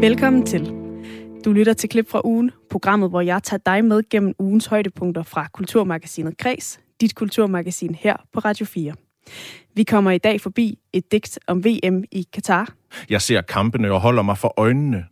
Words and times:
Velkommen 0.00 0.46
til. 0.46 0.66
Du 1.44 1.52
lytter 1.52 1.72
til 1.72 1.88
klip 1.88 2.10
fra 2.10 2.20
ugen, 2.24 2.50
programmet, 2.70 3.10
hvor 3.10 3.20
jeg 3.20 3.42
tager 3.42 3.60
dig 3.66 3.84
med 3.84 4.02
gennem 4.10 4.34
ugens 4.38 4.66
højdepunkter 4.66 5.22
fra 5.22 5.48
Kulturmagasinet 5.52 6.36
Kres, 6.38 6.80
dit 7.00 7.14
kulturmagasin 7.14 7.94
her 7.94 8.16
på 8.32 8.40
Radio 8.40 8.66
4. 8.66 8.92
Vi 9.74 9.84
kommer 9.84 10.10
i 10.10 10.18
dag 10.18 10.40
forbi 10.40 10.78
et 10.92 11.12
digt 11.12 11.38
om 11.46 11.64
VM 11.64 12.04
i 12.12 12.26
Katar. 12.32 12.72
Jeg 13.10 13.22
ser 13.22 13.40
kampene 13.40 13.92
og 13.92 14.00
holder 14.00 14.22
mig 14.22 14.38
for 14.38 14.54
øjnene. 14.56 15.04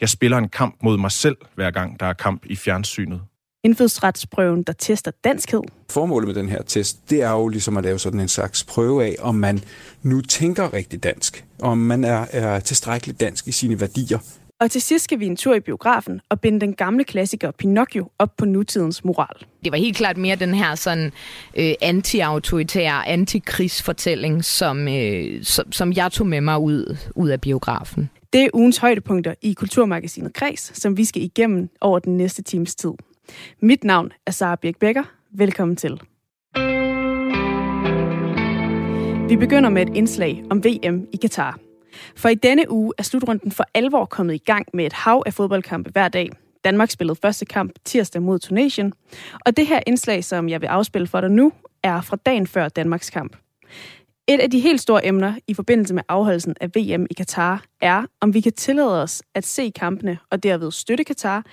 Jeg 0.00 0.08
spiller 0.08 0.38
en 0.38 0.48
kamp 0.48 0.76
mod 0.82 0.98
mig 0.98 1.10
selv, 1.12 1.36
hver 1.54 1.70
gang 1.70 2.00
der 2.00 2.06
er 2.06 2.12
kamp 2.12 2.46
i 2.46 2.56
fjernsynet. 2.56 3.20
Indfødsretsprøven, 3.66 4.62
der 4.62 4.72
tester 4.72 5.10
danskhed. 5.24 5.60
Formålet 5.90 6.26
med 6.26 6.34
den 6.34 6.48
her 6.48 6.62
test, 6.62 7.10
det 7.10 7.22
er 7.22 7.30
jo 7.30 7.48
ligesom 7.48 7.76
at 7.76 7.84
lave 7.84 7.98
sådan 7.98 8.20
en 8.20 8.28
slags 8.28 8.64
prøve 8.64 9.04
af, 9.04 9.14
om 9.18 9.34
man 9.34 9.60
nu 10.02 10.20
tænker 10.20 10.72
rigtig 10.72 11.04
dansk. 11.04 11.44
Om 11.62 11.78
man 11.78 12.04
er, 12.04 12.26
er 12.30 12.60
tilstrækkeligt 12.60 13.20
dansk 13.20 13.48
i 13.48 13.52
sine 13.52 13.80
værdier. 13.80 14.18
Og 14.60 14.70
til 14.70 14.82
sidst 14.82 15.04
skal 15.04 15.20
vi 15.20 15.26
en 15.26 15.36
tur 15.36 15.54
i 15.54 15.60
biografen 15.60 16.20
og 16.28 16.40
binde 16.40 16.60
den 16.60 16.74
gamle 16.74 17.04
klassiker 17.04 17.50
Pinocchio 17.50 18.10
op 18.18 18.36
på 18.36 18.44
nutidens 18.44 19.04
moral. 19.04 19.46
Det 19.64 19.72
var 19.72 19.78
helt 19.78 19.96
klart 19.96 20.16
mere 20.16 20.36
den 20.36 20.54
her 20.54 20.74
sådan 20.74 21.12
øh, 21.56 21.74
anti-autoritære, 21.82 23.08
antikrigsfortælling, 23.08 24.44
som, 24.44 24.88
øh, 24.88 25.44
som, 25.44 25.72
som 25.72 25.92
jeg 25.92 26.12
tog 26.12 26.26
med 26.26 26.40
mig 26.40 26.58
ud, 26.58 26.96
ud 27.14 27.28
af 27.28 27.40
biografen. 27.40 28.10
Det 28.32 28.44
er 28.44 28.48
ugens 28.54 28.78
højdepunkter 28.78 29.34
i 29.42 29.52
Kulturmagasinet 29.52 30.34
Kreds, 30.34 30.82
som 30.82 30.96
vi 30.96 31.04
skal 31.04 31.22
igennem 31.22 31.68
over 31.80 31.98
den 31.98 32.16
næste 32.16 32.42
times 32.42 32.74
tid. 32.74 32.92
Mit 33.60 33.84
navn 33.84 34.12
er 34.26 34.30
Sara 34.30 34.56
Birk 34.56 34.78
Becker. 34.78 35.02
Velkommen 35.30 35.76
til. 35.76 36.00
Vi 39.28 39.36
begynder 39.36 39.70
med 39.70 39.82
et 39.82 39.96
indslag 39.96 40.44
om 40.50 40.64
VM 40.64 41.06
i 41.12 41.16
Katar. 41.16 41.58
For 42.16 42.28
i 42.28 42.34
denne 42.34 42.70
uge 42.70 42.92
er 42.98 43.02
slutrunden 43.02 43.52
for 43.52 43.64
alvor 43.74 44.04
kommet 44.04 44.34
i 44.34 44.38
gang 44.38 44.66
med 44.74 44.86
et 44.86 44.92
hav 44.92 45.22
af 45.26 45.34
fodboldkampe 45.34 45.90
hver 45.90 46.08
dag. 46.08 46.30
Danmark 46.64 46.90
spillede 46.90 47.18
første 47.22 47.44
kamp 47.44 47.72
tirsdag 47.84 48.22
mod 48.22 48.38
Tunesien. 48.38 48.92
Og 49.46 49.56
det 49.56 49.66
her 49.66 49.80
indslag, 49.86 50.24
som 50.24 50.48
jeg 50.48 50.60
vil 50.60 50.66
afspille 50.66 51.06
for 51.06 51.20
dig 51.20 51.30
nu, 51.30 51.52
er 51.82 52.00
fra 52.00 52.16
dagen 52.16 52.46
før 52.46 52.68
Danmarks 52.68 53.10
kamp. 53.10 53.36
Et 54.28 54.40
af 54.40 54.50
de 54.50 54.60
helt 54.60 54.80
store 54.80 55.06
emner 55.06 55.34
i 55.48 55.54
forbindelse 55.54 55.94
med 55.94 56.02
afholdelsen 56.08 56.54
af 56.60 56.68
VM 56.68 57.06
i 57.10 57.14
Katar 57.14 57.64
er, 57.80 58.04
om 58.20 58.34
vi 58.34 58.40
kan 58.40 58.52
tillade 58.52 59.02
os 59.02 59.22
at 59.34 59.46
se 59.46 59.72
kampene 59.76 60.18
og 60.30 60.42
derved 60.42 60.70
støtte 60.70 61.04
Katar, 61.04 61.44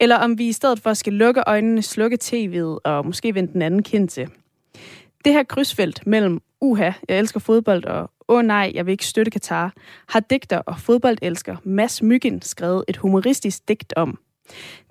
eller 0.00 0.16
om 0.16 0.38
vi 0.38 0.48
i 0.48 0.52
stedet 0.52 0.80
for 0.80 0.94
skal 0.94 1.12
lukke 1.12 1.42
øjnene, 1.46 1.82
slukke 1.82 2.18
tv'et 2.22 2.78
og 2.84 3.06
måske 3.06 3.34
vende 3.34 3.52
den 3.52 3.62
anden 3.62 3.82
kind 3.82 4.08
til. 4.08 4.28
Det 5.24 5.32
her 5.32 5.42
krydsfelt 5.42 6.06
mellem 6.06 6.40
uha, 6.60 6.90
jeg 7.08 7.18
elsker 7.18 7.40
fodbold, 7.40 7.84
og 7.84 8.10
åh 8.28 8.42
nej, 8.42 8.72
jeg 8.74 8.86
vil 8.86 8.92
ikke 8.92 9.06
støtte 9.06 9.30
Katar, 9.30 9.72
har 10.08 10.20
digter 10.20 10.58
og 10.58 10.80
fodboldelsker 10.80 11.56
Mads 11.64 12.02
Myggen 12.02 12.42
skrevet 12.42 12.84
et 12.88 12.96
humoristisk 12.96 13.68
digt 13.68 13.92
om. 13.96 14.18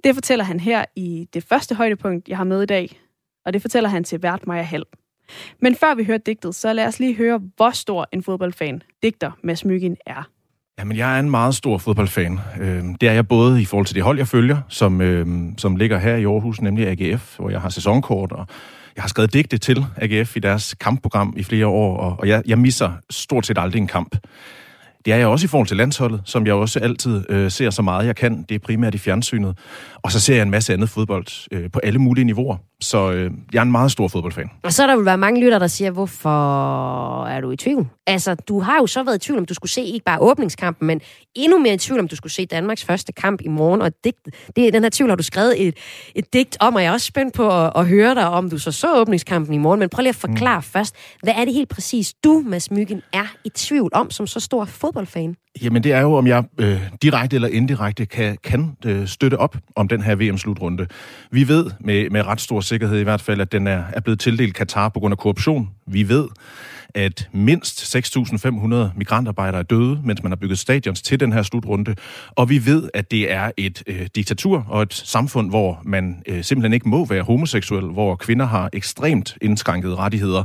Det 0.04 0.14
fortæller 0.14 0.46
han 0.46 0.60
her 0.60 0.86
i 0.96 1.28
det 1.34 1.44
første 1.44 1.76
højdepunkt, 1.76 2.30
jeg 2.30 2.38
har 2.38 2.44
med 2.44 2.64
i 2.64 2.66
dag, 2.66 3.02
og 3.46 3.54
det 3.54 3.62
fortæller 3.62 3.90
han 3.90 4.04
til 4.04 4.24
vært 4.24 4.48
Maja 4.48 4.62
Hall. 4.62 4.86
Men 5.60 5.76
før 5.76 5.96
vi 5.96 6.04
hører 6.04 6.18
digtet, 6.18 6.56
så 6.56 6.74
lad 6.74 6.86
os 6.86 7.00
lige 7.00 7.16
høre, 7.16 7.42
hvor 7.56 7.70
stor 7.70 8.08
en 8.12 8.24
fodboldfan 8.24 8.84
digter 9.04 9.32
Mads 9.44 9.66
Myggen 9.66 9.98
er. 10.06 10.30
Jamen, 10.80 10.98
jeg 10.98 11.16
er 11.16 11.20
en 11.20 11.30
meget 11.30 11.56
stor 11.56 11.78
fodboldfan. 11.78 12.40
Øhm, 12.60 12.96
det 12.96 13.10
er 13.10 13.14
jeg 13.14 13.28
både 13.28 13.62
i 13.62 13.66
forhold 13.66 13.86
til 13.86 13.96
det 13.96 14.04
hold, 14.04 14.18
jeg 14.18 14.28
følger, 14.28 14.58
som, 14.70 15.02
øhm, 15.02 15.58
som 15.58 15.76
ligger 15.76 15.98
her 16.00 16.16
i 16.16 16.26
Aarhus, 16.26 16.62
nemlig 16.62 16.88
AGF, 16.88 17.36
hvor 17.38 17.50
jeg 17.50 17.62
har 17.62 17.70
sæsonkort, 17.70 18.32
og 18.32 18.48
jeg 18.96 19.04
har 19.04 19.08
skrevet 19.08 19.34
digte 19.34 19.58
til 19.58 19.86
AGF 19.96 20.38
i 20.38 20.40
deres 20.40 20.74
kampprogram 20.74 21.34
i 21.38 21.44
flere 21.44 21.68
år, 21.68 21.98
og 21.98 22.28
jeg, 22.28 22.44
jeg 22.46 22.60
misser 22.60 22.92
stort 23.10 23.46
set 23.46 23.58
aldrig 23.58 23.80
en 23.80 23.88
kamp. 23.88 24.18
Det 25.06 25.14
er 25.14 25.18
jeg 25.18 25.28
også 25.28 25.46
i 25.46 25.48
forhold 25.48 25.68
til 25.68 25.78
landsholdet, 25.78 26.22
som 26.26 26.46
jeg 26.46 26.54
også 26.54 26.80
altid 26.80 27.24
øh, 27.30 27.52
ser 27.52 27.70
så 27.70 27.82
meget 27.82 28.06
jeg 28.06 28.16
kan. 28.16 28.46
Det 28.50 28.56
er 28.56 28.60
primært 28.60 28.96
i 28.96 28.98
fjernsynet. 28.98 29.58
Og 29.96 30.12
så 30.12 30.20
ser 30.20 30.36
jeg 30.36 30.42
en 30.42 30.52
masse 30.52 30.74
andet 30.74 30.90
fodbold 30.90 31.28
øh, 31.52 31.72
på 31.72 31.80
alle 31.84 32.00
mulige 32.00 32.26
niveauer. 32.26 32.58
Så 32.82 33.12
øh, 33.12 33.32
jeg 33.54 33.60
er 33.60 33.64
en 33.64 33.72
meget 33.72 33.92
stor 33.92 34.08
fodboldfan. 34.08 34.50
Og 34.64 34.74
så 34.74 34.84
er 34.84 34.88
der 34.88 34.96
vil 34.96 35.06
være 35.06 35.18
mange 35.18 35.42
lytter, 35.42 35.60
der 35.60 35.68
siger, 35.68 35.92
hvorfor 35.92 37.26
er 37.26 37.42
du 37.42 37.52
i 37.52 37.56
tvivl? 37.56 37.88
Altså, 38.08 38.36
du 38.36 38.60
har 38.60 38.78
jo 38.78 38.88
så 38.88 39.04
været 39.04 39.16
i 39.16 39.20
tvivl, 39.20 39.40
om 39.40 39.46
du 39.46 39.54
skulle 39.54 39.72
se 39.72 39.82
ikke 39.82 40.06
bare 40.06 40.20
åbningskampen, 40.20 40.88
men 40.88 41.02
endnu 41.36 41.60
mere 41.60 41.74
i 41.74 41.78
tvivl, 41.78 42.00
om 42.00 42.08
du 42.08 42.16
skulle 42.16 42.34
se 42.34 42.46
Danmarks 42.46 42.84
første 42.84 43.12
kamp 43.12 43.42
i 43.42 43.48
morgen. 43.48 43.82
Og 43.82 43.92
digt, 44.04 44.18
det, 44.56 44.74
den 44.74 44.84
her 44.84 44.90
tvivl 44.90 45.10
har 45.10 45.16
du 45.16 45.24
skrevet 45.24 45.68
et, 45.68 45.76
et 46.16 46.34
digt 46.34 46.58
om, 46.60 46.76
og 46.76 46.82
jeg 46.82 46.90
er 46.90 46.94
også 46.94 47.06
spændt 47.06 47.34
på 47.34 47.50
at, 47.50 47.72
at 47.76 47.88
høre 47.88 48.16
dig, 48.16 48.30
om 48.30 48.50
du 48.50 48.58
så 48.58 48.72
så 48.72 48.96
åbningskampen 48.96 49.54
i 49.54 49.58
morgen. 49.58 49.80
Men 49.80 49.90
prøv 49.90 50.02
lige 50.02 50.10
at 50.10 50.16
forklare 50.16 50.60
mm. 50.60 50.64
først, 50.64 50.96
hvad 51.24 51.34
er 51.38 51.46
det 51.46 51.54
helt 51.54 51.70
præcis, 51.70 52.14
du, 52.24 52.44
Mads 52.46 52.72
Myggen, 52.72 53.02
er 53.14 53.26
i 53.44 53.50
tvivl 53.50 53.90
om 53.94 54.12
som 54.12 54.28
så 54.28 54.40
stor 54.40 54.66
fodboldfan? 54.88 55.36
Jamen, 55.62 55.84
det 55.84 55.92
er 55.92 56.02
jo, 56.02 56.14
om 56.14 56.28
jeg 56.28 56.44
øh, 56.58 56.82
direkte 57.02 57.36
eller 57.36 57.48
indirekte 57.48 58.06
kan, 58.06 58.38
kan 58.44 58.78
øh, 58.86 59.08
støtte 59.08 59.40
op 59.40 59.58
om 59.76 59.88
den 59.88 60.02
her 60.02 60.16
VM-slutrunde. 60.16 60.88
Vi 61.32 61.48
ved 61.48 61.72
med, 61.80 62.10
med 62.10 62.26
ret 62.26 62.42
stor 62.42 62.62
sikkerhed 62.62 63.00
i 63.00 63.04
hvert 63.04 63.22
fald, 63.22 63.42
at 63.42 63.52
den 63.52 63.68
er, 63.68 63.84
er 63.94 64.00
blevet 64.00 64.20
tildelt 64.20 64.56
Katar 64.56 64.90
på 64.90 65.00
grund 65.00 65.12
af 65.12 65.18
korruption. 65.18 65.70
Vi 65.88 66.10
ved, 66.10 66.28
at 66.96 67.30
mindst 67.32 67.96
6.500 67.96 68.76
migrantarbejdere 68.98 69.60
er 69.60 69.64
døde, 69.64 70.02
mens 70.04 70.24
man 70.24 70.32
har 70.32 70.36
bygget 70.36 70.60
stadions 70.60 71.02
til 71.02 71.20
den 71.20 71.34
her 71.34 71.42
slutrunde. 71.42 71.96
Og 72.30 72.50
vi 72.50 72.66
ved, 72.66 72.90
at 72.94 73.12
det 73.12 73.32
er 73.32 73.52
et 73.58 73.84
øh, 73.88 74.08
diktatur 74.16 74.66
og 74.70 74.82
et 74.82 74.94
samfund, 74.94 75.50
hvor 75.50 75.82
man 75.86 76.24
øh, 76.28 76.44
simpelthen 76.44 76.74
ikke 76.74 76.90
må 76.90 77.06
være 77.06 77.24
homoseksuel, 77.24 77.86
hvor 77.86 78.16
kvinder 78.16 78.46
har 78.46 78.70
ekstremt 78.74 79.38
indskrænkede 79.42 79.96
rettigheder 79.96 80.44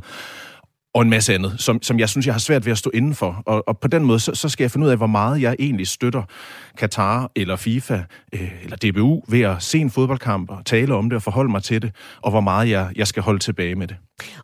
og 0.95 1.03
en 1.03 1.11
masse 1.11 1.35
andet, 1.35 1.55
som, 1.59 1.83
som 1.83 1.99
jeg 1.99 2.09
synes, 2.09 2.27
jeg 2.27 2.35
har 2.35 2.39
svært 2.39 2.65
ved 2.65 2.73
at 2.73 2.79
stå 2.79 2.91
indenfor. 2.95 3.43
Og, 3.47 3.69
og 3.69 3.79
på 3.79 3.89
den 3.89 4.05
måde, 4.05 4.21
så, 4.21 4.35
så 4.35 4.49
skal 4.49 4.65
jeg 4.65 4.71
finde 4.71 4.87
ud 4.87 4.91
af, 4.91 4.97
hvor 4.97 5.07
meget 5.07 5.43
jeg 5.43 5.57
egentlig 5.59 5.89
støtter 5.89 6.23
Katar 6.79 7.31
eller 7.37 7.57
FIFA 7.57 8.03
øh, 8.35 8.53
eller 8.63 8.77
DBU 8.77 9.23
ved 9.29 9.41
at 9.41 9.63
se 9.63 9.79
en 9.79 9.91
fodboldkamp 9.91 10.51
og 10.51 10.67
tale 10.67 10.95
om 10.95 11.11
det 11.11 11.17
og 11.17 11.23
forholde 11.23 11.51
mig 11.51 11.63
til 11.63 11.83
det, 11.83 11.95
og 12.23 12.31
hvor 12.31 12.41
meget 12.41 12.71
jeg, 12.71 12.91
jeg 12.97 13.07
skal 13.07 13.23
holde 13.23 13.39
tilbage 13.39 13.75
med 13.75 13.87
det. 13.87 13.97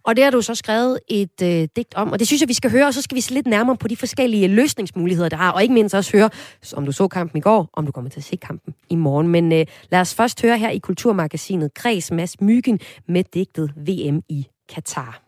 Og 0.02 0.16
det 0.16 0.24
har 0.24 0.30
du 0.30 0.42
så 0.42 0.54
skrevet 0.54 0.98
et 1.08 1.42
øh, 1.42 1.68
digt 1.76 1.94
om, 1.94 2.12
og 2.12 2.18
det 2.18 2.26
synes 2.26 2.40
jeg, 2.40 2.48
vi 2.48 2.54
skal 2.54 2.70
høre, 2.70 2.86
og 2.86 2.94
så 2.94 3.02
skal 3.02 3.14
vi 3.14 3.20
se 3.20 3.34
lidt 3.34 3.46
nærmere 3.46 3.76
på 3.76 3.88
de 3.88 3.96
forskellige 3.96 4.48
løsningsmuligheder, 4.48 5.28
der 5.28 5.36
har, 5.36 5.50
og 5.50 5.62
ikke 5.62 5.74
mindst 5.74 5.94
også 5.94 6.16
høre, 6.16 6.30
om 6.76 6.86
du 6.86 6.92
så 6.92 7.08
kampen 7.08 7.38
i 7.38 7.40
går, 7.40 7.70
om 7.72 7.86
du 7.86 7.92
kommer 7.92 8.10
til 8.10 8.20
at 8.20 8.24
se 8.24 8.36
kampen 8.36 8.74
i 8.90 8.94
morgen. 8.94 9.28
Men 9.28 9.52
øh, 9.52 9.66
lad 9.90 10.00
os 10.00 10.14
først 10.14 10.42
høre 10.42 10.58
her 10.58 10.70
i 10.70 10.78
Kulturmagasinet 10.78 11.74
Kreds 11.74 12.10
Mads 12.10 12.40
Myggen 12.40 12.80
med 13.08 13.24
digtet 13.34 13.72
VM 13.76 14.22
i 14.28 14.46
Katar. 14.68 15.27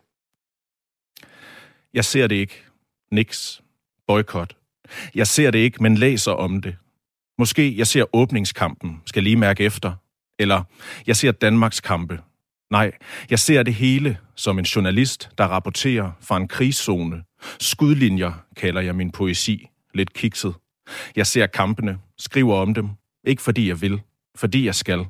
Jeg 1.93 2.05
ser 2.05 2.27
det 2.27 2.35
ikke. 2.35 2.63
Niks. 3.11 3.61
Boykot. 4.07 4.57
Jeg 5.15 5.27
ser 5.27 5.51
det 5.51 5.59
ikke, 5.59 5.83
men 5.83 5.97
læser 5.97 6.31
om 6.31 6.61
det. 6.61 6.75
Måske 7.37 7.77
jeg 7.77 7.87
ser 7.87 8.15
åbningskampen, 8.15 9.01
skal 9.05 9.23
lige 9.23 9.35
mærke 9.35 9.63
efter. 9.63 9.93
Eller 10.39 10.63
jeg 11.07 11.15
ser 11.15 11.31
Danmarks 11.31 11.79
kampe. 11.79 12.19
Nej, 12.71 12.91
jeg 13.29 13.39
ser 13.39 13.63
det 13.63 13.73
hele 13.73 14.17
som 14.35 14.59
en 14.59 14.65
journalist, 14.65 15.29
der 15.37 15.43
rapporterer 15.43 16.11
fra 16.21 16.37
en 16.37 16.47
krigszone. 16.47 17.23
Skudlinjer 17.59 18.45
kalder 18.57 18.81
jeg 18.81 18.95
min 18.95 19.11
poesi. 19.11 19.67
Lidt 19.93 20.13
kikset. 20.13 20.53
Jeg 21.15 21.27
ser 21.27 21.47
kampene, 21.47 21.99
skriver 22.17 22.55
om 22.55 22.73
dem. 22.73 22.89
Ikke 23.27 23.41
fordi 23.41 23.67
jeg 23.67 23.81
vil, 23.81 24.01
fordi 24.35 24.65
jeg 24.65 24.75
skal. 24.75 25.05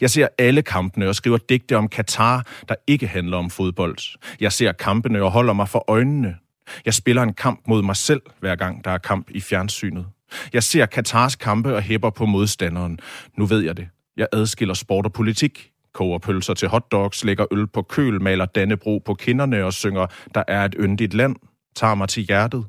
Jeg 0.00 0.10
ser 0.10 0.28
alle 0.38 0.62
kampene 0.62 1.08
og 1.08 1.14
skriver 1.14 1.38
digte 1.48 1.76
om 1.76 1.88
Katar, 1.88 2.46
der 2.68 2.74
ikke 2.86 3.06
handler 3.06 3.36
om 3.36 3.50
fodbold. 3.50 4.18
Jeg 4.40 4.52
ser 4.52 4.72
kampene 4.72 5.22
og 5.22 5.30
holder 5.30 5.52
mig 5.52 5.68
for 5.68 5.84
øjnene. 5.88 6.36
Jeg 6.84 6.94
spiller 6.94 7.22
en 7.22 7.34
kamp 7.34 7.60
mod 7.68 7.82
mig 7.82 7.96
selv, 7.96 8.20
hver 8.40 8.56
gang 8.56 8.84
der 8.84 8.90
er 8.90 8.98
kamp 8.98 9.30
i 9.30 9.40
fjernsynet. 9.40 10.06
Jeg 10.52 10.62
ser 10.62 10.86
Katars 10.86 11.36
kampe 11.36 11.74
og 11.74 11.82
hæpper 11.82 12.10
på 12.10 12.26
modstanderen. 12.26 12.98
Nu 13.36 13.46
ved 13.46 13.60
jeg 13.60 13.76
det. 13.76 13.88
Jeg 14.16 14.26
adskiller 14.32 14.74
sport 14.74 15.06
og 15.06 15.12
politik. 15.12 15.68
Koger 15.94 16.18
pølser 16.18 16.54
til 16.54 16.68
hotdogs, 16.68 17.24
lægger 17.24 17.46
øl 17.50 17.66
på 17.66 17.82
køl, 17.82 18.22
maler 18.22 18.44
Dannebro 18.44 19.02
på 19.04 19.14
kinderne 19.14 19.64
og 19.64 19.72
synger, 19.72 20.06
der 20.34 20.42
er 20.48 20.64
et 20.64 20.74
yndigt 20.80 21.14
land, 21.14 21.36
tager 21.76 21.94
mig 21.94 22.08
til 22.08 22.22
hjertet. 22.22 22.64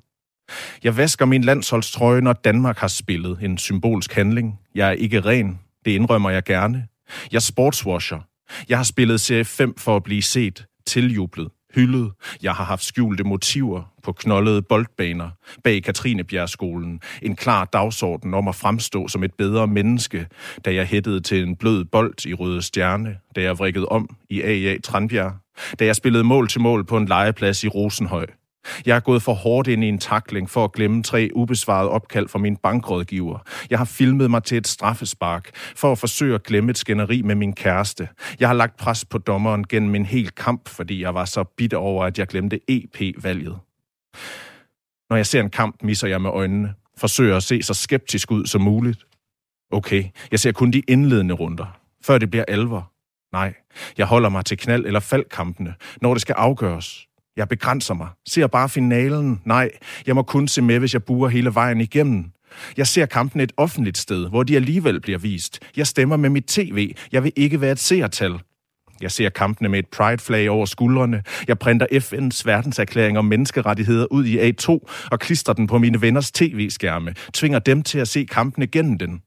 Jeg 0.83 0.97
vasker 0.97 1.25
min 1.25 1.43
landsholdstrøje, 1.43 2.21
når 2.21 2.33
Danmark 2.33 2.77
har 2.77 2.87
spillet 2.87 3.37
en 3.41 3.57
symbolsk 3.57 4.13
handling. 4.13 4.59
Jeg 4.75 4.87
er 4.87 4.91
ikke 4.91 5.19
ren, 5.19 5.59
det 5.85 5.91
indrømmer 5.91 6.29
jeg 6.29 6.43
gerne. 6.43 6.87
Jeg 7.31 7.41
sportswasher. 7.41 8.19
Jeg 8.69 8.77
har 8.77 8.83
spillet 8.83 9.21
serie 9.21 9.45
5 9.45 9.77
for 9.77 9.95
at 9.95 10.03
blive 10.03 10.21
set, 10.21 10.65
tiljublet, 10.85 11.49
hyldet. 11.75 12.11
Jeg 12.43 12.53
har 12.53 12.63
haft 12.63 12.83
skjulte 12.83 13.23
motiver 13.23 13.93
på 14.03 14.11
knoldede 14.11 14.61
boldbaner 14.61 15.29
bag 15.63 15.83
Katrinebjergskolen. 15.83 17.01
En 17.21 17.35
klar 17.35 17.65
dagsorden 17.65 18.33
om 18.33 18.47
at 18.47 18.55
fremstå 18.55 19.07
som 19.07 19.23
et 19.23 19.33
bedre 19.33 19.67
menneske, 19.67 20.27
da 20.65 20.73
jeg 20.73 20.87
hættede 20.87 21.19
til 21.21 21.43
en 21.43 21.55
blød 21.55 21.85
bold 21.85 22.25
i 22.25 22.33
Røde 22.33 22.61
Stjerne, 22.61 23.17
da 23.35 23.41
jeg 23.41 23.59
vrikkede 23.59 23.85
om 23.85 24.15
i 24.29 24.41
AA 24.41 24.77
Tranbjerg, 24.83 25.33
da 25.79 25.85
jeg 25.85 25.95
spillede 25.95 26.23
mål 26.23 26.47
til 26.47 26.61
mål 26.61 26.85
på 26.85 26.97
en 26.97 27.05
legeplads 27.05 27.63
i 27.63 27.67
Rosenhøj, 27.67 28.27
jeg 28.85 28.95
er 28.95 28.99
gået 28.99 29.21
for 29.21 29.33
hårdt 29.33 29.67
ind 29.67 29.83
i 29.83 29.87
en 29.87 29.99
takling 29.99 30.49
for 30.49 30.63
at 30.63 30.71
glemme 30.71 31.03
tre 31.03 31.29
ubesvarede 31.35 31.89
opkald 31.89 32.27
fra 32.27 32.39
min 32.39 32.57
bankrådgiver. 32.57 33.39
Jeg 33.69 33.77
har 33.77 33.85
filmet 33.85 34.31
mig 34.31 34.43
til 34.43 34.57
et 34.57 34.67
straffespark 34.67 35.49
for 35.75 35.91
at 35.91 35.97
forsøge 35.97 36.35
at 36.35 36.43
glemme 36.43 36.69
et 36.69 36.77
skænderi 36.77 37.21
med 37.21 37.35
min 37.35 37.53
kæreste. 37.53 38.07
Jeg 38.39 38.49
har 38.49 38.55
lagt 38.55 38.77
pres 38.77 39.05
på 39.05 39.17
dommeren 39.17 39.67
gennem 39.67 39.95
en 39.95 40.05
hel 40.05 40.29
kamp, 40.29 40.69
fordi 40.69 41.01
jeg 41.01 41.13
var 41.13 41.25
så 41.25 41.43
bitter 41.43 41.77
over, 41.77 42.05
at 42.05 42.19
jeg 42.19 42.27
glemte 42.27 42.59
EP-valget. 42.67 43.57
Når 45.09 45.15
jeg 45.15 45.25
ser 45.25 45.41
en 45.41 45.49
kamp, 45.49 45.83
misser 45.83 46.07
jeg 46.07 46.21
med 46.21 46.29
øjnene. 46.29 46.73
Forsøger 46.97 47.37
at 47.37 47.43
se 47.43 47.63
så 47.63 47.73
skeptisk 47.73 48.31
ud 48.31 48.45
som 48.45 48.61
muligt. 48.61 49.05
Okay, 49.71 50.03
jeg 50.31 50.39
ser 50.39 50.51
kun 50.51 50.71
de 50.71 50.79
indledende 50.87 51.33
runder, 51.33 51.79
før 52.03 52.17
det 52.17 52.29
bliver 52.29 52.45
alvor. 52.47 52.91
Nej, 53.31 53.53
jeg 53.97 54.05
holder 54.05 54.29
mig 54.29 54.45
til 54.45 54.55
knald- 54.55 54.85
eller 54.85 54.99
faldkampene, 54.99 55.75
når 56.01 56.13
det 56.13 56.21
skal 56.21 56.33
afgøres. 56.33 57.07
Jeg 57.37 57.49
begrænser 57.49 57.93
mig. 57.93 58.07
Ser 58.27 58.47
bare 58.47 58.69
finalen. 58.69 59.41
Nej, 59.45 59.69
jeg 60.07 60.15
må 60.15 60.23
kun 60.23 60.47
se 60.47 60.61
med, 60.61 60.79
hvis 60.79 60.93
jeg 60.93 61.03
buer 61.03 61.29
hele 61.29 61.53
vejen 61.55 61.81
igennem. 61.81 62.25
Jeg 62.77 62.87
ser 62.87 63.05
kampen 63.05 63.41
et 63.41 63.51
offentligt 63.57 63.97
sted, 63.97 64.29
hvor 64.29 64.43
de 64.43 64.55
alligevel 64.55 65.01
bliver 65.01 65.19
vist. 65.19 65.59
Jeg 65.77 65.87
stemmer 65.87 66.17
med 66.17 66.29
mit 66.29 66.45
tv. 66.45 66.95
Jeg 67.11 67.23
vil 67.23 67.31
ikke 67.35 67.61
være 67.61 67.71
et 67.71 67.79
seertal. 67.79 68.39
Jeg 69.01 69.11
ser 69.11 69.29
kampene 69.29 69.69
med 69.69 69.79
et 69.79 69.87
pride-flag 69.87 70.49
over 70.49 70.65
skuldrene. 70.65 71.23
Jeg 71.47 71.59
printer 71.59 71.87
FN's 71.91 72.41
verdenserklæring 72.45 73.17
om 73.17 73.25
menneskerettigheder 73.25 74.05
ud 74.11 74.25
i 74.25 74.51
A2 74.51 74.67
og 75.11 75.19
klistrer 75.19 75.53
den 75.53 75.67
på 75.67 75.77
mine 75.77 76.01
venners 76.01 76.31
tv-skærme. 76.31 77.13
Tvinger 77.33 77.59
dem 77.59 77.81
til 77.81 77.99
at 77.99 78.07
se 78.07 78.25
kampene 78.31 78.67
gennem 78.67 78.97
den. 78.97 79.21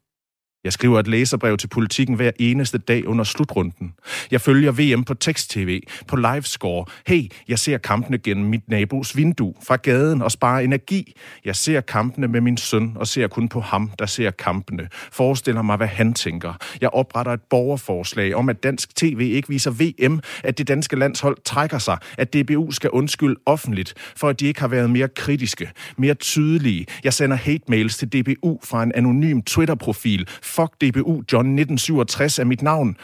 Jeg 0.66 0.72
skriver 0.72 1.00
et 1.00 1.08
læserbrev 1.08 1.56
til 1.56 1.68
politikken 1.68 2.16
hver 2.16 2.30
eneste 2.38 2.78
dag 2.78 3.06
under 3.06 3.24
slutrunden. 3.24 3.92
Jeg 4.30 4.40
følger 4.40 4.72
VM 4.72 5.04
på 5.04 5.14
tekst-tv, 5.14 5.82
på 6.08 6.16
livescore. 6.16 6.84
Hey, 7.06 7.30
jeg 7.48 7.58
ser 7.58 7.78
kampene 7.78 8.18
gennem 8.18 8.46
mit 8.46 8.68
nabos 8.68 9.16
vindue 9.16 9.54
fra 9.66 9.76
gaden 9.76 10.22
og 10.22 10.32
sparer 10.32 10.60
energi. 10.60 11.16
Jeg 11.44 11.56
ser 11.56 11.80
kampene 11.80 12.28
med 12.28 12.40
min 12.40 12.56
søn 12.56 12.92
og 12.96 13.06
ser 13.06 13.26
kun 13.26 13.48
på 13.48 13.60
ham, 13.60 13.90
der 13.98 14.06
ser 14.06 14.30
kampene. 14.30 14.88
Forestiller 15.12 15.62
mig, 15.62 15.76
hvad 15.76 15.86
han 15.86 16.14
tænker. 16.14 16.52
Jeg 16.80 16.90
opretter 16.90 17.32
et 17.32 17.42
borgerforslag 17.50 18.34
om, 18.34 18.48
at 18.48 18.62
dansk 18.62 18.96
tv 18.96 19.20
ikke 19.20 19.48
viser 19.48 19.70
VM, 19.70 20.20
at 20.44 20.58
det 20.58 20.68
danske 20.68 20.96
landshold 20.96 21.36
trækker 21.44 21.78
sig, 21.78 21.98
at 22.18 22.34
DBU 22.34 22.70
skal 22.70 22.90
undskylde 22.90 23.40
offentligt, 23.46 23.94
for 24.16 24.28
at 24.28 24.40
de 24.40 24.46
ikke 24.46 24.60
har 24.60 24.68
været 24.68 24.90
mere 24.90 25.08
kritiske, 25.08 25.70
mere 25.98 26.14
tydelige. 26.14 26.86
Jeg 27.04 27.12
sender 27.12 27.36
hate 27.36 27.64
mails 27.68 27.96
til 27.96 28.08
DBU 28.08 28.60
fra 28.64 28.82
en 28.82 28.92
anonym 28.94 29.42
Twitter-profil 29.42 30.28
Fuck 30.56 30.78
DBU, 30.80 31.22
John 31.28 31.48
1967 31.48 32.38
er 32.38 32.46
mit 32.46 32.62
navn. 32.62 32.96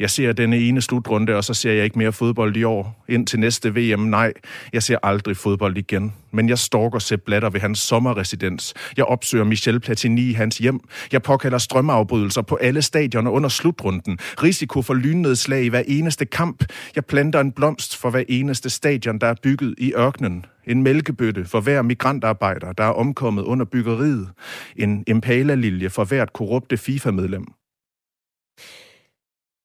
Jeg 0.00 0.10
ser 0.10 0.32
denne 0.32 0.58
ene 0.58 0.80
slutrunde, 0.80 1.36
og 1.36 1.44
så 1.44 1.54
ser 1.54 1.72
jeg 1.72 1.84
ikke 1.84 1.98
mere 1.98 2.12
fodbold 2.12 2.56
i 2.56 2.64
år. 2.64 3.04
Ind 3.08 3.26
til 3.26 3.40
næste 3.40 3.74
VM, 3.74 4.00
nej. 4.00 4.32
Jeg 4.72 4.82
ser 4.82 4.98
aldrig 5.02 5.36
fodbold 5.36 5.76
igen. 5.76 6.12
Men 6.30 6.48
jeg 6.48 6.58
stalker 6.58 6.98
Sepp 6.98 7.22
Blatter 7.24 7.50
ved 7.50 7.60
hans 7.60 7.78
sommerresidens. 7.78 8.74
Jeg 8.96 9.04
opsøger 9.04 9.44
Michel 9.44 9.80
Platini 9.80 10.30
i 10.30 10.32
hans 10.32 10.58
hjem. 10.58 10.80
Jeg 11.12 11.22
påkalder 11.22 11.58
strømafbrydelser 11.58 12.42
på 12.42 12.54
alle 12.56 12.82
stadioner 12.82 13.30
under 13.30 13.48
slutrunden. 13.48 14.18
Risiko 14.42 14.82
for 14.82 14.94
lynnedslag 14.94 15.64
i 15.64 15.68
hver 15.68 15.82
eneste 15.86 16.24
kamp. 16.24 16.64
Jeg 16.96 17.04
planter 17.04 17.40
en 17.40 17.52
blomst 17.52 17.96
for 17.96 18.10
hver 18.10 18.24
eneste 18.28 18.70
stadion, 18.70 19.18
der 19.18 19.26
er 19.26 19.34
bygget 19.42 19.74
i 19.78 19.92
ørkenen. 19.96 20.44
En 20.66 20.82
mælkebøtte 20.82 21.44
for 21.44 21.60
hver 21.60 21.82
migrantarbejder, 21.82 22.72
der 22.72 22.84
er 22.84 22.92
omkommet 22.92 23.42
under 23.42 23.64
byggeriet. 23.64 24.28
En 24.76 25.04
impala-lilje 25.06 25.90
for 25.90 26.04
hvert 26.04 26.32
korrupte 26.32 26.76
FIFA-medlem. 26.76 27.46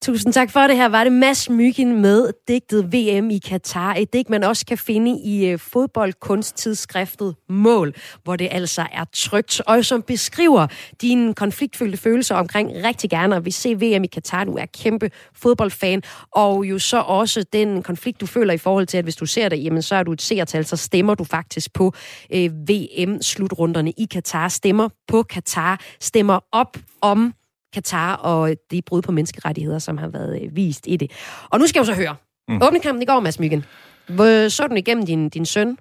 Tusind 0.03 0.33
tak 0.33 0.51
for 0.51 0.59
det. 0.59 0.75
Her 0.75 0.89
var 0.89 1.03
det 1.03 1.13
Mads 1.13 1.49
Myggen 1.49 2.01
med 2.01 2.29
digtet 2.47 2.93
VM 2.93 3.29
i 3.29 3.37
Katar. 3.37 3.93
Et 3.93 4.13
digt, 4.13 4.29
man 4.29 4.43
også 4.43 4.65
kan 4.65 4.77
finde 4.77 5.19
i 5.25 5.49
øh, 5.49 5.59
fodboldkunsttidsskriftet 5.59 7.35
Mål, 7.49 7.93
hvor 8.23 8.35
det 8.35 8.47
altså 8.51 8.87
er 8.91 9.05
trygt, 9.13 9.61
og 9.67 9.85
som 9.85 10.01
beskriver 10.01 10.67
dine 11.01 11.33
konfliktfyldte 11.33 11.97
følelser 11.97 12.35
omkring 12.35 12.71
rigtig 12.83 13.09
gerne 13.09 13.35
at 13.35 13.45
vi 13.45 13.51
se 13.51 13.75
VM 13.75 14.03
i 14.03 14.07
Katar. 14.07 14.43
Du 14.43 14.53
er 14.53 14.65
kæmpe 14.65 15.11
fodboldfan, 15.35 16.03
og 16.31 16.65
jo 16.65 16.79
så 16.79 16.99
også 16.99 17.45
den 17.53 17.83
konflikt, 17.83 18.21
du 18.21 18.25
føler 18.25 18.53
i 18.53 18.57
forhold 18.57 18.87
til, 18.87 18.97
at 18.97 19.03
hvis 19.03 19.15
du 19.15 19.25
ser 19.25 19.49
det, 19.49 19.63
jamen 19.63 19.81
så 19.81 19.95
er 19.95 20.03
du 20.03 20.11
et 20.11 20.21
seertal, 20.21 20.65
så 20.65 20.77
stemmer 20.77 21.15
du 21.15 21.23
faktisk 21.23 21.73
på 21.73 21.93
øh, 22.33 22.51
VM-slutrunderne 22.69 23.91
i 23.91 24.07
Katar. 24.11 24.47
Stemmer 24.47 24.89
på 25.07 25.23
Katar, 25.23 25.79
stemmer 25.99 26.39
op 26.51 26.77
om 27.01 27.33
Katar 27.73 28.15
og 28.15 28.55
de 28.71 28.81
brud 28.81 29.01
på 29.01 29.11
menneskerettigheder, 29.11 29.79
som 29.79 29.97
har 29.97 30.07
været 30.07 30.41
øh, 30.41 30.55
vist 30.55 30.87
i 30.87 30.97
det. 30.97 31.11
Og 31.49 31.59
nu 31.59 31.67
skal 31.67 31.79
jeg 31.79 31.87
jo 31.87 31.93
så 31.93 32.01
høre. 32.01 32.15
Mm. 32.47 32.61
Åbnekampen 32.61 33.01
i 33.01 33.05
går, 33.05 33.19
Mads 33.19 33.39
Myggen. 33.39 33.65
Så 34.49 34.63
du 34.63 34.67
den 34.67 34.77
igennem 34.77 35.05
din, 35.05 35.29
din 35.29 35.45
søn? 35.45 35.77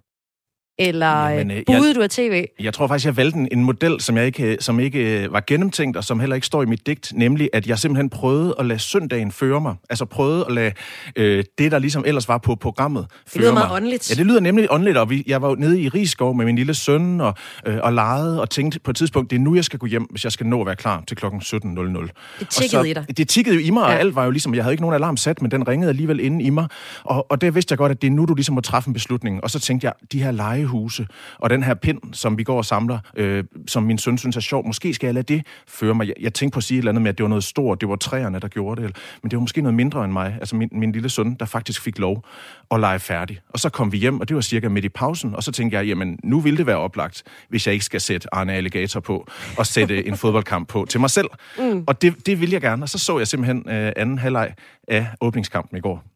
Eller 0.78 1.28
Jamen, 1.28 1.50
øh, 1.50 1.62
budede 1.66 1.86
jeg, 1.88 1.94
du 1.94 2.02
af 2.02 2.10
tv? 2.10 2.44
Jeg 2.60 2.74
tror 2.74 2.86
faktisk, 2.86 3.06
jeg 3.06 3.16
valgte 3.16 3.38
en, 3.38 3.48
en 3.52 3.64
model, 3.64 4.00
som, 4.00 4.16
jeg 4.16 4.26
ikke, 4.26 4.56
som 4.60 4.80
ikke 4.80 5.22
øh, 5.22 5.32
var 5.32 5.42
gennemtænkt, 5.46 5.96
og 5.96 6.04
som 6.04 6.20
heller 6.20 6.34
ikke 6.34 6.46
står 6.46 6.62
i 6.62 6.66
mit 6.66 6.86
digt, 6.86 7.12
nemlig 7.14 7.50
at 7.52 7.66
jeg 7.66 7.78
simpelthen 7.78 8.10
prøvede 8.10 8.54
at 8.58 8.66
lade 8.66 8.78
søndagen 8.78 9.32
føre 9.32 9.60
mig. 9.60 9.74
Altså 9.90 10.04
prøvede 10.04 10.44
at 10.46 10.52
lade 10.52 10.72
øh, 11.16 11.44
det, 11.58 11.72
der 11.72 11.78
ligesom 11.78 12.04
ellers 12.06 12.28
var 12.28 12.38
på 12.38 12.54
programmet, 12.54 13.06
føre 13.10 13.22
Det 13.32 13.40
lyder 13.40 13.52
mig. 13.52 13.60
meget 13.60 13.76
åndeligt. 13.76 14.10
Ja, 14.10 14.14
det 14.14 14.26
lyder 14.26 14.40
nemlig 14.40 14.66
åndeligt, 14.70 14.96
og 14.96 15.10
vi, 15.10 15.24
jeg 15.26 15.42
var 15.42 15.54
nede 15.54 15.80
i 15.80 15.88
Rigskov 15.88 16.34
med 16.34 16.44
min 16.44 16.56
lille 16.56 16.74
søn 16.74 17.20
og, 17.20 17.34
øh, 17.66 17.78
og 17.82 17.92
legede 17.92 18.40
og 18.40 18.50
tænkte 18.50 18.80
på 18.80 18.90
et 18.90 18.96
tidspunkt, 18.96 19.30
det 19.30 19.36
er 19.36 19.40
nu, 19.40 19.54
jeg 19.54 19.64
skal 19.64 19.78
gå 19.78 19.86
hjem, 19.86 20.02
hvis 20.10 20.24
jeg 20.24 20.32
skal 20.32 20.46
nå 20.46 20.60
at 20.60 20.66
være 20.66 20.76
klar 20.76 21.04
til 21.08 21.16
klokken 21.16 21.40
17.00. 21.40 22.38
Det 22.38 22.48
tikkede 22.48 22.90
i 22.90 22.92
dig. 22.92 23.16
Det 23.16 23.28
tikkede 23.28 23.56
jo 23.56 23.62
i 23.62 23.70
mig, 23.70 23.80
ja. 23.80 23.86
og 23.86 24.00
alt 24.00 24.14
var 24.14 24.24
jo 24.24 24.30
ligesom, 24.30 24.54
jeg 24.54 24.64
havde 24.64 24.72
ikke 24.72 24.82
nogen 24.82 24.94
alarm 24.94 25.16
sat, 25.16 25.42
men 25.42 25.50
den 25.50 25.68
ringede 25.68 25.88
alligevel 25.88 26.20
inde 26.20 26.44
i 26.44 26.50
mig, 26.50 26.66
og, 27.04 27.30
og 27.30 27.40
det 27.40 27.54
vidste 27.54 27.72
jeg 27.72 27.78
godt, 27.78 27.92
at 27.92 28.02
det 28.02 28.06
er 28.06 28.12
nu, 28.12 28.24
du 28.24 28.34
ligesom 28.34 28.54
må 28.54 28.60
træffe 28.60 28.88
en 28.88 28.94
beslutning. 28.94 29.44
Og 29.44 29.50
så 29.50 29.58
tænkte 29.58 29.84
jeg, 29.84 29.92
de 30.12 30.22
her 30.22 30.30
legehuse, 30.72 31.06
og 31.38 31.50
den 31.50 31.62
her 31.62 31.74
pind, 31.74 32.00
som 32.12 32.38
vi 32.38 32.44
går 32.44 32.56
og 32.56 32.64
samler, 32.64 32.98
øh, 33.16 33.44
som 33.66 33.82
min 33.82 33.98
søn 33.98 34.18
synes 34.18 34.36
er 34.36 34.40
sjov, 34.40 34.66
måske 34.66 34.94
skal 34.94 35.06
jeg 35.06 35.14
lade 35.14 35.34
det 35.34 35.46
føre 35.66 35.94
mig. 35.94 36.06
Jeg, 36.08 36.14
jeg 36.20 36.34
tænkte 36.34 36.54
på 36.54 36.58
at 36.58 36.64
sige 36.64 36.78
et 36.78 36.80
eller 36.80 36.90
andet 36.90 37.02
med, 37.02 37.08
at 37.08 37.18
det 37.18 37.24
var 37.24 37.28
noget 37.28 37.44
stort, 37.44 37.80
det 37.80 37.88
var 37.88 37.96
træerne, 37.96 38.38
der 38.38 38.48
gjorde 38.48 38.82
det, 38.82 38.96
men 39.22 39.30
det 39.30 39.36
var 39.36 39.40
måske 39.40 39.60
noget 39.60 39.74
mindre 39.74 40.04
end 40.04 40.12
mig, 40.12 40.36
altså 40.40 40.56
min, 40.56 40.68
min 40.72 40.92
lille 40.92 41.08
søn, 41.08 41.34
der 41.34 41.46
faktisk 41.46 41.82
fik 41.82 41.98
lov 41.98 42.24
at 42.70 42.80
lege 42.80 42.98
færdig. 42.98 43.40
Og 43.48 43.58
så 43.58 43.68
kom 43.68 43.92
vi 43.92 43.98
hjem, 43.98 44.20
og 44.20 44.28
det 44.28 44.34
var 44.34 44.42
cirka 44.42 44.68
midt 44.68 44.84
i 44.84 44.88
pausen, 44.88 45.34
og 45.34 45.42
så 45.42 45.52
tænkte 45.52 45.76
jeg, 45.76 45.86
jamen 45.86 46.18
nu 46.24 46.40
ville 46.40 46.56
det 46.56 46.66
være 46.66 46.78
oplagt, 46.78 47.22
hvis 47.48 47.66
jeg 47.66 47.72
ikke 47.72 47.84
skal 47.84 48.00
sætte 48.00 48.34
Arne 48.34 48.52
Alligator 48.52 49.00
på, 49.00 49.26
og 49.58 49.66
sætte 49.66 50.06
en 50.06 50.16
fodboldkamp 50.22 50.68
på 50.68 50.86
til 50.88 51.00
mig 51.00 51.10
selv. 51.10 51.28
Mm. 51.58 51.84
Og 51.86 52.02
det, 52.02 52.26
det 52.26 52.40
ville 52.40 52.52
jeg 52.52 52.60
gerne, 52.60 52.82
og 52.82 52.88
så 52.88 52.98
så 52.98 53.18
jeg 53.18 53.28
simpelthen 53.28 53.68
øh, 53.68 53.92
anden 53.96 54.18
halvleg 54.18 54.54
af 54.88 55.06
åbningskampen 55.20 55.78
i 55.78 55.80
går. 55.80 56.11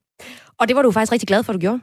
Og 0.60 0.68
det 0.68 0.76
var 0.76 0.82
du 0.82 0.90
faktisk 0.90 1.12
rigtig 1.12 1.26
glad 1.26 1.42
for, 1.42 1.52
at 1.52 1.54
du 1.54 1.60
gjorde? 1.60 1.80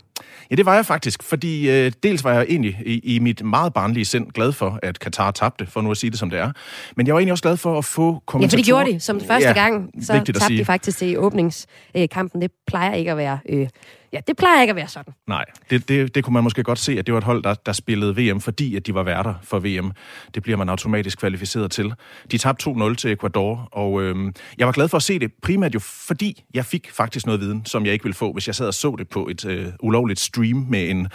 Ja, 0.51 0.55
det 0.55 0.65
var 0.65 0.75
jeg 0.75 0.85
faktisk, 0.85 1.23
fordi 1.23 1.69
øh, 1.69 1.91
dels 2.03 2.23
var 2.23 2.33
jeg 2.33 2.45
egentlig 2.49 2.79
i, 2.85 3.15
i 3.15 3.19
mit 3.19 3.45
meget 3.45 3.73
barnlige 3.73 4.05
sind 4.05 4.31
glad 4.31 4.51
for, 4.51 4.79
at 4.83 4.99
Katar 4.99 5.31
tabte, 5.31 5.65
for 5.65 5.81
nu 5.81 5.91
at 5.91 5.97
sige 5.97 6.09
det 6.11 6.19
som 6.19 6.29
det 6.29 6.39
er. 6.39 6.51
Men 6.95 7.07
jeg 7.07 7.13
var 7.13 7.19
egentlig 7.19 7.31
også 7.31 7.41
glad 7.41 7.57
for 7.57 7.77
at 7.77 7.85
få 7.85 8.23
kommentatorer. 8.25 8.57
Ja, 8.57 8.61
for 8.61 8.63
de 8.63 8.67
gjorde 8.67 8.93
det 8.93 9.03
som 9.03 9.19
første 9.19 9.47
ja, 9.47 9.53
gang. 9.53 9.91
Så 10.01 10.13
tabte 10.13 10.33
de 10.33 10.65
faktisk 10.65 10.97
til 10.97 11.19
åbningskampen. 11.19 12.41
Det 12.41 12.51
plejer 12.67 12.93
ikke 12.93 13.11
at 13.11 13.17
være... 13.17 13.39
Øh, 13.49 13.67
Ja, 14.13 14.19
det 14.27 14.37
plejer 14.37 14.61
ikke 14.61 14.71
at 14.71 14.75
være 14.75 14.87
sådan. 14.87 15.13
Nej, 15.27 15.45
det, 15.69 15.89
det, 15.89 16.15
det 16.15 16.23
kunne 16.23 16.33
man 16.33 16.43
måske 16.43 16.63
godt 16.63 16.79
se, 16.79 16.99
at 16.99 17.05
det 17.05 17.13
var 17.13 17.17
et 17.17 17.23
hold, 17.23 17.43
der, 17.43 17.53
der 17.53 17.73
spillede 17.73 18.15
VM, 18.15 18.41
fordi 18.41 18.75
at 18.75 18.87
de 18.87 18.93
var 18.93 19.03
værter 19.03 19.33
for 19.43 19.59
VM. 19.59 19.91
Det 20.35 20.43
bliver 20.43 20.57
man 20.57 20.69
automatisk 20.69 21.19
kvalificeret 21.19 21.71
til. 21.71 21.93
De 22.31 22.37
tabte 22.37 22.69
2-0 22.69 22.95
til 22.95 23.11
Ecuador, 23.11 23.69
og 23.71 24.01
øhm, 24.01 24.33
jeg 24.57 24.67
var 24.67 24.73
glad 24.73 24.87
for 24.87 24.97
at 24.97 25.03
se 25.03 25.19
det, 25.19 25.31
primært 25.41 25.73
jo 25.73 25.79
fordi 25.79 26.43
jeg 26.53 26.65
fik 26.65 26.91
faktisk 26.91 27.25
noget 27.25 27.41
viden, 27.41 27.65
som 27.65 27.85
jeg 27.85 27.93
ikke 27.93 28.03
ville 28.03 28.15
få, 28.15 28.33
hvis 28.33 28.47
jeg 28.47 28.55
sad 28.55 28.67
og 28.67 28.73
så 28.73 28.95
det 28.97 29.09
på 29.09 29.27
et 29.27 29.45
øh, 29.45 29.67
ulovligt 29.79 30.19
stream 30.19 30.65
med 30.69 30.89
en 30.89 31.07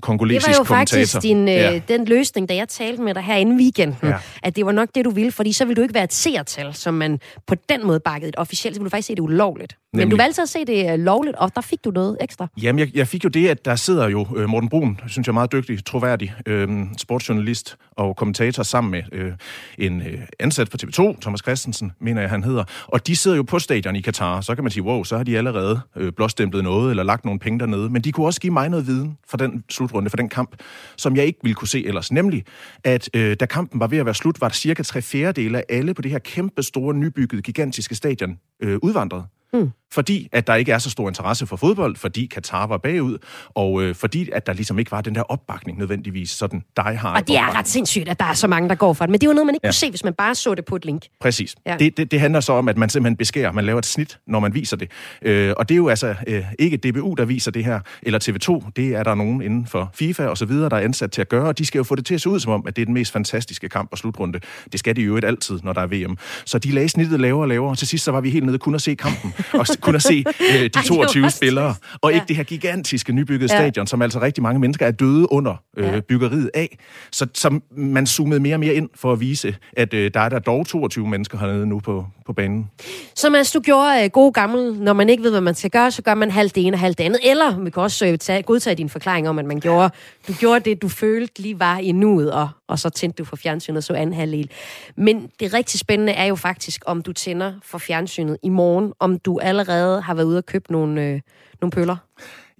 kongolesisk 0.00 0.46
kommentator. 0.46 0.64
Det 0.64 0.70
var 0.70 0.74
jo 0.74 0.76
kommentator. 0.76 1.00
faktisk 1.00 1.22
din, 1.22 1.48
øh, 1.48 1.54
ja. 1.54 1.80
den 1.88 2.04
løsning, 2.04 2.48
da 2.48 2.54
jeg 2.54 2.68
talte 2.68 3.02
med 3.02 3.14
dig 3.14 3.22
her 3.22 3.36
inden 3.36 3.58
weekenden, 3.58 4.08
ja. 4.08 4.16
at 4.42 4.56
det 4.56 4.66
var 4.66 4.72
nok 4.72 4.88
det, 4.94 5.04
du 5.04 5.10
ville, 5.10 5.32
fordi 5.32 5.52
så 5.52 5.64
ville 5.64 5.76
du 5.76 5.82
ikke 5.82 5.94
være 5.94 6.04
et 6.04 6.12
seertal, 6.12 6.74
som 6.74 6.94
man 6.94 7.20
på 7.46 7.54
den 7.68 7.86
måde 7.86 8.00
bakkede 8.00 8.28
et 8.28 8.36
officielt, 8.38 8.74
så 8.76 8.80
ville 8.80 8.90
du 8.90 8.90
faktisk 8.90 9.06
se 9.06 9.14
det 9.14 9.20
ulovligt. 9.20 9.76
Nemlig. 9.92 10.06
Men 10.06 10.10
du 10.10 10.16
valgte 10.16 10.42
at 10.42 10.48
se 10.48 10.64
det 10.64 10.92
øh, 10.92 10.98
lovligt, 10.98 11.36
og 11.36 11.54
der 11.54 11.60
fik 11.60 11.84
du 11.84 11.90
noget 11.90 12.16
ekstra. 12.24 12.46
Jamen, 12.62 12.78
jeg, 12.78 12.96
jeg 12.96 13.08
fik 13.08 13.24
jo 13.24 13.28
det, 13.28 13.48
at 13.48 13.64
der 13.64 13.76
sidder 13.76 14.08
jo 14.08 14.26
øh, 14.36 14.48
Morten 14.48 14.68
Brun, 14.68 15.00
synes 15.06 15.26
jeg 15.26 15.30
er 15.30 15.34
meget 15.34 15.52
dygtig, 15.52 15.84
troværdig 15.84 16.34
øh, 16.46 16.68
sportsjournalist 16.98 17.76
og 17.90 18.16
kommentator 18.16 18.62
sammen 18.62 18.90
med 18.90 19.02
øh, 19.12 19.32
en 19.78 20.02
øh, 20.02 20.20
ansat 20.38 20.70
på 20.70 20.76
TV2, 20.82 21.20
Thomas 21.20 21.40
Christensen, 21.40 21.92
mener 22.00 22.20
jeg, 22.20 22.30
han 22.30 22.44
hedder. 22.44 22.64
Og 22.86 23.06
de 23.06 23.16
sidder 23.16 23.36
jo 23.36 23.42
på 23.42 23.58
stadion 23.58 23.96
i 23.96 24.00
Katar. 24.00 24.40
Så 24.40 24.54
kan 24.54 24.64
man 24.64 24.70
sige, 24.70 24.82
wow, 24.82 25.04
så 25.04 25.16
har 25.16 25.24
de 25.24 25.38
allerede 25.38 25.80
øh, 25.96 26.12
blåstemplet 26.12 26.64
noget, 26.64 26.90
eller 26.90 27.02
lagt 27.02 27.24
nogle 27.24 27.40
penge 27.40 27.58
dernede. 27.58 27.90
Men 27.90 28.02
de 28.02 28.12
kunne 28.12 28.26
også 28.26 28.40
give 28.40 28.52
mig 28.52 28.68
noget 28.68 28.86
viden 28.86 29.18
for 29.28 29.36
den 29.36 29.64
slutrunde, 29.70 30.10
for 30.10 30.16
den 30.16 30.28
kamp, 30.28 30.56
som 30.96 31.16
jeg 31.16 31.24
ikke 31.24 31.38
ville 31.42 31.54
kunne 31.54 31.68
se 31.68 31.86
ellers. 31.86 32.12
Nemlig, 32.12 32.44
at 32.84 33.10
øh, 33.14 33.36
da 33.40 33.46
kampen 33.46 33.80
var 33.80 33.86
ved 33.86 33.98
at 33.98 34.06
være 34.06 34.14
slut, 34.14 34.40
var 34.40 34.48
der 34.48 34.54
cirka 34.54 34.82
tre 34.82 35.02
fjerdedele 35.02 35.58
af 35.58 35.64
alle 35.68 35.94
på 35.94 36.02
det 36.02 36.10
her 36.10 36.18
kæmpe 36.18 36.62
store, 36.62 36.94
nybyggede, 36.94 37.42
gigantiske 37.42 37.94
stadion 37.94 38.38
øh, 38.60 38.78
udvandret. 38.82 39.24
Mm. 39.54 39.70
Fordi 39.94 40.28
at 40.32 40.46
der 40.46 40.54
ikke 40.54 40.72
er 40.72 40.78
så 40.78 40.90
stor 40.90 41.08
interesse 41.08 41.46
for 41.46 41.56
fodbold, 41.56 41.96
fordi 41.96 42.26
Katar 42.26 42.66
var 42.66 42.78
bagud, 42.78 43.18
og 43.48 43.82
øh, 43.82 43.94
fordi 43.94 44.30
at 44.32 44.46
der 44.46 44.52
ligesom 44.52 44.78
ikke 44.78 44.90
var 44.90 45.00
den 45.00 45.14
der 45.14 45.22
opbakning 45.22 45.78
nødvendigvis, 45.78 46.30
sådan 46.30 46.62
dig 46.76 46.98
har. 46.98 47.14
Og 47.14 47.28
det 47.28 47.36
er 47.36 47.58
ret 47.58 47.68
sindssygt, 47.68 48.08
at 48.08 48.20
der 48.20 48.24
er 48.24 48.32
så 48.32 48.46
mange, 48.46 48.68
der 48.68 48.74
går 48.74 48.92
for 48.92 49.04
det. 49.04 49.10
Men 49.10 49.20
det 49.20 49.26
er 49.26 49.30
jo 49.30 49.34
noget, 49.34 49.46
man 49.46 49.54
ikke 49.54 49.66
ja. 49.66 49.68
kunne 49.68 49.74
se, 49.74 49.90
hvis 49.90 50.04
man 50.04 50.14
bare 50.14 50.34
så 50.34 50.54
det 50.54 50.64
på 50.64 50.76
et 50.76 50.84
link. 50.84 51.02
Præcis. 51.20 51.54
Ja. 51.66 51.76
Det, 51.78 51.96
det, 51.96 52.10
det 52.10 52.20
handler 52.20 52.40
så 52.40 52.52
om, 52.52 52.68
at 52.68 52.76
man 52.76 52.88
simpelthen 52.88 53.16
beskærer, 53.16 53.52
man 53.52 53.64
laver 53.64 53.78
et 53.78 53.86
snit, 53.86 54.18
når 54.26 54.40
man 54.40 54.54
viser 54.54 54.76
det. 54.76 54.90
Øh, 55.22 55.54
og 55.56 55.68
det 55.68 55.74
er 55.74 55.76
jo 55.76 55.88
altså 55.88 56.14
øh, 56.26 56.44
ikke 56.58 56.76
DBU, 56.76 57.14
der 57.14 57.24
viser 57.24 57.50
det 57.50 57.64
her, 57.64 57.80
eller 58.02 58.18
TV2. 58.18 58.70
Det 58.76 58.94
er 58.94 59.02
der 59.02 59.14
nogen 59.14 59.42
inden 59.42 59.66
for 59.66 59.90
FIFA 59.94 60.26
og 60.26 60.38
så 60.38 60.46
videre, 60.46 60.68
der 60.68 60.76
er 60.76 60.80
ansat 60.80 61.10
til 61.10 61.20
at 61.20 61.28
gøre, 61.28 61.48
og 61.48 61.58
de 61.58 61.66
skal 61.66 61.78
jo 61.78 61.84
få 61.84 61.94
det 61.94 62.06
til 62.06 62.14
at 62.14 62.20
se 62.20 62.28
ud 62.28 62.40
som 62.40 62.52
om, 62.52 62.64
at 62.66 62.76
det 62.76 62.82
er 62.82 62.86
den 62.86 62.94
mest 62.94 63.12
fantastiske 63.12 63.68
kamp 63.68 63.88
og 63.92 63.98
slutrunde. 63.98 64.40
Det 64.72 64.80
skal 64.80 64.96
de 64.96 65.02
jo 65.02 65.16
ikke 65.16 65.28
altid, 65.28 65.60
når 65.62 65.72
der 65.72 65.80
er 65.80 65.86
VM. 65.86 66.18
Så 66.44 66.58
de 66.58 66.72
lagde 66.72 66.88
snittet 66.88 67.20
lavere 67.20 67.44
og 67.44 67.48
lavere, 67.48 67.70
og 67.70 67.78
til 67.78 67.88
sidst 67.88 68.04
så 68.04 68.12
var 68.12 68.20
vi 68.20 68.30
helt 68.30 68.46
nede 68.46 68.58
kun 68.58 68.74
at 68.74 68.82
se 68.82 68.94
kampen. 68.94 69.34
og 69.60 69.66
kun 69.80 69.94
at 69.94 70.02
se 70.02 70.24
øh, 70.40 70.44
de 70.54 70.58
Ej, 70.58 70.62
det 70.62 70.84
22 70.84 71.22
var 71.22 71.28
spillere, 71.28 71.74
og 72.02 72.10
Ja. 72.10 72.14
ikke 72.14 72.24
det 72.28 72.36
her 72.36 72.42
gigantiske 72.44 73.12
nybyggede 73.12 73.52
Ja. 73.52 73.58
stadion, 73.58 73.86
som 73.86 74.02
altså 74.02 74.20
rigtig 74.20 74.42
mange 74.42 74.60
mennesker 74.60 74.86
er 74.86 74.90
døde 74.90 75.32
under 75.32 75.54
øh, 75.76 76.02
byggeriet 76.02 76.50
af. 76.54 76.78
Så, 77.12 77.26
så 77.34 77.60
man 77.76 78.06
zoomede 78.06 78.40
mere 78.40 78.54
og 78.54 78.60
mere 78.60 78.74
ind 78.74 78.88
for 78.94 79.12
at 79.12 79.20
vise, 79.20 79.56
at 79.76 79.94
øh, 79.94 80.10
der 80.14 80.20
er 80.20 80.28
der 80.28 80.38
dog 80.38 80.66
22 80.66 81.08
mennesker 81.08 81.38
hernede 81.38 81.66
nu 81.66 81.80
på, 81.80 82.06
på 82.26 82.32
banen. 82.32 82.70
Så 83.14 83.30
Mads, 83.30 83.52
du 83.52 83.60
gjorde 83.60 84.04
øh, 84.04 84.10
god 84.10 84.32
gammel, 84.32 84.72
når 84.80 84.92
man 84.92 85.08
ikke 85.10 85.22
ved, 85.22 85.30
hvad 85.30 85.40
man 85.40 85.54
skal 85.54 85.70
gøre, 85.70 85.90
så 85.90 86.02
gør 86.02 86.14
man 86.14 86.30
halvt 86.30 86.54
det 86.54 86.66
ene 86.66 86.74
og 86.76 86.80
halvt 86.80 86.98
det 86.98 87.04
andet. 87.04 87.20
Eller 87.24 87.58
vi 87.60 87.70
kan 87.70 87.82
også 87.82 88.06
øh, 88.06 88.18
tage, 88.18 88.42
godtage 88.42 88.76
din 88.76 88.88
forklaring 88.88 89.28
om, 89.28 89.38
at 89.38 89.44
man 89.44 89.60
gjorde, 89.60 89.90
du 90.28 90.32
gjorde 90.32 90.70
det, 90.70 90.82
du 90.82 90.88
følte 90.88 91.42
lige 91.42 91.60
var 91.60 91.78
i 91.78 91.92
nuet, 91.92 92.32
og, 92.32 92.48
og 92.68 92.78
så 92.78 92.90
tændte 92.90 93.16
du 93.16 93.24
for 93.24 93.36
fjernsynet 93.36 93.76
og 93.76 93.82
så 93.84 93.94
anden 93.94 94.14
halvdel. 94.14 94.50
Men 94.96 95.30
det 95.40 95.54
rigtig 95.54 95.80
spændende 95.80 96.12
er 96.12 96.24
jo 96.24 96.34
faktisk, 96.34 96.82
om 96.86 97.02
du 97.02 97.12
tænder 97.12 97.52
for 97.62 97.78
fjernsynet 97.78 98.36
i 98.42 98.48
morgen, 98.48 98.92
om 98.98 99.18
du 99.18 99.38
allerede 99.38 100.00
har 100.00 100.14
været 100.14 100.26
ude 100.26 100.38
og 100.38 100.46
købe 100.46 100.72
nogle, 100.72 101.02
øh, 101.02 101.20
nogle 101.60 101.70
pøller. 101.70 101.96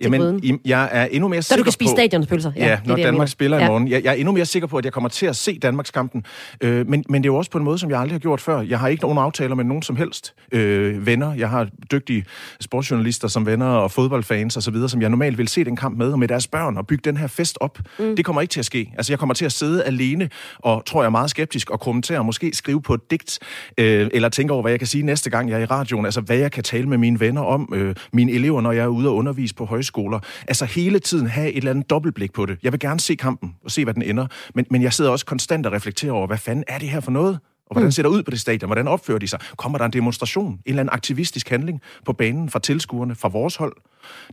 Jamen, 0.00 0.60
jeg 0.64 0.88
er 0.92 1.04
endnu 1.04 1.28
mere 1.28 1.42
Så 1.42 1.48
sikker 1.48 1.62
du 1.62 1.64
kan 1.64 1.72
spise 1.72 1.92
på... 1.92 1.96
stadionspølser. 1.96 2.52
Ja, 2.56 2.66
ja 2.66 2.78
når 2.84 2.96
det, 2.96 3.04
Danmark 3.04 3.28
spiller 3.28 3.58
i 3.58 3.66
morgen. 3.66 3.88
Jeg, 3.88 4.04
jeg 4.04 4.10
er 4.10 4.14
endnu 4.14 4.32
mere 4.32 4.44
sikker 4.46 4.66
på, 4.66 4.76
at 4.76 4.84
jeg 4.84 4.92
kommer 4.92 5.08
til 5.08 5.26
at 5.26 5.36
se 5.36 5.58
Danmarks 5.58 5.90
kampen. 5.90 6.24
Øh, 6.60 6.88
men, 6.88 7.04
men 7.08 7.22
det 7.22 7.28
er 7.28 7.32
jo 7.32 7.36
også 7.36 7.50
på 7.50 7.58
en 7.58 7.64
måde, 7.64 7.78
som 7.78 7.90
jeg 7.90 8.00
aldrig 8.00 8.14
har 8.14 8.18
gjort 8.18 8.40
før. 8.40 8.60
Jeg 8.60 8.78
har 8.78 8.88
ikke 8.88 9.02
nogen 9.02 9.18
aftaler 9.18 9.54
med 9.54 9.64
nogen 9.64 9.82
som 9.82 9.96
helst 9.96 10.34
øh, 10.52 11.06
venner. 11.06 11.34
Jeg 11.34 11.50
har 11.50 11.68
dygtige 11.92 12.24
sportsjournalister 12.60 13.28
som 13.28 13.46
venner 13.46 13.66
og 13.66 13.90
fodboldfans 13.90 14.56
osv., 14.56 14.88
som 14.88 15.02
jeg 15.02 15.10
normalt 15.10 15.38
vil 15.38 15.48
se 15.48 15.64
den 15.64 15.76
kamp 15.76 15.98
med, 15.98 16.12
og 16.12 16.18
med 16.18 16.28
deres 16.28 16.46
børn, 16.46 16.76
og 16.76 16.86
bygge 16.86 17.02
den 17.04 17.16
her 17.16 17.26
fest 17.26 17.58
op. 17.60 17.78
Mm. 17.98 18.16
Det 18.16 18.24
kommer 18.24 18.42
ikke 18.42 18.52
til 18.52 18.60
at 18.60 18.66
ske. 18.66 18.92
Altså, 18.96 19.12
jeg 19.12 19.18
kommer 19.18 19.34
til 19.34 19.44
at 19.44 19.52
sidde 19.52 19.84
alene, 19.84 20.28
og 20.58 20.82
tror 20.86 21.02
jeg 21.02 21.06
er 21.06 21.10
meget 21.10 21.30
skeptisk, 21.30 21.70
og 21.70 21.80
kommentere, 21.80 22.18
og 22.18 22.26
måske 22.26 22.50
skrive 22.54 22.82
på 22.82 22.94
et 22.94 23.10
digt, 23.10 23.38
øh, 23.78 24.08
eller 24.12 24.28
tænke 24.28 24.52
over, 24.52 24.62
hvad 24.62 24.72
jeg 24.72 24.80
kan 24.80 24.86
sige 24.86 25.02
næste 25.02 25.30
gang, 25.30 25.50
jeg 25.50 25.58
er 25.58 25.62
i 25.62 25.64
radioen. 25.64 26.04
Altså, 26.04 26.20
hvad 26.20 26.36
jeg 26.36 26.52
kan 26.52 26.62
tale 26.64 26.88
med 26.88 26.98
mine 26.98 27.20
venner 27.20 27.42
om, 27.42 27.72
øh, 27.74 27.94
mine 28.12 28.32
elever, 28.32 28.60
når 28.60 28.72
jeg 28.72 28.84
er 28.84 28.88
ude 28.88 29.08
og 29.08 29.14
undervise 29.14 29.54
på 29.54 29.66
højskoler. 29.84 30.20
Altså, 30.48 30.64
hele 30.64 30.98
tiden 30.98 31.26
have 31.26 31.50
et 31.50 31.56
eller 31.56 31.70
andet 31.70 31.90
dobbeltblik 31.90 32.32
på 32.32 32.46
det. 32.46 32.58
Jeg 32.62 32.72
vil 32.72 32.80
gerne 32.80 33.00
se 33.00 33.14
kampen, 33.14 33.56
og 33.64 33.70
se, 33.70 33.84
hvad 33.84 33.94
den 33.94 34.02
ender. 34.02 34.26
Men, 34.54 34.66
men 34.70 34.82
jeg 34.82 34.92
sidder 34.92 35.10
også 35.10 35.26
konstant 35.26 35.66
og 35.66 35.72
reflekterer 35.72 36.12
over, 36.12 36.26
hvad 36.26 36.38
fanden 36.38 36.64
er 36.68 36.78
det 36.78 36.88
her 36.88 37.00
for 37.00 37.10
noget? 37.10 37.38
Og 37.66 37.74
hvordan 37.74 37.92
ser 37.92 38.02
det 38.02 38.10
ud 38.10 38.22
på 38.22 38.30
det 38.30 38.40
stadion? 38.40 38.68
Hvordan 38.68 38.88
opfører 38.88 39.18
de 39.18 39.26
sig? 39.26 39.38
Kommer 39.56 39.78
der 39.78 39.84
en 39.84 39.92
demonstration? 39.92 40.52
En 40.52 40.60
eller 40.66 40.80
anden 40.80 40.92
aktivistisk 40.92 41.48
handling 41.48 41.80
på 42.04 42.12
banen 42.12 42.50
fra 42.50 42.58
tilskuerne, 42.58 43.14
fra 43.14 43.28
vores 43.28 43.56
hold? 43.56 43.76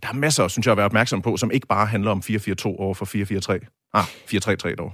Der 0.01 0.09
er 0.09 0.13
masser, 0.13 0.47
synes 0.47 0.65
jeg, 0.65 0.71
at 0.71 0.77
være 0.77 0.85
opmærksom 0.85 1.21
på, 1.21 1.37
som 1.37 1.51
ikke 1.51 1.67
bare 1.67 1.85
handler 1.85 2.11
om 2.11 2.21
4-4-2 2.25 2.65
over 2.65 2.93
for 2.93 3.05
4-4-3. 3.05 3.91
Ah, 3.93 4.03
4-3-3 4.03 4.75
dog. 4.75 4.93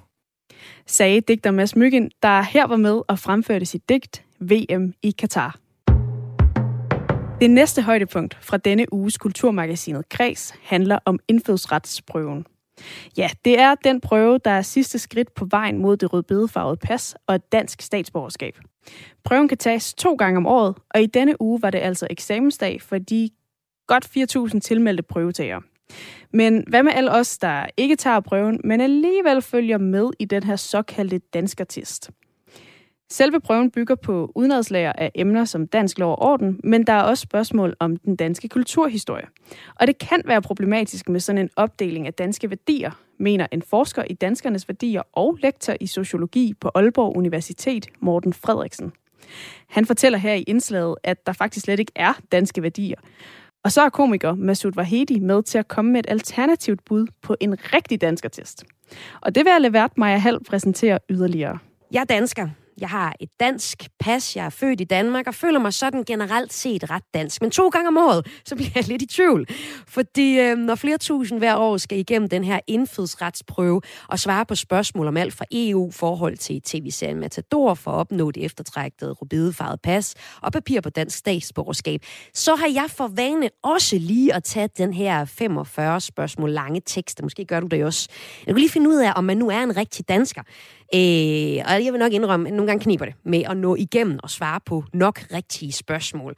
sagde 0.87 1.21
digter 1.21 1.51
Mads 1.51 1.75
Myggen, 1.75 2.11
der 2.23 2.41
her 2.41 2.67
var 2.67 2.77
med 2.77 3.01
og 3.07 3.19
fremførte 3.19 3.65
sit 3.65 3.89
digt 3.89 4.23
VM 4.39 4.93
i 5.03 5.11
Katar. 5.11 5.55
Det 7.41 7.49
næste 7.49 7.81
højdepunkt 7.81 8.37
fra 8.41 8.57
denne 8.57 8.93
uges 8.93 9.17
kulturmagasinet 9.17 10.09
Kreds 10.09 10.53
handler 10.63 10.99
om 11.05 11.19
indfødsretsprøven. 11.27 12.45
Ja, 13.17 13.29
det 13.45 13.59
er 13.59 13.75
den 13.75 14.01
prøve, 14.01 14.39
der 14.45 14.51
er 14.51 14.61
sidste 14.61 14.99
skridt 14.99 15.33
på 15.33 15.47
vejen 15.51 15.77
mod 15.77 15.97
det 15.97 16.13
rødbedefarvede 16.13 16.77
pas 16.77 17.15
og 17.27 17.35
et 17.35 17.51
dansk 17.51 17.81
statsborgerskab. 17.81 18.57
Prøven 19.23 19.47
kan 19.47 19.57
tages 19.57 19.93
to 19.93 20.13
gange 20.13 20.37
om 20.37 20.45
året, 20.45 20.75
og 20.89 21.01
i 21.01 21.05
denne 21.05 21.41
uge 21.41 21.61
var 21.61 21.69
det 21.69 21.79
altså 21.79 22.07
eksamensdag 22.09 22.81
for 22.81 22.97
de 22.97 23.29
godt 23.87 24.05
4.000 24.53 24.59
tilmeldte 24.59 25.03
prøvetagere. 25.03 25.61
Men 26.33 26.63
hvad 26.67 26.83
med 26.83 26.91
alle 26.95 27.11
os, 27.11 27.37
der 27.37 27.65
ikke 27.77 27.95
tager 27.95 28.19
prøven, 28.19 28.61
men 28.63 28.81
alligevel 28.81 29.41
følger 29.41 29.77
med 29.77 30.09
i 30.19 30.25
den 30.25 30.43
her 30.43 30.55
såkaldte 30.55 31.19
danskertest? 31.33 32.11
Selve 33.09 33.39
prøven 33.39 33.71
bygger 33.71 33.95
på 33.95 34.31
udenadslager 34.35 34.91
af 34.91 35.11
emner 35.15 35.45
som 35.45 35.67
dansk 35.67 35.99
lov 35.99 36.11
og 36.11 36.21
orden, 36.21 36.59
men 36.63 36.87
der 36.87 36.93
er 36.93 37.01
også 37.01 37.21
spørgsmål 37.21 37.75
om 37.79 37.97
den 37.97 38.15
danske 38.15 38.49
kulturhistorie. 38.49 39.25
Og 39.75 39.87
det 39.87 39.97
kan 39.97 40.21
være 40.25 40.41
problematisk 40.41 41.09
med 41.09 41.19
sådan 41.19 41.41
en 41.41 41.49
opdeling 41.55 42.07
af 42.07 42.13
danske 42.13 42.49
værdier, 42.49 42.91
mener 43.19 43.47
en 43.51 43.61
forsker 43.61 44.03
i 44.03 44.13
danskernes 44.13 44.67
værdier 44.67 45.01
og 45.13 45.37
lektor 45.41 45.73
i 45.79 45.87
sociologi 45.87 46.53
på 46.61 46.71
Aalborg 46.75 47.17
Universitet, 47.17 47.87
Morten 47.99 48.33
Frederiksen. 48.33 48.91
Han 49.67 49.85
fortæller 49.85 50.19
her 50.19 50.33
i 50.33 50.41
indslaget, 50.41 50.95
at 51.03 51.27
der 51.27 51.33
faktisk 51.33 51.63
slet 51.63 51.79
ikke 51.79 51.91
er 51.95 52.13
danske 52.31 52.63
værdier. 52.63 52.97
Og 53.63 53.71
så 53.71 53.81
er 53.81 53.89
komiker 53.89 54.35
Masoud 54.35 54.71
Vahedi 54.75 55.19
med 55.19 55.43
til 55.43 55.57
at 55.57 55.67
komme 55.67 55.91
med 55.91 55.99
et 55.99 56.09
alternativt 56.09 56.85
bud 56.85 57.07
på 57.21 57.35
en 57.39 57.73
rigtig 57.73 58.01
danskertest. 58.01 58.63
Og 59.21 59.35
det 59.35 59.45
vil 59.45 59.51
jeg 59.51 59.61
lade 59.61 59.73
vært 59.73 59.97
Maja 59.97 60.17
Hall 60.17 60.43
præsentere 60.43 60.99
yderligere. 61.09 61.57
Jeg 61.91 62.01
er 62.01 62.05
dansker. 62.05 62.49
Jeg 62.81 62.89
har 62.89 63.15
et 63.19 63.29
dansk 63.39 63.89
pas, 63.99 64.35
jeg 64.35 64.45
er 64.45 64.49
født 64.49 64.81
i 64.81 64.83
Danmark, 64.83 65.27
og 65.27 65.35
føler 65.35 65.59
mig 65.59 65.73
sådan 65.73 66.03
generelt 66.03 66.53
set 66.53 66.89
ret 66.89 67.03
dansk. 67.13 67.41
Men 67.41 67.51
to 67.51 67.69
gange 67.69 67.87
om 67.87 67.97
året, 67.97 68.27
så 68.45 68.55
bliver 68.55 68.71
jeg 68.75 68.87
lidt 68.87 69.01
i 69.01 69.05
tvivl. 69.05 69.47
Fordi 69.87 70.39
øh, 70.39 70.57
når 70.57 70.75
flere 70.75 70.97
tusind 70.97 71.39
hver 71.39 71.55
år 71.55 71.77
skal 71.77 71.99
igennem 71.99 72.29
den 72.29 72.43
her 72.43 72.59
indfødsretsprøve 72.67 73.81
og 74.07 74.19
svare 74.19 74.45
på 74.45 74.55
spørgsmål 74.55 75.07
om 75.07 75.17
alt 75.17 75.33
fra 75.33 75.45
EU-forhold 75.51 76.37
til 76.37 76.61
tv-serien 76.61 77.19
Matador 77.19 77.73
for 77.73 77.91
at 77.91 77.95
opnå 77.95 78.31
det 78.31 78.45
eftertræktede 78.45 79.11
rubidefarvede 79.11 79.79
pas 79.83 80.15
og 80.41 80.51
papir 80.51 80.81
på 80.81 80.89
dansk 80.89 81.17
statsborgerskab, 81.17 82.01
så 82.33 82.55
har 82.55 82.67
jeg 82.67 82.85
for 82.89 83.07
vane 83.07 83.49
også 83.63 83.97
lige 83.97 84.33
at 84.33 84.43
tage 84.43 84.69
den 84.77 84.93
her 84.93 85.25
45 85.25 86.01
spørgsmål 86.01 86.51
lange 86.51 86.81
tekst. 86.85 87.21
Måske 87.23 87.45
gør 87.45 87.59
du 87.59 87.67
det 87.67 87.85
også. 87.85 88.09
Jeg 88.45 88.53
kan 88.53 88.59
lige 88.59 88.69
finde 88.69 88.89
ud 88.89 88.95
af, 88.95 89.13
om 89.15 89.23
man 89.23 89.37
nu 89.37 89.49
er 89.49 89.63
en 89.63 89.77
rigtig 89.77 90.09
dansker. 90.09 90.41
Øh, 90.93 91.63
og 91.65 91.85
jeg 91.85 91.93
vil 91.93 91.99
nok 91.99 92.13
indrømme, 92.13 92.47
at 92.47 92.53
nogle 92.53 92.67
gange 92.67 92.83
kniber 92.83 93.05
det 93.05 93.13
med 93.23 93.43
at 93.49 93.57
nå 93.57 93.75
igennem 93.75 94.19
og 94.23 94.29
svare 94.29 94.59
på 94.65 94.83
nok 94.93 95.19
rigtige 95.33 95.71
spørgsmål. 95.71 96.35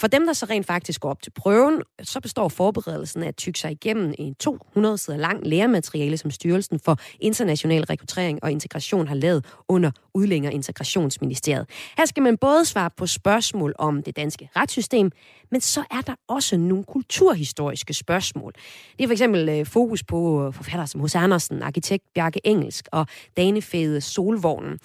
For 0.00 0.06
dem, 0.06 0.26
der 0.26 0.32
så 0.32 0.46
rent 0.50 0.66
faktisk 0.66 1.00
går 1.00 1.10
op 1.10 1.22
til 1.22 1.30
prøven, 1.30 1.82
så 2.02 2.20
består 2.20 2.48
forberedelsen 2.48 3.22
af 3.22 3.28
at 3.28 3.36
tykke 3.36 3.58
sig 3.58 3.72
igennem 3.72 4.14
en 4.18 4.34
200 4.34 4.98
sider 4.98 5.16
lang 5.18 5.46
læremateriale, 5.46 6.16
som 6.16 6.30
Styrelsen 6.30 6.80
for 6.80 6.96
International 7.20 7.84
Rekruttering 7.84 8.38
og 8.42 8.52
Integration 8.52 9.08
har 9.08 9.14
lavet 9.14 9.44
under 9.68 9.90
Udlændinge- 10.14 10.48
og 10.48 10.52
Integrationsministeriet. 10.52 11.66
Her 11.98 12.04
skal 12.04 12.22
man 12.22 12.36
både 12.36 12.64
svare 12.64 12.90
på 12.96 13.06
spørgsmål 13.06 13.74
om 13.78 14.02
det 14.02 14.16
danske 14.16 14.50
retssystem, 14.56 15.10
men 15.50 15.60
så 15.60 15.84
er 15.90 16.00
der 16.00 16.14
også 16.28 16.56
nogle 16.56 16.84
kulturhistoriske 16.84 17.94
spørgsmål. 17.94 18.52
Det 18.98 19.04
er 19.04 19.08
for 19.08 19.12
eksempel 19.12 19.48
øh, 19.48 19.66
fokus 19.66 20.04
på 20.04 20.46
øh, 20.46 20.54
forfattere 20.54 20.86
som 20.86 21.04
H.C. 21.04 21.16
Andersen, 21.16 21.62
arkitekt 21.62 22.04
Bjarke 22.14 22.40
Engelsk 22.44 22.88
og 22.92 23.06
Danefæde 23.36 24.00
Solvognen. 24.00 24.78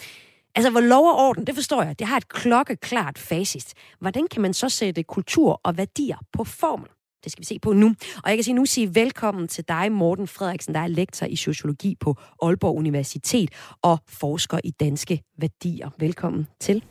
Altså, 0.55 0.69
hvor 0.69 0.79
lov 0.79 1.07
og 1.07 1.17
orden, 1.17 1.47
det 1.47 1.55
forstår 1.55 1.83
jeg, 1.83 1.99
det 1.99 2.07
har 2.07 2.17
et 2.17 2.27
klokkeklart 2.27 3.17
facit. 3.17 3.73
Hvordan 3.99 4.27
kan 4.27 4.41
man 4.41 4.53
så 4.53 4.69
sætte 4.69 5.03
kultur 5.03 5.61
og 5.63 5.77
værdier 5.77 6.17
på 6.33 6.43
formel? 6.43 6.89
Det 7.23 7.31
skal 7.31 7.41
vi 7.41 7.45
se 7.45 7.59
på 7.59 7.73
nu. 7.73 7.95
Og 8.23 8.29
jeg 8.29 8.37
kan 8.37 8.43
sige 8.43 8.53
nu 8.53 8.65
sige 8.65 8.95
velkommen 8.95 9.47
til 9.47 9.63
dig, 9.67 9.91
Morten 9.91 10.27
Frederiksen, 10.27 10.73
der 10.73 10.79
er 10.79 10.87
lektor 10.87 11.25
i 11.25 11.35
sociologi 11.35 11.95
på 11.99 12.15
Aalborg 12.41 12.77
Universitet 12.77 13.49
og 13.81 13.99
forsker 14.07 14.59
i 14.63 14.71
danske 14.71 15.21
værdier. 15.37 15.89
Velkommen 15.99 16.47
til. 16.59 16.83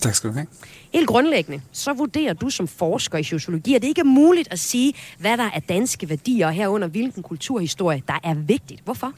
Tak 0.00 0.14
skal 0.14 0.30
du 0.30 0.34
have. 0.34 0.46
Helt 0.92 1.06
grundlæggende, 1.06 1.62
så 1.72 1.92
vurderer 1.92 2.32
du 2.32 2.50
som 2.50 2.68
forsker 2.68 3.18
i 3.18 3.22
sociologi, 3.22 3.74
at 3.74 3.82
det 3.82 3.88
ikke 3.88 4.00
er 4.00 4.04
muligt 4.04 4.48
at 4.52 4.58
sige, 4.58 4.94
hvad 5.18 5.36
der 5.36 5.50
er 5.54 5.60
danske 5.60 6.08
værdier, 6.08 6.46
og 6.46 6.52
herunder 6.52 6.88
hvilken 6.88 7.22
kulturhistorie, 7.22 8.02
der 8.08 8.18
er 8.22 8.34
vigtigt. 8.34 8.80
Hvorfor? 8.84 9.14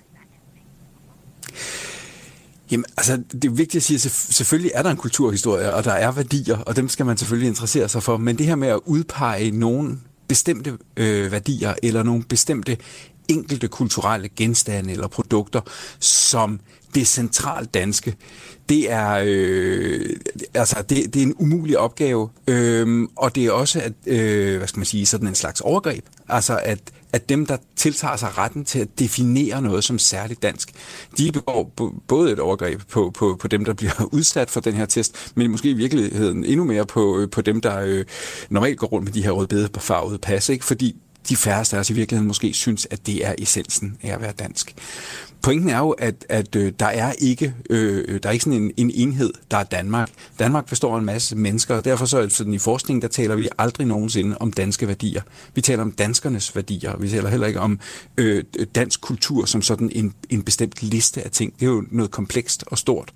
Jamen, 2.73 2.85
altså, 2.97 3.23
det 3.33 3.45
er 3.45 3.51
vigtigt 3.51 3.77
at 3.77 3.83
sige, 3.83 3.95
at 3.95 4.01
selvfølgelig 4.11 4.71
er 4.75 4.83
der 4.83 4.91
en 4.91 4.97
kulturhistorie, 4.97 5.75
og 5.75 5.85
der 5.85 5.93
er 5.93 6.13
værdier, 6.13 6.57
og 6.57 6.77
dem 6.77 6.89
skal 6.89 7.07
man 7.07 7.17
selvfølgelig 7.17 7.49
interessere 7.49 7.89
sig 7.89 8.03
for. 8.03 8.17
Men 8.17 8.39
det 8.39 8.47
her 8.47 8.55
med 8.55 8.69
at 8.69 8.81
udpege 8.85 9.51
nogle 9.51 9.99
bestemte 10.29 10.79
øh, 10.97 11.33
værdier, 11.33 11.75
eller 11.83 12.03
nogle 12.03 12.23
bestemte 12.23 12.77
enkelte 13.29 13.69
kulturelle 13.69 14.29
genstande 14.37 14.93
eller 14.93 15.07
produkter, 15.07 15.61
som 16.01 16.61
det 16.95 17.07
centralt 17.07 17.75
danske, 17.75 18.15
det 18.69 18.93
er, 18.93 19.23
øh, 19.27 20.11
altså, 20.55 20.83
det, 20.89 21.15
det 21.15 21.23
er 21.23 21.27
en 21.27 21.35
umulig 21.39 21.79
opgave, 21.79 22.29
øh, 22.47 23.09
og 23.17 23.35
det 23.35 23.47
er 23.47 23.51
også, 23.51 23.81
at, 23.81 23.93
øh, 24.07 24.57
hvad 24.57 24.69
skal 24.69 24.79
man 24.79 24.87
sige, 24.87 25.07
sådan 25.07 25.29
en 25.29 25.35
slags 25.35 25.61
overgreb. 25.61 26.05
Altså, 26.29 26.61
at, 26.63 26.79
at 27.13 27.29
dem, 27.29 27.47
der 27.47 27.57
tiltager 27.77 28.17
sig 28.17 28.39
retten 28.39 28.65
til 28.65 28.79
at 28.79 28.99
definere 28.99 29.63
noget 29.63 29.85
som 29.85 29.99
særligt 29.99 30.43
dansk, 30.43 30.73
de 31.19 31.33
begår 31.33 31.73
både 32.09 32.33
et 32.33 32.41
overgreb 32.41 32.83
på, 32.89 33.11
på, 33.15 33.37
på 33.41 33.49
dem, 33.49 33.65
der 33.65 33.73
bliver 33.73 34.05
udsat 34.17 34.51
for 34.51 34.61
den 34.61 34.75
her 34.75 34.87
test, 34.87 35.33
men 35.35 35.51
måske 35.51 35.71
i 35.71 35.75
virkeligheden 35.75 36.45
endnu 36.45 36.65
mere 36.65 36.87
på, 36.87 37.19
øh, 37.19 37.31
på 37.31 37.41
dem, 37.41 37.61
der 37.61 37.79
øh, 37.79 38.05
normalt 38.51 38.79
går 38.79 38.87
rundt 38.87 39.05
med 39.05 39.13
de 39.13 39.23
her 39.23 39.31
rødbedefarvede 39.31 40.19
pas, 40.19 40.49
ikke? 40.49 40.65
fordi 40.65 40.97
de 41.29 41.37
færreste 41.37 41.77
af 41.77 41.81
os 41.81 41.91
i 41.91 41.93
virkeligheden 41.93 42.27
måske 42.27 42.53
synes, 42.53 42.87
at 42.91 43.07
det 43.07 43.27
er 43.27 43.35
essensen 43.39 43.97
af 44.03 44.15
at 44.15 44.21
være 44.21 44.33
dansk. 44.33 44.75
Pointen 45.43 45.69
er 45.69 45.79
jo, 45.79 45.91
at, 45.91 46.27
at 46.29 46.57
øh, 46.57 46.73
der 46.81 46.87
er 46.87 47.13
ikke 47.19 47.55
øh, 47.71 48.21
der 48.23 48.29
er 48.29 48.33
ikke 48.33 48.45
sådan 48.45 48.63
en, 48.63 48.73
en 48.77 48.91
enhed, 48.95 49.33
der 49.51 49.57
er 49.57 49.63
Danmark. 49.65 50.11
Danmark 50.39 50.69
består 50.69 50.95
af 50.95 50.99
en 50.99 51.05
masse 51.05 51.37
mennesker, 51.37 51.75
og 51.77 51.85
derfor 51.85 52.07
så 52.07 52.29
sådan, 52.29 52.55
i 52.55 52.59
forskningen, 52.59 53.03
der 53.03 53.09
taler 53.09 53.37
vi 53.37 53.49
aldrig 53.59 53.87
nogensinde 53.87 54.39
om 54.39 54.53
danske 54.53 54.89
værdier. 54.89 55.23
Vi 55.55 55.61
taler 55.61 55.83
om 55.83 55.93
danskernes 55.93 56.57
værdier. 56.57 56.97
Vi 56.97 57.09
taler 57.09 57.29
heller 57.29 57.47
ikke 57.47 57.61
om 57.61 57.81
øh, 58.19 58.45
dansk 58.75 59.01
kultur 59.01 59.45
som 59.45 59.63
sådan 59.63 59.91
en, 59.93 60.15
en 60.31 60.43
bestemt 60.43 60.83
liste 60.83 61.23
af 61.23 61.31
ting. 61.31 61.55
Det 61.61 61.67
er 61.67 61.71
jo 61.71 61.85
noget 61.91 62.11
komplekst 62.11 62.65
og 62.67 62.79
stort. 62.79 63.13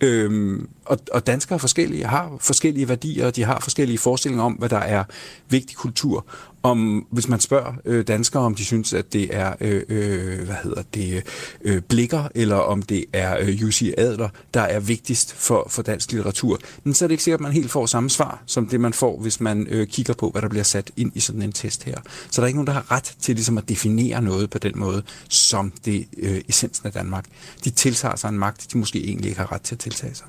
Øhm, 0.00 0.68
og, 0.84 0.98
og 1.12 1.26
danskere 1.26 1.54
er 1.54 1.58
forskellige, 1.58 2.06
har 2.06 2.36
forskellige 2.40 2.88
værdier, 2.88 3.26
og 3.26 3.36
de 3.36 3.44
har 3.44 3.60
forskellige 3.60 3.98
forestillinger 3.98 4.44
om, 4.44 4.52
hvad 4.52 4.68
der 4.68 4.78
er 4.78 5.04
vigtig 5.48 5.76
kultur. 5.76 6.26
Om, 6.62 7.06
hvis 7.10 7.28
man 7.28 7.40
spørger 7.40 7.72
øh, 7.84 8.06
danskere, 8.06 8.42
om 8.42 8.54
de 8.54 8.64
synes, 8.64 8.92
at 8.92 9.12
det 9.12 9.28
er 9.36 9.54
øh, 9.60 9.82
øh, 9.88 10.44
hvad 10.44 10.56
hedder 10.62 10.82
det, 10.94 11.22
øh, 11.64 11.82
blikker, 11.82 12.28
eller 12.34 12.56
om 12.56 12.82
det 12.82 13.04
er 13.12 13.38
øh, 13.40 13.62
Jussi 13.62 13.94
Adler, 13.98 14.28
der 14.54 14.60
er 14.60 14.80
vigtigst 14.80 15.34
for, 15.34 15.66
for 15.70 15.82
dansk 15.82 16.12
litteratur, 16.12 16.58
men 16.84 16.94
så 16.94 17.04
er 17.04 17.06
det 17.06 17.12
ikke 17.12 17.24
sikkert, 17.24 17.38
at 17.38 17.42
man 17.42 17.52
helt 17.52 17.70
får 17.70 17.86
samme 17.86 18.10
svar, 18.10 18.42
som 18.46 18.66
det 18.66 18.80
man 18.80 18.92
får, 18.92 19.20
hvis 19.20 19.40
man 19.40 19.66
øh, 19.70 19.86
kigger 19.86 20.14
på, 20.14 20.30
hvad 20.30 20.42
der 20.42 20.48
bliver 20.48 20.64
sat 20.64 20.90
ind 20.96 21.12
i 21.14 21.20
sådan 21.20 21.42
en 21.42 21.52
test 21.52 21.84
her. 21.84 21.96
Så 22.30 22.40
der 22.40 22.42
er 22.42 22.46
ikke 22.46 22.58
nogen, 22.58 22.66
der 22.66 22.72
har 22.72 22.90
ret 22.90 23.14
til 23.20 23.34
ligesom 23.34 23.58
at 23.58 23.68
definere 23.68 24.22
noget 24.22 24.50
på 24.50 24.58
den 24.58 24.72
måde, 24.76 25.02
som 25.28 25.72
det 25.84 26.06
øh, 26.18 26.40
essensen 26.48 26.86
af 26.86 26.92
Danmark. 26.92 27.24
De 27.64 27.70
tiltager 27.70 28.16
sig 28.16 28.28
en 28.28 28.38
magt, 28.38 28.66
de 28.72 28.78
måske 28.78 29.04
egentlig 29.04 29.28
ikke 29.28 29.40
har 29.40 29.52
ret 29.52 29.62
til 29.62 29.74
at 29.74 29.78
tiltage 29.78 30.14
sig. 30.14 30.26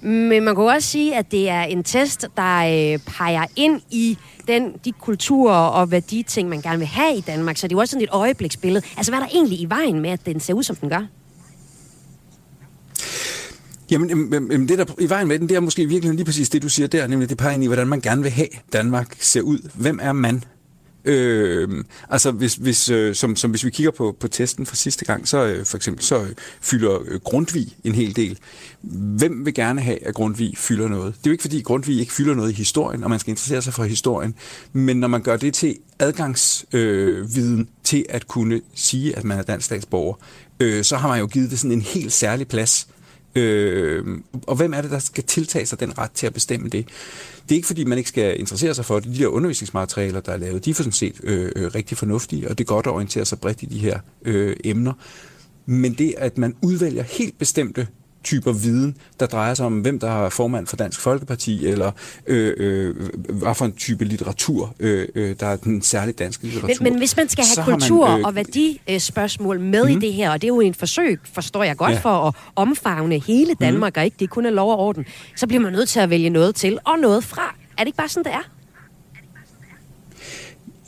Men 0.00 0.44
man 0.44 0.54
kan 0.54 0.64
også 0.64 0.88
sige, 0.88 1.16
at 1.16 1.30
det 1.30 1.48
er 1.48 1.62
en 1.62 1.84
test, 1.84 2.26
der 2.36 2.92
øh, 2.92 2.98
peger 2.98 3.44
ind 3.56 3.80
i 3.90 4.18
den, 4.48 4.72
de 4.84 4.92
kulturer 4.92 5.54
og 5.54 5.90
værditing, 5.90 6.48
man 6.48 6.60
gerne 6.60 6.78
vil 6.78 6.86
have 6.86 7.16
i 7.16 7.20
Danmark. 7.20 7.56
Så 7.56 7.68
det 7.68 7.72
er 7.72 7.76
jo 7.76 7.80
også 7.80 7.90
sådan 7.90 8.04
et 8.04 8.10
øjebliksbillede. 8.12 8.84
Altså, 8.96 9.12
hvad 9.12 9.20
er 9.20 9.22
der 9.26 9.32
egentlig 9.34 9.60
i 9.60 9.66
vejen 9.68 10.00
med, 10.00 10.10
at 10.10 10.26
den 10.26 10.40
ser 10.40 10.54
ud, 10.54 10.62
som 10.62 10.76
den 10.76 10.88
gør? 10.88 11.06
Jamen, 13.90 14.32
jamen, 14.32 14.68
det 14.68 14.78
der 14.78 14.84
i 15.00 15.08
vejen 15.08 15.28
med 15.28 15.38
den, 15.38 15.48
det 15.48 15.56
er 15.56 15.60
måske 15.60 15.86
virkelig 15.86 16.14
lige 16.14 16.24
præcis 16.24 16.50
det, 16.50 16.62
du 16.62 16.68
siger 16.68 16.86
der, 16.86 17.06
nemlig 17.06 17.28
det 17.28 17.38
peger 17.38 17.54
ind 17.54 17.64
i, 17.64 17.66
hvordan 17.66 17.88
man 17.88 18.00
gerne 18.00 18.22
vil 18.22 18.30
have 18.30 18.48
Danmark 18.72 19.16
ser 19.20 19.40
ud. 19.40 19.70
Hvem 19.74 19.98
er 20.02 20.12
man? 20.12 20.44
Øh, 21.08 21.84
altså 22.10 22.30
hvis, 22.30 22.54
hvis, 22.54 22.90
øh, 22.90 23.14
som, 23.14 23.36
som 23.36 23.50
hvis 23.50 23.64
vi 23.64 23.70
kigger 23.70 23.90
på, 23.90 24.16
på 24.20 24.28
testen 24.28 24.66
fra 24.66 24.76
sidste 24.76 25.04
gang, 25.04 25.28
så 25.28 25.46
øh, 25.46 25.64
for 25.66 25.76
eksempel 25.76 26.04
så 26.04 26.22
øh, 26.22 26.30
fylder 26.60 26.98
øh, 27.06 27.20
Grundtvig 27.20 27.76
en 27.84 27.94
hel 27.94 28.16
del. 28.16 28.38
Hvem 28.82 29.46
vil 29.46 29.54
gerne 29.54 29.80
have, 29.80 30.06
at 30.06 30.14
Grundtvig 30.14 30.58
fylder 30.58 30.88
noget? 30.88 31.14
Det 31.14 31.26
er 31.26 31.30
jo 31.30 31.32
ikke 31.32 31.42
fordi 31.42 31.60
Grundtvig 31.60 32.00
ikke 32.00 32.12
fylder 32.12 32.34
noget 32.34 32.50
i 32.50 32.54
historien, 32.54 33.04
og 33.04 33.10
man 33.10 33.18
skal 33.18 33.30
interessere 33.30 33.62
sig 33.62 33.74
for 33.74 33.84
historien, 33.84 34.34
men 34.72 34.96
når 34.96 35.08
man 35.08 35.22
gør 35.22 35.36
det 35.36 35.54
til 35.54 35.76
adgangsviden 35.98 37.60
øh, 37.60 37.66
til 37.84 38.06
at 38.08 38.28
kunne 38.28 38.60
sige, 38.74 39.16
at 39.16 39.24
man 39.24 39.38
er 39.38 39.42
dansk 39.42 39.66
statsborger, 39.66 40.14
øh, 40.60 40.84
så 40.84 40.96
har 40.96 41.08
man 41.08 41.20
jo 41.20 41.26
givet 41.26 41.50
det 41.50 41.58
sådan 41.58 41.72
en 41.72 41.82
helt 41.82 42.12
særlig 42.12 42.48
plads. 42.48 42.88
Øh, 43.38 44.04
og 44.46 44.56
hvem 44.56 44.72
er 44.72 44.80
det, 44.80 44.90
der 44.90 44.98
skal 44.98 45.24
tiltage 45.24 45.66
sig 45.66 45.80
den 45.80 45.98
ret 45.98 46.10
til 46.10 46.26
at 46.26 46.34
bestemme 46.34 46.68
det? 46.68 46.86
Det 47.42 47.54
er 47.54 47.56
ikke, 47.56 47.66
fordi 47.66 47.84
man 47.84 47.98
ikke 47.98 48.10
skal 48.10 48.40
interessere 48.40 48.74
sig 48.74 48.84
for 48.84 49.00
det. 49.00 49.14
De 49.14 49.18
der 49.18 49.26
undervisningsmaterialer, 49.26 50.20
der 50.20 50.32
er 50.32 50.36
lavet, 50.36 50.64
de 50.64 50.70
er 50.70 50.74
for 50.74 50.82
sådan 50.82 50.92
set 50.92 51.20
øh, 51.22 51.52
øh, 51.56 51.74
rigtig 51.74 51.98
fornuftige, 51.98 52.50
og 52.50 52.58
det 52.58 52.64
er 52.64 52.68
godt 52.68 52.86
at 52.86 52.92
orientere 52.92 53.24
sig 53.24 53.40
bredt 53.40 53.62
i 53.62 53.66
de 53.66 53.78
her 53.78 53.98
øh, 54.24 54.56
emner. 54.64 54.92
Men 55.66 55.94
det, 55.94 56.14
at 56.18 56.38
man 56.38 56.54
udvælger 56.62 57.02
helt 57.02 57.38
bestemte 57.38 57.86
typer 58.24 58.52
viden, 58.52 58.96
der 59.20 59.26
drejer 59.26 59.54
sig 59.54 59.66
om, 59.66 59.80
hvem 59.80 59.98
der 59.98 60.24
er 60.24 60.28
formand 60.28 60.66
for 60.66 60.76
Dansk 60.76 61.00
Folkeparti, 61.00 61.66
eller 61.66 61.92
øh, 62.26 62.54
øh, 62.56 62.94
hvad 63.28 63.54
for 63.54 63.64
en 63.64 63.72
type 63.72 64.04
litteratur, 64.04 64.74
øh, 64.80 65.08
øh, 65.14 65.36
der 65.40 65.46
er 65.46 65.56
den 65.56 65.82
særlige 65.82 66.14
danske 66.14 66.44
litteratur. 66.44 66.82
Men, 66.82 66.92
men 66.92 66.98
hvis 66.98 67.16
man 67.16 67.28
skal 67.28 67.44
have 67.56 67.64
kultur 67.64 68.08
man, 68.08 68.20
øh, 68.20 68.26
og 68.26 68.34
værdispørgsmål 68.34 69.60
med 69.60 69.84
mm. 69.84 69.88
i 69.88 69.92
mhm. 69.92 70.00
det 70.00 70.12
her, 70.12 70.30
og 70.30 70.42
det 70.42 70.46
er 70.46 70.54
jo 70.54 70.60
en 70.60 70.74
forsøg, 70.74 71.20
forstår 71.32 71.62
jeg 71.64 71.76
godt, 71.76 71.92
ja. 71.92 71.98
for 71.98 72.26
at 72.28 72.34
omfavne 72.56 73.18
hele 73.18 73.52
mhm. 73.52 73.58
Danmark, 73.60 73.96
mm. 73.96 74.00
og 74.00 74.04
ikke 74.04 74.16
det 74.20 74.30
kun 74.30 74.46
er 74.46 74.50
lov 74.50 74.70
og 74.72 74.78
orden, 74.78 75.06
så 75.36 75.46
bliver 75.46 75.62
man 75.62 75.72
nødt 75.72 75.88
til 75.88 76.00
at 76.00 76.10
vælge 76.10 76.30
noget 76.30 76.54
til 76.54 76.78
og 76.84 76.98
noget 76.98 77.24
fra. 77.24 77.54
Er 77.78 77.78
det 77.78 77.86
ikke 77.86 77.96
bare 77.96 78.08
sådan, 78.08 78.24
det 78.24 78.32
er? 78.32 78.50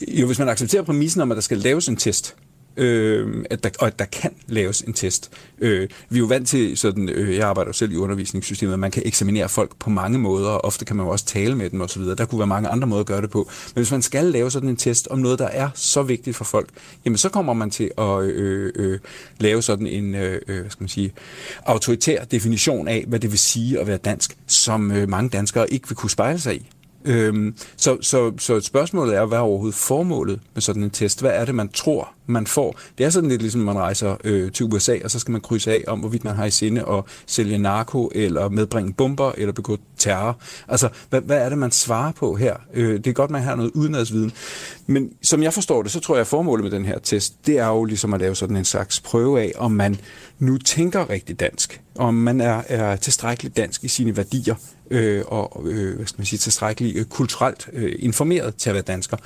Jo, 0.09 0.27
hvis 0.27 0.39
man 0.39 0.49
accepterer 0.49 0.83
præmissen 0.83 1.21
om, 1.21 1.31
at 1.31 1.35
der 1.35 1.41
skal 1.41 1.59
laves 1.59 1.89
en 1.89 1.97
test, 1.97 2.37
øh, 2.77 3.45
at 3.51 3.65
der, 3.65 3.71
og 3.79 3.87
at 3.87 3.99
der 3.99 4.05
kan 4.05 4.31
laves 4.47 4.81
en 4.81 4.93
test. 4.93 5.31
Øh, 5.59 5.89
vi 6.09 6.17
er 6.17 6.21
jo 6.21 6.27
vant 6.27 6.49
til, 6.49 6.77
sådan, 6.77 7.09
øh, 7.09 7.37
jeg 7.37 7.49
arbejder 7.49 7.69
jo 7.69 7.73
selv 7.73 7.93
i 7.93 7.97
undervisningssystemet, 7.97 8.73
at 8.73 8.79
man 8.79 8.91
kan 8.91 9.03
eksaminere 9.07 9.49
folk 9.49 9.77
på 9.79 9.91
mange 9.91 10.19
måder, 10.19 10.49
og 10.49 10.65
ofte 10.65 10.85
kan 10.85 10.97
man 10.97 11.07
jo 11.07 11.13
også 11.13 11.25
tale 11.25 11.57
med 11.57 11.71
dem 11.71 11.81
osv. 11.81 12.03
Der 12.03 12.25
kunne 12.25 12.39
være 12.39 12.47
mange 12.47 12.69
andre 12.69 12.89
måder 12.89 13.01
at 13.01 13.07
gøre 13.07 13.23
det 13.23 13.31
på. 13.31 13.51
Men 13.75 13.81
hvis 13.81 13.91
man 13.91 14.03
skal 14.03 14.25
lave 14.25 14.51
sådan 14.51 14.69
en 14.69 14.77
test 14.77 15.09
om 15.09 15.19
noget, 15.19 15.39
der 15.39 15.49
er 15.49 15.69
så 15.75 16.03
vigtigt 16.03 16.37
for 16.37 16.45
folk, 16.45 16.69
jamen 17.05 17.17
så 17.17 17.29
kommer 17.29 17.53
man 17.53 17.71
til 17.71 17.91
at 17.99 18.23
øh, 18.23 18.73
øh, 18.77 18.99
lave 19.39 19.63
sådan 19.63 19.87
en, 19.87 20.15
øh, 20.15 20.41
øh 20.49 20.61
hvad 20.61 20.71
skal 20.71 20.83
man 20.83 20.89
sige, 20.89 21.13
autoritær 21.67 22.25
definition 22.25 22.89
af, 22.89 23.05
hvad 23.09 23.21
det 23.21 23.31
vil 23.31 23.39
sige 23.39 23.81
at 23.81 23.87
være 23.87 23.97
dansk, 23.97 24.37
som 24.47 24.93
øh, 24.93 25.09
mange 25.09 25.31
danskere 25.31 25.73
ikke 25.73 25.89
vil 25.89 25.97
kunne 25.97 26.11
spejle 26.11 26.41
sig 26.41 26.57
i. 26.57 26.71
Øhm, 27.05 27.55
så, 27.77 27.99
så, 28.01 28.33
så 28.39 28.61
spørgsmålet 28.61 29.17
er, 29.17 29.27
hvad 29.27 29.39
er 29.39 29.43
overhovedet 29.43 29.75
formålet 29.75 30.41
med 30.55 30.63
sådan 30.63 30.83
en 30.83 30.91
test? 30.91 31.21
Hvad 31.21 31.31
er 31.31 31.45
det, 31.45 31.55
man 31.55 31.69
tror, 31.69 32.15
man 32.27 32.47
får? 32.47 32.79
Det 32.99 33.07
er 33.07 33.11
sådan 33.11 33.29
lidt 33.29 33.43
ligesom, 33.43 33.61
man 33.61 33.79
rejser 33.79 34.17
øh, 34.25 34.53
til 34.53 34.67
USA, 34.67 34.97
og 35.05 35.11
så 35.11 35.19
skal 35.19 35.33
man 35.33 35.41
krydse 35.41 35.73
af 35.73 35.85
om, 35.87 36.01
hvorvidt 36.01 36.25
man 36.25 36.37
har 36.37 36.45
i 36.45 36.51
sinde 36.51 36.85
at 36.89 37.05
sælge 37.27 37.59
narko, 37.59 38.11
eller 38.15 38.49
medbringe 38.49 38.93
bomber, 38.93 39.33
eller 39.37 39.53
begå 39.53 39.77
terror. 39.99 40.39
Altså, 40.69 40.89
hvad, 41.11 41.21
hvad 41.21 41.39
er 41.39 41.49
det, 41.49 41.59
man 41.59 41.71
svarer 41.71 42.13
på 42.13 42.37
her? 42.37 42.57
Øh, 42.75 42.97
det 42.97 43.07
er 43.07 43.13
godt, 43.13 43.31
man 43.31 43.43
har 43.43 43.55
noget 43.55 43.71
udenadsviden. 43.75 44.33
Men 44.87 45.13
som 45.23 45.43
jeg 45.43 45.55
forstår 45.55 45.83
det, 45.83 45.93
så 45.93 46.01
tror 46.01 46.15
jeg, 46.15 46.21
at 46.21 46.27
formålet 46.27 46.65
med 46.65 46.71
den 46.71 46.85
her 46.85 46.99
test, 46.99 47.47
det 47.47 47.59
er 47.59 47.67
jo 47.67 47.85
ligesom 47.85 48.15
at 48.15 48.21
lave 48.21 48.37
sådan 48.37 48.57
en 48.57 48.65
slags 48.65 49.01
prøve 49.01 49.41
af, 49.41 49.53
om 49.57 49.73
man 49.73 50.01
nu 50.39 50.59
tænker 50.59 51.11
rigtig 51.11 51.41
dansk, 51.41 51.81
om 51.95 52.15
man 52.15 52.41
er, 52.41 52.63
er 52.69 52.97
tilstrækkeligt 52.97 53.57
dansk 53.57 53.85
i 53.85 53.89
sine 53.89 54.17
værdier, 54.17 54.55
øh, 54.91 55.25
og 55.27 55.63
øh, 55.67 55.97
hvad 55.97 56.07
skal 56.07 56.21
man 56.21 56.27
sige, 56.27 56.39
tilstrækkeligt 56.39 56.97
øh, 56.97 57.05
kulturelt 57.05 57.69
øh, 57.73 57.93
informeret 57.99 58.55
til 58.55 58.71
at 58.71 58.75
være 58.75 58.83
dansker. 58.83 59.17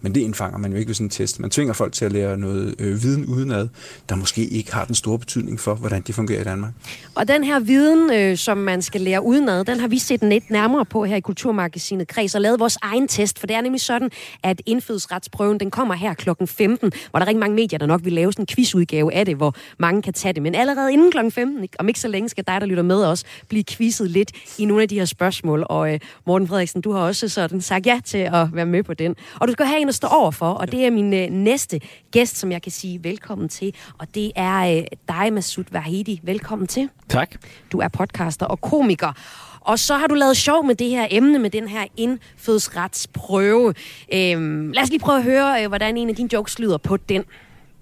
Men 0.00 0.14
det 0.14 0.20
indfanger 0.20 0.58
man 0.58 0.72
jo 0.72 0.78
ikke 0.78 0.88
ved 0.88 0.94
sådan 0.94 1.06
en 1.06 1.10
test. 1.10 1.40
Man 1.40 1.50
tvinger 1.50 1.74
folk 1.74 1.92
til 1.92 2.04
at 2.04 2.12
lære 2.12 2.36
noget 2.36 2.74
øh, 2.78 3.02
viden 3.02 3.26
udenad, 3.26 3.68
der 4.08 4.14
måske 4.14 4.44
ikke 4.44 4.74
har 4.74 4.84
den 4.84 4.94
store 4.94 5.18
betydning 5.18 5.60
for, 5.60 5.74
hvordan 5.74 6.02
det 6.02 6.14
fungerer 6.14 6.40
i 6.40 6.44
Danmark. 6.44 6.72
Og 7.14 7.28
den 7.28 7.44
her 7.44 7.60
viden, 7.60 8.12
øh, 8.12 8.36
som 8.36 8.58
man 8.58 8.82
skal 8.82 9.00
lære 9.00 9.24
udenad, 9.24 9.64
den 9.64 9.80
har 9.80 9.88
vi 9.88 9.98
set 9.98 10.22
lidt 10.22 10.50
nærmere 10.50 10.84
på 10.84 11.04
her 11.04 11.16
i 11.16 11.20
Kulturmagasinet 11.20 12.08
Kreds 12.08 12.34
og 12.34 12.40
lavet 12.40 12.60
vores 12.60 12.78
egen 12.82 13.08
test, 13.08 13.38
for 13.38 13.46
det 13.46 13.56
er 13.56 13.60
nemlig 13.60 13.80
sådan, 13.80 14.10
at 14.42 14.62
indfødsretsprøven, 14.66 15.60
den 15.60 15.70
kommer 15.70 15.94
her 15.94 16.14
klokken 16.14 16.46
15, 16.46 16.92
hvor 17.10 17.18
der 17.18 17.24
er 17.24 17.28
rigtig 17.28 17.40
mange 17.40 17.56
medier, 17.56 17.78
der 17.78 17.86
nok 17.86 18.00
vil 18.04 18.12
lave 18.12 18.32
sådan 18.32 18.42
en 18.42 18.46
quizudgave 18.46 19.14
af 19.14 19.26
det, 19.26 19.36
hvor 19.36 19.54
mange 19.78 20.02
kan 20.02 20.12
tage 20.12 20.32
det. 20.32 20.42
Men 20.42 20.54
allerede 20.54 20.92
inden 20.92 21.10
klokken 21.10 21.32
15, 21.32 21.68
om 21.78 21.88
ikke 21.88 22.00
så 22.00 22.08
længe, 22.08 22.28
skal 22.28 22.44
dig, 22.46 22.60
der 22.60 22.66
lytter 22.66 22.82
med 22.82 23.04
os, 23.04 23.24
blive 23.48 23.64
quizet 23.64 24.10
lidt 24.10 24.32
i 24.58 24.64
nogle 24.64 24.82
af 24.82 24.88
de 24.88 24.98
her 24.98 25.04
spørgsmål. 25.12 25.66
Og 25.68 25.94
øh, 25.94 26.00
Morten 26.26 26.48
Frederiksen, 26.48 26.80
du 26.80 26.92
har 26.92 27.00
også 27.00 27.28
sådan 27.28 27.60
sagt 27.60 27.86
ja 27.86 28.00
til 28.04 28.18
at 28.18 28.48
være 28.52 28.66
med 28.66 28.82
på 28.82 28.94
den. 28.94 29.16
Og 29.40 29.48
du 29.48 29.52
skal 29.52 29.66
have 29.66 29.80
en 29.80 29.88
at 29.88 29.94
stå 29.94 30.06
over 30.06 30.30
for, 30.30 30.50
og 30.50 30.72
det 30.72 30.86
er 30.86 30.90
min 30.90 31.14
øh, 31.14 31.30
næste 31.30 31.80
gæst, 32.10 32.36
som 32.36 32.52
jeg 32.52 32.62
kan 32.62 32.72
sige 32.72 33.04
velkommen 33.04 33.48
til. 33.48 33.74
Og 33.98 34.14
det 34.14 34.32
er 34.36 34.76
øh, 34.76 34.84
dig, 35.08 35.32
Masud 35.32 35.64
Vahidi. 35.70 36.20
Velkommen 36.22 36.68
til. 36.68 36.88
Tak. 37.08 37.30
Du 37.72 37.78
er 37.78 37.88
podcaster 37.88 38.46
og 38.46 38.60
komiker. 38.60 39.12
Og 39.60 39.78
så 39.78 39.96
har 39.96 40.06
du 40.06 40.14
lavet 40.14 40.36
sjov 40.36 40.66
med 40.66 40.74
det 40.74 40.88
her 40.88 41.06
emne, 41.10 41.38
med 41.38 41.50
den 41.50 41.68
her 41.68 41.86
indfødsretsprøve. 41.96 43.74
Øhm, 44.12 44.70
lad 44.72 44.82
os 44.82 44.88
lige 44.88 45.00
prøve 45.00 45.18
at 45.18 45.24
høre, 45.24 45.62
øh, 45.62 45.68
hvordan 45.68 45.96
en 45.96 46.08
af 46.08 46.16
dine 46.16 46.28
jokes 46.32 46.58
lyder 46.58 46.78
på 46.78 46.96
den. 46.96 47.24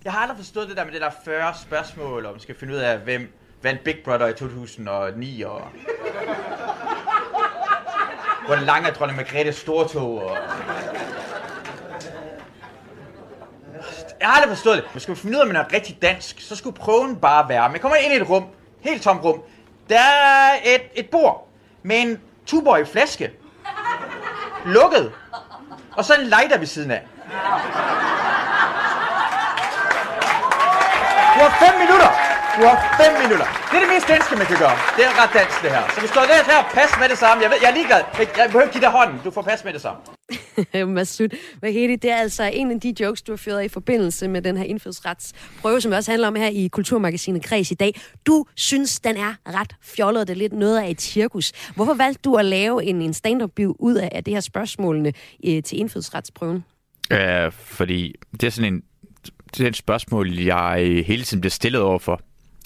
Jeg 0.04 0.12
har 0.12 0.20
aldrig 0.20 0.36
forstået 0.36 0.68
det 0.68 0.76
der 0.76 0.84
med 0.84 0.92
det 0.92 1.00
der 1.00 1.10
40 1.24 1.54
spørgsmål, 1.62 2.26
om 2.26 2.32
man 2.32 2.40
skal 2.40 2.54
finde 2.54 2.74
ud 2.74 2.78
af, 2.78 2.98
hvem 2.98 3.32
vandt 3.62 3.84
Big 3.84 3.96
Brother 4.04 4.26
i 4.26 4.34
2009, 4.34 5.42
og 5.42 5.62
hvor 8.50 8.58
lang 8.58 8.86
er 8.86 8.90
dronning 8.90 9.16
Margrethe 9.16 9.52
Stortog, 9.52 10.22
og... 10.22 10.36
Jeg 14.20 14.28
har 14.28 14.34
aldrig 14.34 14.48
forstået 14.48 14.76
det. 14.76 14.84
Men 14.92 15.00
skal 15.00 15.10
man 15.10 15.16
finde 15.16 15.36
ud 15.36 15.40
af, 15.40 15.42
om 15.42 15.48
man 15.48 15.56
er 15.56 15.72
rigtig 15.72 15.98
dansk, 16.02 16.40
så 16.40 16.56
skulle 16.56 16.76
prøven 16.76 17.16
bare 17.16 17.48
være... 17.48 17.70
Man 17.70 17.80
kommer 17.80 17.96
ind 17.96 18.12
i 18.12 18.16
et 18.16 18.28
rum, 18.28 18.44
helt 18.80 19.02
tomt 19.02 19.24
rum. 19.24 19.42
Der 19.88 20.00
er 20.00 20.52
et, 20.64 20.82
et 20.94 21.10
bord 21.10 21.48
med 21.82 21.96
en 21.96 22.20
tuborg 22.46 22.88
flaske. 22.88 23.30
Lukket. 24.64 25.12
Og 25.96 26.04
så 26.04 26.14
en 26.14 26.26
lighter 26.26 26.58
ved 26.58 26.66
siden 26.66 26.90
af. 26.90 27.02
Du 31.34 31.40
har 31.40 31.66
fem 31.66 31.78
minutter. 31.78 32.29
Du 32.60 32.66
har 32.66 32.78
fem 33.02 33.12
minutter. 33.22 33.48
Det 33.68 33.76
er 33.78 33.82
det 33.84 33.90
mest 33.94 34.08
danske, 34.14 34.32
man 34.42 34.46
kan 34.50 34.58
gøre. 34.64 34.76
Det 34.96 35.02
er 35.08 35.12
ret 35.22 35.32
dansk, 35.38 35.56
det 35.64 35.70
her. 35.76 35.84
Så 35.94 35.98
hvis 36.02 36.12
du 36.14 36.18
er 36.24 36.26
der 36.32 36.38
her, 36.52 36.60
pas 36.78 36.90
med 37.00 37.08
det 37.12 37.18
samme. 37.18 37.42
Jeg, 37.42 37.50
ved, 37.50 37.58
jeg 37.62 37.70
er 37.72 37.76
ligeglad. 37.80 38.02
Jeg, 38.18 38.26
jeg 38.38 38.46
behøver 38.46 38.64
ikke 38.66 38.72
give 38.76 38.84
dig 38.86 38.92
hånden. 38.98 39.16
Du 39.24 39.30
får 39.30 39.42
pas 39.42 39.64
med 39.64 39.72
det 39.72 39.82
samme. 39.86 40.00
Masud 40.96 41.28
Vahedi, 41.62 41.96
det 41.96 42.10
er 42.10 42.16
altså 42.16 42.50
en 42.52 42.70
af 42.70 42.80
de 42.80 42.94
jokes, 43.00 43.22
du 43.22 43.32
har 43.32 43.36
ført 43.36 43.64
i 43.64 43.68
forbindelse 43.68 44.28
med 44.28 44.42
den 44.42 44.56
her 44.56 44.64
indfødsretsprøve, 44.64 45.80
som 45.80 45.92
også 45.92 46.10
handler 46.10 46.28
om 46.28 46.34
her 46.34 46.48
i 46.48 46.68
Kulturmagasinet 46.68 47.42
Kreds 47.42 47.70
i 47.70 47.74
dag. 47.74 48.00
Du 48.26 48.44
synes, 48.54 49.00
den 49.00 49.16
er 49.16 49.34
ret 49.48 49.72
fjollet, 49.82 50.28
det 50.28 50.34
er 50.34 50.38
lidt 50.38 50.52
noget 50.52 50.78
af 50.82 50.90
et 50.90 51.00
cirkus. 51.00 51.52
Hvorfor 51.74 51.94
valgte 51.94 52.20
du 52.24 52.34
at 52.34 52.44
lave 52.44 52.84
en, 52.84 53.02
en 53.02 53.14
stand-up 53.14 53.58
ud 53.58 53.94
af, 53.94 54.08
af 54.12 54.24
det 54.24 54.34
her 54.34 54.40
spørgsmålene 54.40 55.12
øh, 55.46 55.62
til 55.62 55.78
indfødsretsprøven? 55.78 56.64
Øh, 57.12 57.52
fordi 57.52 58.14
det 58.32 58.42
er 58.44 58.50
sådan 58.50 58.74
en, 58.74 58.82
det 59.56 59.64
er 59.64 59.68
et 59.68 59.76
spørgsmål, 59.76 60.38
jeg 60.38 61.04
hele 61.06 61.22
tiden 61.22 61.40
bliver 61.40 61.50
stillet 61.50 61.82
over 61.82 61.98
for. 61.98 62.20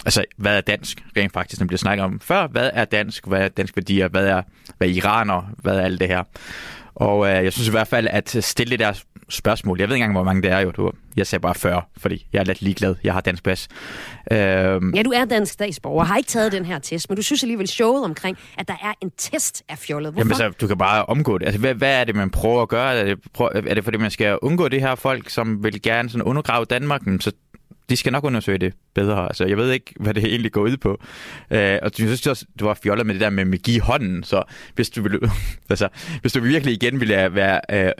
Altså, 0.04 0.24
hvad 0.36 0.56
er 0.56 0.60
dansk 0.60 1.04
rent 1.16 1.32
faktisk, 1.32 1.60
når 1.60 1.66
bliver 1.66 1.78
snakket 1.78 2.04
om 2.04 2.20
før? 2.20 2.46
Hvad 2.46 2.70
er 2.72 2.84
dansk? 2.84 3.26
Hvad 3.26 3.40
er 3.40 3.48
dansk 3.48 3.76
værdier? 3.76 4.08
Hvad 4.08 4.26
er, 4.26 4.42
hvad 4.78 4.88
er 4.88 4.92
iraner? 4.92 5.42
Hvad 5.58 5.76
er 5.76 5.82
alt 5.82 6.00
det 6.00 6.08
her? 6.08 6.22
Og 6.94 7.26
øh, 7.26 7.44
jeg 7.44 7.52
synes 7.52 7.68
i 7.68 7.70
hvert 7.70 7.88
fald, 7.88 8.08
at 8.10 8.44
stille 8.44 8.70
det 8.70 8.78
der 8.78 8.92
spørgsmål, 9.28 9.80
jeg 9.80 9.88
ved 9.88 9.96
ikke 9.96 10.04
engang, 10.04 10.16
hvor 10.16 10.24
mange 10.24 10.42
det 10.42 10.50
er 10.50 10.58
jo. 10.58 10.70
Du, 10.70 10.90
jeg 11.16 11.26
sagde 11.26 11.40
bare 11.40 11.54
40, 11.54 11.82
fordi 11.96 12.26
jeg 12.32 12.40
er 12.40 12.44
lidt 12.44 12.62
ligeglad. 12.62 12.94
Jeg 13.04 13.12
har 13.12 13.20
dansk 13.20 13.42
pas. 13.42 13.68
Øhm, 14.32 14.94
ja, 14.94 15.02
du 15.02 15.10
er 15.10 15.24
dansk 15.24 15.52
statsborger 15.52 16.04
har 16.04 16.16
ikke 16.16 16.28
taget 16.28 16.52
den 16.52 16.64
her 16.64 16.78
test, 16.78 17.08
men 17.08 17.16
du 17.16 17.22
synes 17.22 17.42
alligevel 17.42 17.68
showet 17.68 18.04
omkring, 18.04 18.38
at 18.58 18.68
der 18.68 18.74
er 18.82 18.92
en 19.00 19.10
test 19.16 19.62
af 19.68 19.78
fjollet. 19.78 20.12
Hvorfor? 20.12 20.42
Jamen, 20.42 20.52
så, 20.52 20.58
du 20.60 20.66
kan 20.66 20.78
bare 20.78 21.04
omgå 21.06 21.38
det. 21.38 21.46
Altså, 21.46 21.60
hvad, 21.60 21.74
hvad 21.74 22.00
er 22.00 22.04
det, 22.04 22.16
man 22.16 22.30
prøver 22.30 22.62
at 22.62 22.68
gøre? 22.68 22.94
Er 22.94 23.04
det, 23.04 23.18
prøver, 23.32 23.50
er 23.66 23.74
det 23.74 23.84
fordi, 23.84 23.98
man 23.98 24.10
skal 24.10 24.38
undgå 24.42 24.68
det 24.68 24.80
her 24.80 24.94
folk, 24.94 25.30
som 25.30 25.64
vil 25.64 25.82
gerne 25.82 26.10
sådan 26.10 26.22
undergrave 26.22 26.64
Danmark? 26.64 27.02
Så 27.20 27.32
de 27.90 27.96
skal 27.96 28.12
nok 28.12 28.24
undersøge 28.24 28.58
det 28.58 28.74
bedre. 28.94 29.26
Altså, 29.26 29.44
jeg 29.44 29.56
ved 29.56 29.72
ikke, 29.72 29.94
hvad 30.00 30.14
det 30.14 30.24
egentlig 30.24 30.52
går 30.52 30.62
ud 30.62 30.76
på. 30.76 31.00
Øh, 31.50 31.78
og 31.82 31.90
jeg 31.98 32.08
synes 32.08 32.26
også, 32.26 32.44
du 32.60 32.64
var 32.64 32.78
fjollet 32.82 33.06
med 33.06 33.14
det 33.14 33.20
der 33.20 33.30
med 33.30 33.54
at 33.54 33.62
give 33.62 33.80
hånden, 33.80 34.22
så 34.22 34.42
hvis 34.74 34.90
du, 34.90 35.02
vil, 35.02 35.20
altså, 35.70 35.88
hvis 36.20 36.32
du 36.32 36.40
virkelig 36.40 36.74
igen 36.74 37.00
ville 37.00 37.34
være, 37.34 37.60
øh, 37.70 37.92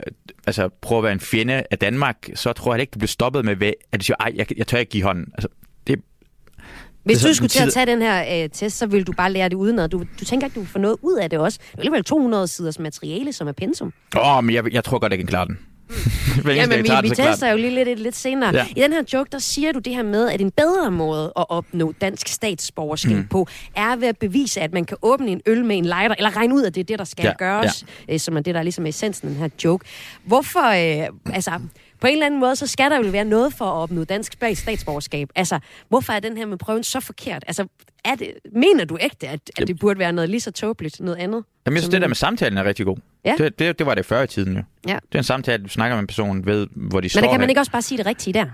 altså, 0.47 0.69
prøve 0.81 0.97
at 0.97 1.03
være 1.03 1.13
en 1.13 1.19
fjende 1.19 1.63
af 1.71 1.77
Danmark, 1.77 2.29
så 2.35 2.53
tror 2.53 2.73
jeg 2.73 2.81
ikke, 2.81 2.91
du 2.91 2.99
bliver 2.99 3.07
stoppet 3.07 3.45
med, 3.45 3.73
at 3.91 3.99
du 3.99 4.05
siger, 4.05 4.17
ej, 4.19 4.31
jeg, 4.35 4.57
jeg 4.57 4.67
tør 4.67 4.77
ikke 4.77 4.89
give 4.89 5.03
hånden. 5.03 5.25
Altså, 5.33 5.47
det, 5.87 5.99
hvis 7.03 7.21
du 7.21 7.33
skulle 7.33 7.49
til 7.49 7.63
at 7.63 7.73
tage 7.73 7.85
den 7.85 8.01
her 8.01 8.43
øh, 8.43 8.49
test, 8.49 8.77
så 8.77 8.85
ville 8.85 9.03
du 9.03 9.11
bare 9.11 9.31
lære 9.31 9.49
det 9.49 9.55
udenad. 9.55 9.89
Du, 9.89 10.03
du 10.19 10.25
tænker 10.25 10.47
ikke, 10.47 10.59
du 10.59 10.65
får 10.65 10.79
noget 10.79 10.97
ud 11.01 11.17
af 11.17 11.29
det 11.29 11.39
også. 11.39 11.59
Det 11.61 11.73
er 11.73 11.77
alligevel 11.77 12.03
200 12.03 12.47
siders 12.47 12.79
materiale, 12.79 13.33
som 13.33 13.47
er 13.47 13.51
pensum. 13.51 13.93
Åh, 14.17 14.37
oh, 14.37 14.43
men 14.43 14.55
jeg, 14.55 14.73
jeg 14.73 14.83
tror 14.83 14.99
godt, 14.99 15.11
jeg 15.11 15.19
kan 15.19 15.27
klare 15.27 15.47
den. 15.47 15.59
ja, 16.45 16.67
men 16.67 16.83
vi, 16.83 16.89
vi 17.01 17.09
tester 17.09 17.51
jo 17.51 17.57
lige 17.57 17.83
lidt, 17.83 17.99
lidt 17.99 18.15
senere. 18.15 18.55
Ja. 18.55 18.65
I 18.75 18.81
den 18.81 18.93
her 18.93 19.03
joke, 19.13 19.29
der 19.31 19.39
siger 19.39 19.71
du 19.71 19.79
det 19.79 19.95
her 19.95 20.03
med, 20.03 20.29
at 20.29 20.41
en 20.41 20.51
bedre 20.51 20.91
måde 20.91 21.33
at 21.37 21.45
opnå 21.49 21.93
dansk 22.01 22.27
statsborgerskab 22.27 23.17
mm. 23.17 23.27
på, 23.27 23.47
er 23.75 23.95
ved 23.95 24.07
at 24.07 24.17
bevise, 24.17 24.61
at 24.61 24.73
man 24.73 24.85
kan 24.85 24.97
åbne 25.01 25.31
en 25.31 25.41
øl 25.45 25.65
med 25.65 25.77
en 25.77 25.85
lighter, 25.85 26.15
eller 26.17 26.37
regne 26.37 26.55
ud, 26.55 26.63
at 26.63 26.75
det 26.75 26.81
er 26.81 26.85
det, 26.85 26.99
der 26.99 27.05
skal 27.05 27.25
ja. 27.25 27.33
gøres, 27.37 27.85
ja. 28.07 28.13
Øh, 28.13 28.19
som 28.19 28.37
er 28.37 28.41
det, 28.41 28.53
der 28.53 28.59
er 28.59 28.63
ligesom 28.63 28.85
essensen 28.85 29.27
af 29.27 29.33
den 29.33 29.41
her 29.41 29.49
joke. 29.63 29.85
Hvorfor, 30.23 31.03
øh, 31.03 31.33
altså, 31.33 31.51
på 32.01 32.07
en 32.07 32.13
eller 32.13 32.25
anden 32.25 32.39
måde, 32.39 32.55
så 32.55 32.67
skal 32.67 32.91
der 32.91 32.97
jo 32.97 33.09
være 33.09 33.25
noget 33.25 33.53
for 33.53 33.65
at 33.65 33.73
opnå 33.73 34.03
dansk 34.03 34.33
statsborgerskab. 34.53 35.29
Altså, 35.35 35.59
hvorfor 35.89 36.13
er 36.13 36.19
den 36.19 36.37
her 36.37 36.45
med 36.45 36.57
prøven 36.57 36.83
så 36.83 36.99
forkert? 36.99 37.43
Altså, 37.47 37.67
er 38.05 38.15
det, 38.15 38.33
mener 38.55 38.85
du 38.85 38.97
ægte, 39.01 39.27
at, 39.27 39.39
at 39.57 39.67
det 39.67 39.79
burde 39.79 39.99
være 39.99 40.11
noget 40.13 40.29
lige 40.29 40.39
så 40.39 40.51
tåbeligt, 40.51 40.99
noget 40.99 41.17
andet? 41.17 41.43
Jamen, 41.65 41.75
jeg 41.75 41.81
synes, 41.81 41.91
det 41.91 42.01
der 42.01 42.07
med 42.07 42.15
samtalen 42.15 42.57
er 42.57 42.63
rigtig 42.63 42.85
god. 42.85 42.97
Ja. 43.25 43.35
Det, 43.37 43.59
det, 43.59 43.79
det 43.79 43.87
var 43.87 43.95
det 43.95 44.05
før 44.05 44.21
i 44.21 44.27
tiden 44.27 44.55
jo. 44.55 44.63
Ja. 44.87 44.93
Det 44.93 45.15
er 45.15 45.19
en 45.19 45.23
samtale, 45.23 45.63
du 45.63 45.69
snakker 45.69 45.95
med 45.95 46.01
en 46.01 46.07
person, 46.07 46.45
ved, 46.45 46.67
hvor 46.75 47.01
de 47.01 47.09
står 47.09 47.21
Men 47.21 47.29
kan 47.29 47.39
man 47.39 47.49
ikke 47.49 47.61
også 47.61 47.71
bare 47.71 47.81
sige 47.81 47.97
det 47.97 48.05
rigtige 48.05 48.33
der? 48.33 48.45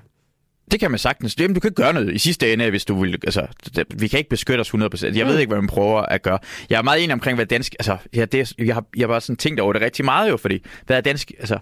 Det 0.71 0.79
kan 0.79 0.91
man 0.91 0.99
sagtens. 0.99 1.35
Jamen, 1.39 1.53
du 1.53 1.59
kan 1.59 1.67
ikke 1.67 1.81
gøre 1.81 1.93
noget 1.93 2.13
i 2.13 2.17
sidste 2.17 2.53
ende, 2.53 2.69
hvis 2.69 2.85
du 2.85 3.01
vil... 3.01 3.19
Altså, 3.23 3.47
det, 3.75 3.85
vi 4.01 4.07
kan 4.07 4.17
ikke 4.17 4.29
beskytte 4.29 4.61
os 4.61 4.69
100%. 4.69 5.17
Jeg 5.17 5.25
ved 5.25 5.33
mm. 5.33 5.39
ikke, 5.39 5.49
hvad 5.49 5.61
man 5.61 5.67
prøver 5.67 6.01
at 6.01 6.21
gøre. 6.21 6.39
Jeg 6.69 6.77
er 6.77 6.81
meget 6.81 7.03
enig 7.03 7.13
omkring, 7.13 7.35
hvad 7.35 7.45
dansk... 7.45 7.75
Altså, 7.79 7.97
ja, 8.15 8.25
det, 8.25 8.53
jeg, 8.57 8.75
har, 8.75 8.85
jeg 8.97 9.03
har 9.03 9.07
bare 9.07 9.21
sådan 9.21 9.37
tænkt 9.37 9.59
over 9.59 9.73
det 9.73 9.81
rigtig 9.81 10.05
meget 10.05 10.29
jo, 10.29 10.37
fordi... 10.37 10.63
Hvad 10.85 10.97
er 10.97 11.01
dansk... 11.01 11.31
Altså, 11.39 11.57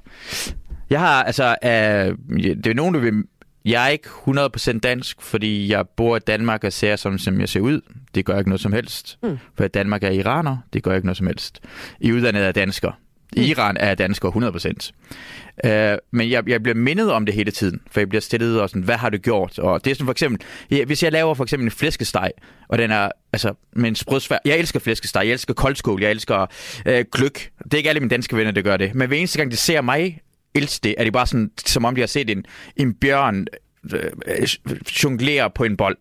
jeg 0.90 1.00
har... 1.00 1.24
Altså, 1.24 1.56
øh, 1.64 1.70
det 2.64 2.68
er 2.68 2.74
nogen, 2.74 2.94
der 2.96 3.02
vil 3.02 3.14
jeg 3.66 3.86
er 3.86 3.90
ikke 3.90 4.10
100% 4.76 4.80
dansk, 4.80 5.22
fordi 5.22 5.72
jeg 5.72 5.88
bor 5.88 6.16
i 6.16 6.20
Danmark 6.20 6.64
og 6.64 6.74
ser, 6.74 6.96
som, 6.96 7.18
som 7.18 7.40
jeg 7.40 7.50
ser 7.50 7.60
ud. 7.60 7.82
Det 8.16 8.26
gør 8.26 8.38
ikke 8.38 8.50
noget 8.50 8.62
som 8.62 8.74
helst. 8.74 9.18
Mm. 9.24 9.38
For 9.58 9.68
Danmark 9.68 10.04
er 10.04 10.10
iraner, 10.10 10.58
det 10.74 10.84
gør 10.84 10.96
ikke 10.96 11.06
noget 11.06 11.18
som 11.18 11.28
helst. 11.28 11.60
I 12.00 12.12
udlandet 12.12 12.46
er 12.46 12.52
dansker. 12.52 12.92
I 13.34 13.40
mm. 13.40 13.46
Iran 13.46 13.78
er 13.80 13.96
dansker 13.96 14.32
100%. 14.32 14.92
Uh, 15.64 15.98
men 16.12 16.30
jeg, 16.30 16.50
jeg 16.50 16.64
bliver 16.64 16.76
mindet 16.76 17.12
om 17.12 17.26
det 17.26 17.36
hele 17.36 17.52
tiden, 17.52 17.82
for 17.92 18.00
jeg 18.00 18.10
bliver 18.10 18.22
stillet 18.22 18.62
og 18.62 18.70
sådan, 18.70 18.82
hvad 18.84 18.96
har 18.96 19.10
du 19.10 19.18
gjort? 19.18 19.60
Og 19.60 19.86
det 19.86 19.92
er 19.92 19.96
sådan 19.96 20.06
for 20.06 20.12
eksempel, 20.12 20.42
ja, 20.72 20.86
hvis 20.86 21.04
jeg 21.04 21.12
laver 21.12 21.34
for 21.34 21.44
eksempel 21.44 21.66
en 21.66 21.72
flæskesteg, 21.72 22.32
og 22.68 22.78
den 22.78 22.92
er 22.92 23.12
altså 23.34 23.54
med 23.76 23.90
en 23.90 23.96
sprødsvær. 23.96 24.38
Jeg 24.46 24.58
elsker 24.58 24.80
flæskesteg, 24.80 25.22
jeg 25.26 25.32
elsker 25.32 25.54
koldskål, 25.54 26.02
jeg 26.02 26.12
elsker 26.12 26.46
øh, 26.86 27.06
gløk. 27.12 27.50
Det 27.64 27.74
er 27.74 27.78
ikke 27.78 27.90
alle 27.90 28.00
mine 28.00 28.10
danske 28.10 28.38
venner, 28.38 28.52
der 28.52 28.62
gør 28.62 28.78
det. 28.78 28.96
Men 28.96 29.08
hver 29.08 29.18
eneste 29.18 29.38
gang, 29.38 29.52
de 29.52 29.58
ser 29.58 29.82
mig 29.82 30.20
elske 30.56 30.84
det, 30.84 30.96
er 30.98 31.04
det 31.04 31.14
bare 31.14 31.28
sådan, 31.28 31.52
som 31.66 31.86
om 31.86 31.96
de 31.96 32.02
har 32.02 32.08
set 32.08 32.30
en, 32.30 32.46
en 32.76 32.94
bjørn 32.94 33.46
øh, 33.94 34.48
jonglere 35.04 35.50
på 35.50 35.64
en 35.64 35.78
bold. 35.78 35.98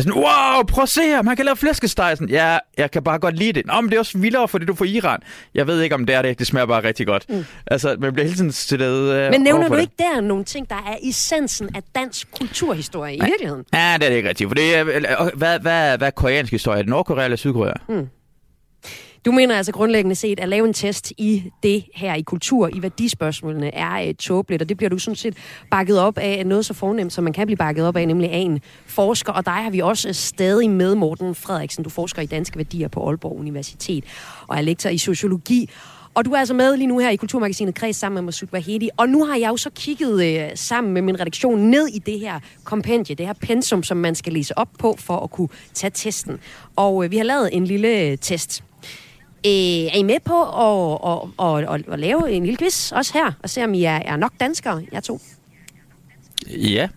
Sådan, 0.00 0.14
wow, 0.14 0.62
prøv 0.68 0.82
at 0.82 0.88
se 0.88 1.02
her, 1.02 1.22
man 1.22 1.36
kan 1.36 1.44
lave 1.44 1.56
flæskesteg. 1.56 2.16
Sådan, 2.16 2.28
ja, 2.28 2.58
jeg 2.78 2.90
kan 2.90 3.02
bare 3.02 3.18
godt 3.18 3.36
lide 3.36 3.52
det. 3.52 3.66
Nå, 3.66 3.80
men 3.80 3.90
det 3.90 3.94
er 3.94 3.98
også 3.98 4.18
vildere, 4.18 4.48
fordi 4.48 4.66
du 4.66 4.74
får 4.74 4.84
Iran. 4.84 5.20
Jeg 5.54 5.66
ved 5.66 5.80
ikke, 5.80 5.94
om 5.94 6.06
det 6.06 6.14
er 6.14 6.22
det. 6.22 6.38
Det 6.38 6.46
smager 6.46 6.66
bare 6.66 6.84
rigtig 6.84 7.06
godt. 7.06 7.24
Mm. 7.28 7.44
Altså, 7.66 7.96
man 8.00 8.12
bliver 8.12 8.26
hele 8.26 8.36
tiden 8.36 8.52
stillet 8.52 9.14
øh, 9.14 9.30
Men 9.30 9.40
nævner 9.40 9.68
du 9.68 9.74
ikke 9.74 9.94
der 9.98 10.20
nogle 10.20 10.44
ting, 10.44 10.70
der 10.70 10.76
er 10.76 10.96
essensen 11.02 11.76
af 11.76 11.82
dansk 11.94 12.28
kulturhistorie 12.38 13.16
i 13.16 13.20
virkeligheden? 13.24 13.64
Ja, 13.74 13.94
det 13.98 14.04
er 14.04 14.08
det 14.08 14.16
ikke 14.16 14.28
rigtigt. 14.28 14.50
For 14.50 14.54
det 14.54 14.76
er, 14.76 14.84
hvad, 15.36 15.58
hvad, 15.58 15.98
hvad 15.98 16.06
er 16.06 16.10
koreansk 16.10 16.52
historie? 16.52 16.78
Er 16.78 16.82
det 16.82 16.90
Nordkorea 16.90 17.24
eller 17.24 17.36
Sydkorea? 17.36 17.74
Mm. 17.88 18.08
Du 19.24 19.32
mener 19.32 19.56
altså 19.56 19.72
grundlæggende 19.72 20.14
set, 20.14 20.40
at 20.40 20.48
lave 20.48 20.66
en 20.66 20.72
test 20.72 21.12
i 21.18 21.44
det 21.62 21.84
her, 21.94 22.14
i 22.14 22.22
kultur, 22.22 22.70
i 22.72 22.82
værdispørgsmålene, 22.82 23.74
er 23.74 23.90
et 23.90 24.16
tåbeligt, 24.16 24.62
og 24.62 24.68
det 24.68 24.76
bliver 24.76 24.90
du 24.90 24.98
sådan 24.98 25.16
set 25.16 25.36
bakket 25.70 25.98
op 25.98 26.18
af 26.18 26.46
noget 26.46 26.66
så 26.66 26.74
fornemt, 26.74 27.12
som 27.12 27.24
man 27.24 27.32
kan 27.32 27.46
blive 27.46 27.56
bakket 27.56 27.86
op 27.86 27.96
af, 27.96 28.08
nemlig 28.08 28.30
af 28.30 28.36
en 28.36 28.60
forsker, 28.86 29.32
og 29.32 29.46
dig 29.46 29.54
har 29.54 29.70
vi 29.70 29.80
også 29.80 30.08
øh, 30.08 30.14
stadig 30.14 30.70
med, 30.70 30.94
Morten 30.94 31.34
Frederiksen. 31.34 31.84
Du 31.84 31.90
forsker 31.90 32.22
i 32.22 32.26
danske 32.26 32.56
værdier 32.56 32.88
på 32.88 33.08
Aalborg 33.08 33.38
Universitet, 33.38 34.04
og 34.46 34.56
er 34.56 34.60
lektor 34.60 34.90
i 34.90 34.98
sociologi. 34.98 35.70
Og 36.14 36.24
du 36.24 36.32
er 36.32 36.38
altså 36.38 36.54
med 36.54 36.76
lige 36.76 36.86
nu 36.86 36.98
her 36.98 37.10
i 37.10 37.16
Kulturmagasinet 37.16 37.74
Kreds 37.74 37.96
sammen 37.96 38.14
med 38.14 38.22
Masud 38.22 38.48
Vahedi. 38.52 38.88
Og 38.96 39.08
nu 39.08 39.24
har 39.24 39.36
jeg 39.36 39.48
jo 39.48 39.56
så 39.56 39.70
kigget 39.70 40.24
øh, 40.24 40.50
sammen 40.54 40.92
med 40.92 41.02
min 41.02 41.20
redaktion 41.20 41.58
ned 41.60 41.88
i 41.88 41.98
det 41.98 42.20
her 42.20 42.40
kompendie, 42.64 43.14
det 43.14 43.26
her 43.26 43.32
pensum, 43.32 43.82
som 43.82 43.96
man 43.96 44.14
skal 44.14 44.32
læse 44.32 44.58
op 44.58 44.68
på 44.78 44.96
for 44.98 45.16
at 45.16 45.30
kunne 45.30 45.48
tage 45.74 45.90
testen. 45.94 46.40
Og 46.76 47.04
øh, 47.04 47.10
vi 47.10 47.16
har 47.16 47.24
lavet 47.24 47.50
en 47.52 47.64
lille 47.64 48.00
øh, 48.00 48.18
test. 48.18 48.64
Øh, 49.46 49.52
er 49.52 49.96
I 49.96 50.02
med 50.02 50.20
på 50.24 50.42
at, 50.42 50.98
at, 51.12 51.46
at, 51.46 51.74
at, 51.74 51.92
at 51.92 51.98
lave 51.98 52.30
en 52.30 52.44
lille 52.44 52.56
quiz 52.58 52.92
også 52.92 53.12
her, 53.14 53.32
og 53.42 53.50
se 53.50 53.64
om 53.64 53.74
I 53.74 53.84
er, 53.84 53.90
er 53.90 54.16
nok 54.16 54.32
danskere, 54.40 54.82
jeg 54.92 55.02
to? 55.02 55.20
Ja. 56.48 56.88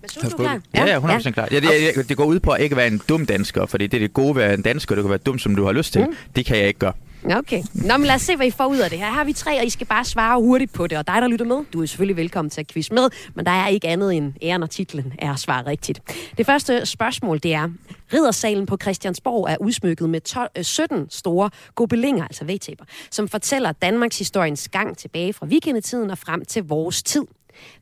Hvad 0.00 0.08
synes 0.08 0.32
du 0.32 0.36
klar? 0.36 0.60
Ja, 0.74 0.84
ja, 0.84 1.00
100% 1.00 1.08
ja. 1.08 1.30
klar. 1.30 1.48
Ja, 1.50 1.60
det, 1.60 2.08
det 2.08 2.16
går 2.16 2.24
ud 2.24 2.40
på 2.40 2.50
at 2.50 2.60
ikke 2.60 2.76
være 2.76 2.86
en 2.86 3.00
dum 3.08 3.26
dansker, 3.26 3.66
fordi 3.66 3.86
det 3.86 3.96
er 3.96 4.00
det 4.00 4.14
gode 4.14 4.36
ved 4.36 4.42
at 4.42 4.48
være 4.48 4.58
en 4.58 4.62
dansker, 4.62 4.94
du 4.94 5.02
kan 5.02 5.08
være 5.10 5.18
dum, 5.18 5.38
som 5.38 5.56
du 5.56 5.64
har 5.64 5.72
lyst 5.72 5.92
til. 5.92 6.02
Mm. 6.02 6.14
Det 6.36 6.46
kan 6.46 6.56
jeg 6.56 6.66
ikke 6.66 6.78
gøre. 6.78 6.92
Okay. 7.24 7.62
Nå, 7.74 7.96
men 7.96 8.06
lad 8.06 8.14
os 8.14 8.22
se, 8.22 8.36
hvad 8.36 8.46
I 8.46 8.50
får 8.50 8.66
ud 8.66 8.78
af 8.78 8.90
det 8.90 8.98
her. 8.98 9.06
Her 9.06 9.12
har 9.12 9.24
vi 9.24 9.32
tre, 9.32 9.58
og 9.58 9.64
I 9.64 9.70
skal 9.70 9.86
bare 9.86 10.04
svare 10.04 10.40
hurtigt 10.40 10.72
på 10.72 10.86
det. 10.86 10.98
Og 10.98 11.06
dig, 11.06 11.22
der 11.22 11.28
lytter 11.28 11.46
med, 11.46 11.64
du 11.72 11.82
er 11.82 11.86
selvfølgelig 11.86 12.16
velkommen 12.16 12.50
til 12.50 12.60
at 12.60 12.66
quiz 12.66 12.90
med, 12.90 13.10
men 13.34 13.46
der 13.46 13.52
er 13.52 13.68
ikke 13.68 13.88
andet 13.88 14.14
end 14.14 14.32
æren 14.42 14.62
og 14.62 14.70
titlen 14.70 15.12
er 15.18 15.32
at 15.32 15.40
svare 15.40 15.66
rigtigt. 15.66 16.00
Det 16.38 16.46
første 16.46 16.86
spørgsmål, 16.86 17.38
det 17.38 17.54
er, 17.54 17.68
Riddersalen 18.12 18.66
på 18.66 18.76
Christiansborg 18.82 19.46
er 19.50 19.56
udsmykket 19.60 20.10
med 20.10 20.20
12, 20.20 20.50
17 20.62 20.98
øh, 20.98 21.06
store 21.10 21.50
gobelinger, 21.74 22.24
altså 22.24 22.44
vægtæber, 22.44 22.84
som 23.10 23.28
fortæller 23.28 23.72
Danmarks 23.72 24.18
historiens 24.18 24.68
gang 24.68 24.98
tilbage 24.98 25.32
fra 25.32 25.46
vikingetiden 25.46 26.10
og 26.10 26.18
frem 26.18 26.44
til 26.44 26.64
vores 26.64 27.02
tid. 27.02 27.26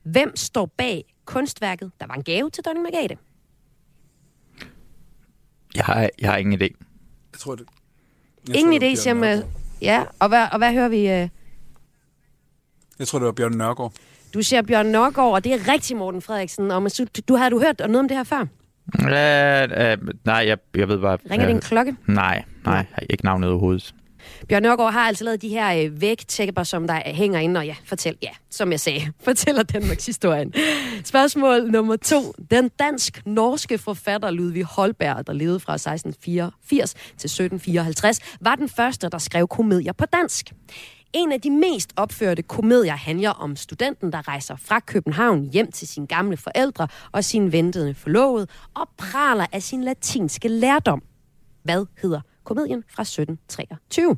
Hvem 0.02 0.36
står 0.36 0.66
bag 0.66 1.04
kunstværket, 1.24 1.90
der 2.00 2.06
var 2.06 2.14
en 2.14 2.22
gave 2.22 2.50
til 2.50 2.64
dronning 2.64 2.82
Margrethe? 2.82 3.16
Jeg 5.74 5.84
har, 5.84 6.10
jeg 6.18 6.30
har 6.30 6.36
ingen 6.36 6.62
idé. 6.62 6.66
Jeg 7.32 7.38
tror, 7.38 7.54
det, 7.54 7.66
Ingen 8.54 8.82
idé, 8.82 8.94
siger 8.94 9.14
man. 9.14 9.42
Ja, 9.82 10.04
og 10.18 10.28
hvad, 10.28 10.46
og 10.52 10.58
hvad 10.58 10.72
hører 10.72 10.88
vi? 10.88 10.98
Øh? 10.98 11.28
Jeg 12.98 13.06
tror, 13.08 13.18
det 13.18 13.26
var 13.26 13.32
Bjørn 13.32 13.52
Nørgaard. 13.52 13.92
Du 14.34 14.42
siger 14.42 14.62
Bjørn 14.62 14.86
Nørgaard, 14.86 15.32
og 15.32 15.44
det 15.44 15.52
er 15.52 15.72
rigtig 15.72 15.96
Morten 15.96 16.22
Frederiksen. 16.22 16.70
Og 16.70 16.90
du, 16.98 17.04
du, 17.28 17.36
har 17.36 17.48
du 17.48 17.60
hørt 17.60 17.78
noget 17.78 17.98
om 17.98 18.08
det 18.08 18.16
her 18.16 18.24
før? 18.24 18.40
Uh, 18.98 19.04
uh, 19.04 20.08
nej, 20.24 20.44
jeg, 20.46 20.58
jeg 20.74 20.88
ved 20.88 20.98
bare... 20.98 21.18
Ringer 21.30 21.46
uh, 21.46 21.52
din 21.52 21.60
klokke? 21.60 21.96
Nej, 22.06 22.44
nej, 22.64 22.86
jeg 23.00 23.06
ikke 23.10 23.24
navnet 23.24 23.50
overhovedet. 23.50 23.94
Bjørn 24.48 24.62
Nørgaard 24.62 24.92
har 24.92 25.00
altså 25.00 25.24
lavet 25.24 25.42
de 25.42 25.48
her 25.48 25.84
øh, 25.84 26.00
vægtæpper, 26.00 26.62
som 26.62 26.86
der 26.86 27.02
hænger 27.06 27.40
inde, 27.40 27.60
og 27.60 27.66
ja, 27.66 27.76
fortæl, 27.84 28.16
ja, 28.22 28.30
som 28.50 28.70
jeg 28.70 28.80
sagde, 28.80 29.12
fortæller 29.24 29.62
Danmarks 29.62 30.06
historien. 30.06 30.54
Spørgsmål 31.04 31.70
nummer 31.70 31.96
to. 31.96 32.34
Den 32.50 32.70
dansk-norske 32.78 33.78
forfatter 33.78 34.30
Ludvig 34.30 34.64
Holberg, 34.64 35.26
der 35.26 35.32
levede 35.32 35.60
fra 35.60 35.74
1684 35.74 36.94
til 36.94 37.28
1754, 37.28 38.18
var 38.40 38.54
den 38.54 38.68
første, 38.68 39.08
der 39.08 39.18
skrev 39.18 39.48
komedier 39.48 39.92
på 39.92 40.04
dansk. 40.12 40.52
En 41.12 41.32
af 41.32 41.40
de 41.40 41.50
mest 41.50 41.92
opførte 41.96 42.42
komedier 42.42 42.96
handler 42.96 43.30
om 43.30 43.56
studenten, 43.56 44.12
der 44.12 44.28
rejser 44.28 44.56
fra 44.56 44.80
København 44.80 45.44
hjem 45.44 45.72
til 45.72 45.88
sine 45.88 46.06
gamle 46.06 46.36
forældre 46.36 46.88
og 47.12 47.24
sin 47.24 47.52
ventede 47.52 47.94
forlovede 47.94 48.46
og 48.74 48.88
praler 48.98 49.46
af 49.52 49.62
sin 49.62 49.84
latinske 49.84 50.48
lærdom. 50.48 51.02
Hvad 51.62 51.86
hedder 52.02 52.20
komedien 52.48 52.84
fra 52.88 53.02
1723? 53.02 54.16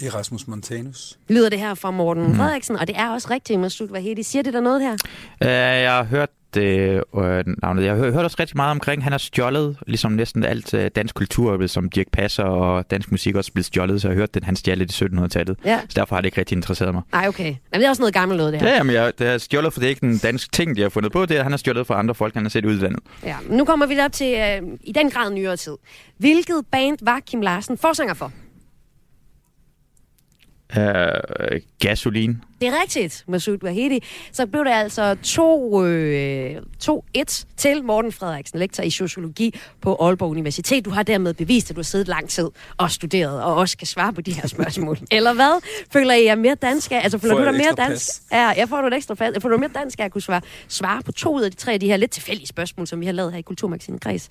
Erasmus 0.00 0.46
Montanus. 0.46 1.18
Lyder 1.28 1.48
det 1.48 1.58
her 1.58 1.74
fra 1.74 1.90
Morten 1.90 2.26
mm. 2.26 2.34
Frederiksen, 2.34 2.76
og 2.76 2.86
det 2.86 2.96
er 2.96 3.10
også 3.10 3.30
rigtigt, 3.30 3.60
Masud 3.60 3.88
Vahedi. 3.88 4.22
Siger 4.22 4.42
det 4.42 4.52
der 4.52 4.60
noget 4.60 4.82
her? 4.82 4.92
Uh, 5.40 5.46
jeg 5.86 5.96
har 5.96 6.04
hørt 6.04 6.30
øh, 6.56 7.02
øh, 7.16 7.44
navnet. 7.62 7.84
Jeg 7.84 7.94
har 7.96 8.10
hørt 8.10 8.24
også 8.24 8.36
rigtig 8.40 8.56
meget 8.56 8.70
omkring, 8.70 9.02
han 9.02 9.12
har 9.12 9.18
stjålet 9.18 9.76
ligesom 9.86 10.12
næsten 10.12 10.44
alt 10.44 10.74
øh, 10.74 10.90
dansk 10.96 11.14
kultur, 11.14 11.66
som 11.66 11.88
Dirk 11.90 12.06
Passer 12.12 12.44
og 12.44 12.90
dansk 12.90 13.10
musik 13.10 13.36
også 13.36 13.52
blev 13.52 13.64
stjålet, 13.64 14.02
så 14.02 14.08
jeg 14.08 14.14
har 14.14 14.20
hørt, 14.20 14.36
at 14.36 14.44
han 14.44 14.56
stjal 14.56 14.80
i 14.80 14.84
1700-tallet. 14.84 15.58
Ja. 15.64 15.80
Så 15.88 15.92
derfor 15.96 16.16
har 16.16 16.20
det 16.20 16.26
ikke 16.26 16.38
rigtig 16.40 16.56
interesseret 16.56 16.94
mig. 16.94 17.02
Nej, 17.12 17.28
okay. 17.28 17.44
Jamen, 17.44 17.56
det 17.72 17.84
er 17.84 17.88
også 17.88 18.02
noget 18.02 18.14
gammelt 18.14 18.38
noget, 18.38 18.52
det 18.52 18.62
her. 18.62 18.74
Ja, 18.74 18.82
men 18.82 18.94
jeg, 18.94 19.12
det 19.18 19.26
er 19.26 19.38
stjålet, 19.38 19.72
for 19.72 19.80
det 19.80 19.86
er 19.86 19.90
ikke 19.90 20.06
en 20.06 20.18
dansk 20.18 20.52
ting, 20.52 20.76
de 20.76 20.82
har 20.82 20.88
fundet 20.88 21.12
på. 21.12 21.26
Det 21.26 21.36
er, 21.36 21.42
han 21.42 21.52
har 21.52 21.56
stjålet 21.56 21.86
fra 21.86 21.98
andre 21.98 22.14
folk, 22.14 22.34
han 22.34 22.44
har 22.44 22.50
set 22.50 22.64
udlandet. 22.64 23.00
Ja. 23.24 23.36
Nu 23.48 23.64
kommer 23.64 23.86
vi 23.86 24.00
op 24.00 24.12
til 24.12 24.34
øh, 24.34 24.68
i 24.84 24.92
den 24.92 25.10
grad 25.10 25.30
nyere 25.30 25.56
tid. 25.56 25.76
Hvilket 26.16 26.64
band 26.72 26.98
var 27.02 27.20
Kim 27.26 27.40
Larsen 27.40 27.78
forsanger 27.78 28.14
for? 28.14 28.32
Øh, 30.76 31.60
gasolin. 31.78 32.42
Det 32.60 32.68
er 32.68 32.72
rigtigt, 32.82 33.24
Masoud 33.28 33.58
Wahedi. 33.64 34.04
Så 34.32 34.46
blev 34.46 34.64
det 34.64 34.70
altså 34.70 35.16
2-1 35.26 35.78
øh, 35.82 36.56
2-1 37.18 37.44
til 37.56 37.84
Morten 37.84 38.12
Frederiksen, 38.12 38.58
lektor 38.58 38.82
i 38.82 38.90
sociologi 38.90 39.60
på 39.80 39.96
Aalborg 40.00 40.30
Universitet. 40.30 40.84
Du 40.84 40.90
har 40.90 41.02
dermed 41.02 41.34
bevist, 41.34 41.70
at 41.70 41.76
du 41.76 41.78
har 41.80 41.84
siddet 41.84 42.08
lang 42.08 42.28
tid 42.28 42.48
og 42.76 42.90
studeret, 42.90 43.42
og 43.42 43.54
også 43.54 43.76
kan 43.78 43.86
svare 43.86 44.12
på 44.12 44.20
de 44.20 44.32
her 44.32 44.46
spørgsmål. 44.48 44.98
Eller 45.10 45.34
hvad? 45.34 45.62
Føler 45.92 46.14
I 46.14 46.24
jer 46.24 46.34
mere 46.34 46.54
dansk 46.54 46.92
af? 46.92 47.00
Altså, 47.02 47.18
føler 47.18 47.34
Får 47.34 47.38
du 47.38 47.44
jeg 47.44 47.52
dig 47.52 47.60
mere 47.60 47.86
dansk? 47.88 48.06
pas? 48.06 48.22
Ja, 48.32 48.48
jeg 48.48 48.68
får 48.68 48.80
du 48.80 48.86
et 48.86 48.94
ekstra 48.94 49.14
pas. 49.14 49.34
Føler 49.42 49.56
du 49.56 49.60
mere 49.60 49.70
dansk 49.74 50.00
af 50.00 50.04
at 50.04 50.12
kunne 50.12 50.22
svare, 50.22 50.40
svare 50.68 51.02
på 51.02 51.12
to 51.12 51.34
ud 51.36 51.42
af 51.42 51.50
de 51.50 51.56
tre 51.56 51.72
af 51.72 51.80
de 51.80 51.86
her 51.86 51.96
lidt 51.96 52.10
tilfældige 52.10 52.46
spørgsmål, 52.46 52.86
som 52.86 53.00
vi 53.00 53.06
har 53.06 53.12
lavet 53.12 53.32
her 53.32 53.38
i 53.38 53.42
Kulturmagasinet 53.42 54.00
Græs? 54.00 54.28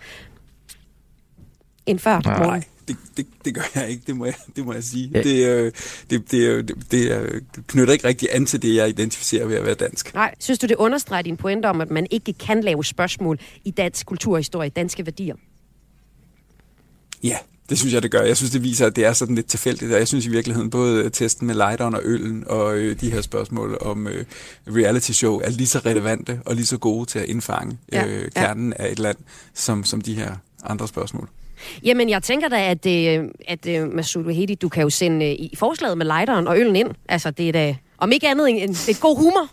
End 1.86 2.00
før, 2.00 2.19
Nej. 2.26 2.43
Morten. 2.43 2.63
Det, 2.88 2.97
det, 3.17 3.28
det 3.45 3.56
gør 3.56 3.62
jeg 3.76 3.89
ikke, 3.89 4.04
det 4.08 4.15
må 4.17 4.26
jeg, 4.26 4.36
det 4.56 4.65
må 4.65 4.73
jeg 4.73 4.84
sige. 4.84 5.12
Ja. 5.13 5.23
Det, 5.23 5.45
øh, 5.45 5.71
det, 6.10 6.32
det, 6.32 6.38
øh, 6.38 6.67
det, 6.67 6.91
det, 6.91 7.67
knytter 7.67 7.93
ikke 7.93 8.08
rigtig 8.08 8.30
an 8.32 8.45
til 8.45 8.62
det, 8.62 8.76
jeg 8.76 8.89
identificerer 8.89 9.45
ved 9.45 9.56
at 9.56 9.65
være 9.65 9.76
dansk. 9.76 10.13
Nej, 10.13 10.36
synes 10.39 10.60
du, 10.60 10.67
det 10.67 10.76
understreger 10.76 11.21
din 11.21 11.38
pointe 11.38 11.65
om, 11.65 11.82
at 11.82 11.91
man 11.91 12.08
ikke 12.12 12.34
kan 12.34 12.62
lave 12.62 12.86
spørgsmål 12.86 13.39
i 13.65 13.71
dansk 13.71 14.06
kulturhistorie, 14.06 14.69
danske 14.69 15.06
værdier? 15.06 15.36
Ja, 17.23 17.38
det 17.69 17.80
synes 17.80 17.93
jeg, 17.93 18.04
det 18.04 18.12
gør. 18.12 18.21
Jeg 18.21 18.38
synes, 18.38 18.52
det 18.52 18.63
viser, 18.63 18.86
at 18.86 18.95
det 18.95 19.06
er 19.06 19.13
sådan 19.13 19.36
lidt 19.36 19.47
tilfældigt. 19.47 19.91
Og 19.91 20.00
jeg 20.00 20.08
synes 20.08 20.26
i 20.26 20.30
virkeligheden, 20.30 20.69
både 20.69 21.10
testen 21.10 21.47
med 21.47 21.56
lighteren 21.56 21.95
og 21.95 22.02
øllen 22.04 22.43
og 22.47 22.78
øh, 22.78 23.02
de 23.02 23.12
her 23.12 23.21
spørgsmål 23.21 23.78
om 23.82 24.08
øh, 24.08 24.26
reality 24.67 25.12
show 25.12 25.39
er 25.39 25.50
lige 25.50 25.67
så 25.67 25.80
relevante 25.80 26.41
og 26.45 26.56
lige 26.56 26.65
så 26.65 26.78
gode 26.78 27.06
til 27.06 27.19
at 27.19 27.26
indfange 27.26 27.78
Ja, 27.91 28.06
øh, 28.06 28.21
ja. 28.36 28.45
kernen 28.45 28.73
af 28.73 28.91
et 28.91 29.00
land, 29.00 29.17
som, 29.54 29.84
som 29.84 30.02
de 30.02 30.13
her 30.13 30.36
andre 30.63 30.88
spørgsmål. 30.88 31.30
Jamen, 31.84 32.10
jeg 32.10 32.24
tænker 32.24 32.48
da, 32.48 32.70
at, 32.70 32.86
øh, 32.86 33.30
at 33.48 33.67
øh, 33.67 33.93
Masoud 33.93 34.26
Wahedi, 34.26 34.56
du 34.56 34.70
kan 34.70 34.84
jo 34.84 34.89
sende 34.89 35.26
øh, 35.26 35.32
i 35.32 35.54
forslaget 35.58 35.98
med 35.98 36.06
lighteren 36.06 36.48
og 36.48 36.60
øllen 36.60 36.76
ind. 36.76 36.89
Altså, 37.10 37.32
det 37.32 37.50
er 37.50 37.52
da, 37.52 37.76
om 37.98 38.12
ikke 38.12 38.30
andet, 38.30 38.50
en, 38.50 38.56
en 38.56 38.76
lidt 38.88 39.00
god 39.02 39.17
humor 39.17 39.48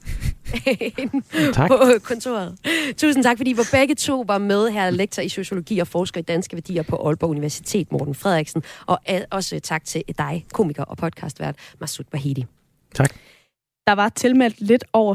Tak. 1.55 1.71
på 1.71 1.79
øh, 1.95 2.01
kontoret. 2.01 2.59
Tusind 2.97 3.25
tak, 3.25 3.37
fordi 3.37 3.51
I 3.51 3.57
var 3.57 3.69
begge 3.73 3.95
to 3.95 4.25
var 4.27 4.39
med 4.39 4.71
her, 4.71 4.91
lektor 4.91 5.23
i 5.23 5.29
sociologi 5.29 5.79
og 5.79 5.87
forsker 5.87 6.21
i 6.21 6.23
danske 6.23 6.57
værdier 6.57 6.83
på 6.83 6.97
Aalborg 7.07 7.31
Universitet, 7.31 7.93
Morten 7.93 8.15
Frederiksen. 8.15 8.63
Og 8.87 8.99
øh, 9.11 9.21
også 9.31 9.61
tak 9.61 9.85
til 9.85 10.03
dig, 10.19 10.47
komiker 10.53 10.85
og 10.85 10.97
podcastvært 10.97 11.57
Masoud 11.81 12.07
Wahedi. 12.13 12.47
Tak. 12.95 13.15
Der 13.87 13.93
var 13.93 14.09
tilmeldt 14.09 14.61
lidt 14.61 14.85
over 14.93 15.15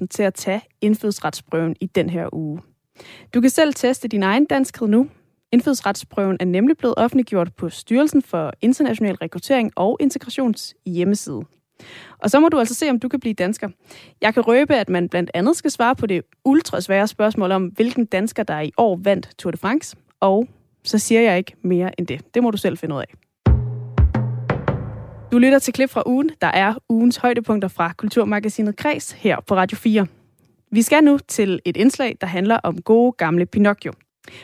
4.000 0.00 0.06
til 0.10 0.22
at 0.22 0.34
tage 0.34 0.60
indfødsretsprøven 0.80 1.76
i 1.80 1.86
den 1.86 2.10
her 2.10 2.34
uge. 2.34 2.60
Du 3.34 3.40
kan 3.40 3.50
selv 3.50 3.74
teste 3.74 4.08
din 4.08 4.22
egen 4.22 4.44
danskhed 4.44 4.88
nu. 4.88 5.08
Indfødsretsprøven 5.52 6.36
er 6.40 6.44
nemlig 6.44 6.76
blevet 6.76 6.94
offentliggjort 6.96 7.54
på 7.54 7.68
Styrelsen 7.68 8.22
for 8.22 8.52
International 8.60 9.14
Rekruttering 9.14 9.72
og 9.76 9.96
Integrations 10.00 10.74
hjemmeside. 10.86 11.42
Og 12.18 12.30
så 12.30 12.40
må 12.40 12.48
du 12.48 12.58
altså 12.58 12.74
se, 12.74 12.90
om 12.90 12.98
du 12.98 13.08
kan 13.08 13.20
blive 13.20 13.34
dansker. 13.34 13.68
Jeg 14.20 14.34
kan 14.34 14.42
røbe, 14.42 14.74
at 14.74 14.88
man 14.88 15.08
blandt 15.08 15.30
andet 15.34 15.56
skal 15.56 15.70
svare 15.70 15.96
på 15.96 16.06
det 16.06 16.22
ultrasvære 16.44 17.06
spørgsmål 17.06 17.52
om, 17.52 17.64
hvilken 17.66 18.06
dansker, 18.06 18.42
der 18.42 18.60
i 18.60 18.72
år 18.76 19.00
vandt 19.02 19.30
Tour 19.38 19.50
de 19.50 19.56
France. 19.56 19.96
Og 20.20 20.48
så 20.84 20.98
siger 20.98 21.20
jeg 21.20 21.38
ikke 21.38 21.52
mere 21.62 22.00
end 22.00 22.06
det. 22.06 22.34
Det 22.34 22.42
må 22.42 22.50
du 22.50 22.56
selv 22.56 22.78
finde 22.78 22.94
ud 22.94 23.00
af. 23.00 23.14
Du 25.32 25.38
lytter 25.38 25.58
til 25.58 25.74
klip 25.74 25.90
fra 25.90 26.02
ugen, 26.06 26.30
der 26.40 26.46
er 26.46 26.74
ugens 26.88 27.16
højdepunkter 27.16 27.68
fra 27.68 27.92
Kulturmagasinet 27.92 28.76
Kreds 28.76 29.12
her 29.12 29.36
på 29.46 29.54
Radio 29.56 29.76
4. 29.76 30.06
Vi 30.70 30.82
skal 30.82 31.04
nu 31.04 31.18
til 31.18 31.60
et 31.64 31.76
indslag, 31.76 32.16
der 32.20 32.26
handler 32.26 32.56
om 32.56 32.82
gode 32.82 33.12
gamle 33.12 33.46
Pinocchio. 33.46 33.92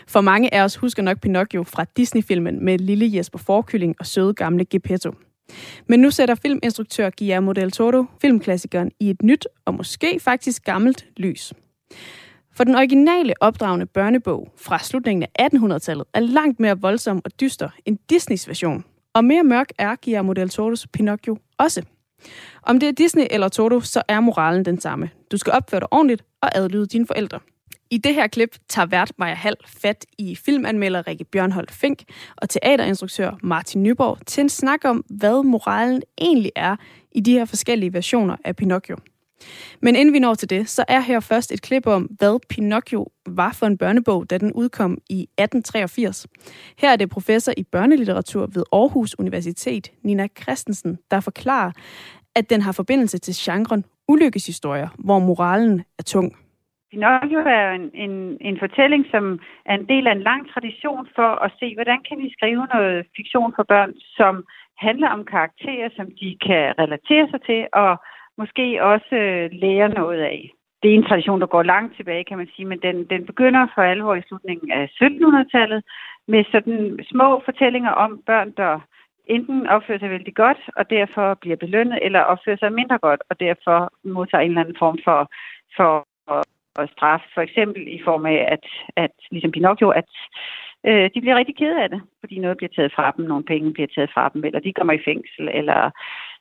For 0.06 0.20
mange 0.20 0.54
af 0.54 0.64
os 0.64 0.76
husker 0.76 1.02
nok 1.02 1.20
Pinocchio 1.20 1.62
fra 1.62 1.84
Disney-filmen 1.96 2.64
med 2.64 2.78
lille 2.78 3.10
Jesper 3.16 3.38
Forkylling 3.38 3.94
og 4.00 4.06
søde 4.06 4.34
gamle 4.34 4.64
Geppetto. 4.64 5.12
Men 5.86 6.00
nu 6.00 6.10
sætter 6.10 6.34
filminstruktør 6.34 7.10
Guillermo 7.18 7.52
del 7.52 7.70
Toro 7.70 8.04
filmklassikeren 8.20 8.90
i 9.00 9.10
et 9.10 9.22
nyt 9.22 9.46
og 9.64 9.74
måske 9.74 10.20
faktisk 10.20 10.64
gammelt 10.64 11.06
lys. 11.16 11.52
For 12.52 12.64
den 12.64 12.74
originale 12.74 13.34
opdragende 13.40 13.86
børnebog 13.86 14.52
fra 14.56 14.78
slutningen 14.78 15.26
af 15.38 15.48
1800-tallet 15.54 16.06
er 16.14 16.20
langt 16.20 16.60
mere 16.60 16.80
voldsom 16.80 17.20
og 17.24 17.40
dyster 17.40 17.68
end 17.84 17.98
Disneys 18.10 18.48
version. 18.48 18.84
Og 19.14 19.24
mere 19.24 19.44
mørk 19.44 19.68
er 19.78 19.96
Guillermo 20.04 20.32
del 20.32 20.48
Toros 20.48 20.86
Pinocchio 20.86 21.36
også. 21.58 21.82
Om 22.62 22.80
det 22.80 22.88
er 22.88 22.92
Disney 22.92 23.24
eller 23.30 23.48
Toto, 23.48 23.80
så 23.80 24.02
er 24.08 24.20
moralen 24.20 24.64
den 24.64 24.80
samme. 24.80 25.10
Du 25.32 25.36
skal 25.36 25.52
opføre 25.52 25.80
dig 25.80 25.92
ordentligt 25.92 26.24
og 26.40 26.56
adlyde 26.58 26.86
dine 26.86 27.06
forældre. 27.06 27.40
I 27.90 27.98
det 27.98 28.14
her 28.14 28.26
klip 28.26 28.56
tager 28.68 28.86
vært 28.86 29.12
Maja 29.18 29.34
Hall 29.34 29.56
fat 29.66 30.06
i 30.18 30.36
filmanmelder 30.36 31.06
Rikke 31.06 31.24
Bjørnholdt 31.24 31.70
Fink 31.70 32.02
og 32.36 32.48
teaterinstruktør 32.48 33.38
Martin 33.42 33.82
Nyborg 33.82 34.18
til 34.26 34.40
en 34.40 34.48
snak 34.48 34.84
om, 34.84 35.04
hvad 35.08 35.44
moralen 35.44 36.02
egentlig 36.18 36.52
er 36.56 36.76
i 37.12 37.20
de 37.20 37.32
her 37.32 37.44
forskellige 37.44 37.92
versioner 37.92 38.36
af 38.44 38.56
Pinocchio. 38.56 38.96
Men 39.82 39.96
inden 39.96 40.12
vi 40.12 40.18
når 40.18 40.34
til 40.34 40.50
det, 40.50 40.68
så 40.68 40.84
er 40.88 41.00
her 41.00 41.20
først 41.20 41.52
et 41.52 41.62
klip 41.62 41.86
om, 41.86 42.02
hvad 42.02 42.38
Pinocchio 42.48 43.06
var 43.26 43.52
for 43.52 43.66
en 43.66 43.78
børnebog, 43.78 44.30
da 44.30 44.38
den 44.38 44.52
udkom 44.52 44.98
i 45.10 45.22
1883. 45.22 46.26
Her 46.78 46.92
er 46.92 46.96
det 46.96 47.10
professor 47.10 47.52
i 47.56 47.62
børnelitteratur 47.62 48.46
ved 48.46 48.64
Aarhus 48.72 49.18
Universitet, 49.18 49.92
Nina 50.02 50.28
Christensen, 50.42 50.98
der 51.10 51.20
forklarer, 51.20 51.72
at 52.34 52.50
den 52.50 52.62
har 52.62 52.72
forbindelse 52.72 53.18
til 53.18 53.34
genren 53.38 53.84
ulykkeshistorier, 54.08 54.88
hvor 54.98 55.18
moralen 55.18 55.82
er 55.98 56.02
tung. 56.02 56.36
Pinocchio 56.94 57.40
er 57.60 57.70
en, 57.78 57.90
en, 58.04 58.14
en 58.40 58.58
fortælling, 58.58 59.02
som 59.10 59.24
er 59.70 59.74
en 59.74 59.88
del 59.92 60.06
af 60.06 60.12
en 60.12 60.26
lang 60.30 60.42
tradition 60.52 61.08
for 61.16 61.30
at 61.44 61.50
se, 61.60 61.74
hvordan 61.74 62.00
kan 62.08 62.18
vi 62.18 62.34
skrive 62.36 62.66
noget 62.74 63.06
fiktion 63.16 63.52
for 63.56 63.62
børn, 63.72 63.92
som 64.18 64.34
handler 64.86 65.08
om 65.16 65.24
karakterer, 65.24 65.88
som 65.96 66.06
de 66.20 66.28
kan 66.46 66.64
relatere 66.82 67.26
sig 67.30 67.40
til, 67.48 67.60
og 67.72 67.92
måske 68.40 68.84
også 68.92 69.14
øh, 69.24 69.50
lære 69.52 69.88
noget 69.88 70.20
af. 70.20 70.50
Det 70.82 70.90
er 70.90 70.94
en 70.94 71.08
tradition, 71.08 71.40
der 71.40 71.46
går 71.46 71.62
langt 71.62 71.96
tilbage, 71.96 72.24
kan 72.24 72.38
man 72.38 72.50
sige, 72.56 72.66
men 72.66 72.80
den, 72.86 72.96
den 73.12 73.26
begynder 73.26 73.66
for 73.74 73.82
alvor 73.82 74.14
i 74.14 74.26
slutningen 74.28 74.70
af 74.70 74.84
1700-tallet 75.02 75.82
med 76.28 76.44
sådan 76.52 76.98
små 77.10 77.42
fortællinger 77.44 77.90
om 77.90 78.22
børn, 78.26 78.50
der 78.56 78.80
enten 79.26 79.66
opfører 79.66 79.98
sig 79.98 80.10
vældig 80.10 80.34
godt, 80.34 80.60
og 80.76 80.90
derfor 80.90 81.34
bliver 81.34 81.56
belønnet, 81.56 81.98
eller 82.02 82.20
opfører 82.20 82.56
sig 82.56 82.72
mindre 82.72 82.98
godt, 82.98 83.22
og 83.30 83.40
derfor 83.40 83.78
modtager 84.04 84.42
en 84.42 84.50
eller 84.50 84.60
anden 84.60 84.76
form 84.78 84.98
for, 85.04 85.20
for 85.76 86.06
og 86.74 86.88
straf, 86.88 87.22
for 87.34 87.40
eksempel 87.40 87.88
i 87.88 88.00
form 88.04 88.26
af, 88.26 88.48
at, 88.54 88.64
at 88.96 89.14
ligesom 89.30 89.50
Pinocchio, 89.50 89.88
at 89.90 90.10
øh, 90.86 91.10
de 91.14 91.20
bliver 91.20 91.36
rigtig 91.36 91.56
kede 91.56 91.82
af 91.82 91.88
det, 91.90 92.00
fordi 92.20 92.38
noget 92.38 92.56
bliver 92.56 92.74
taget 92.76 92.92
fra 92.96 93.14
dem, 93.16 93.24
nogle 93.24 93.44
penge 93.44 93.72
bliver 93.72 93.88
taget 93.94 94.10
fra 94.14 94.30
dem, 94.34 94.44
eller 94.44 94.60
de 94.60 94.72
kommer 94.72 94.92
i 94.92 95.04
fængsel, 95.04 95.48
eller 95.48 95.90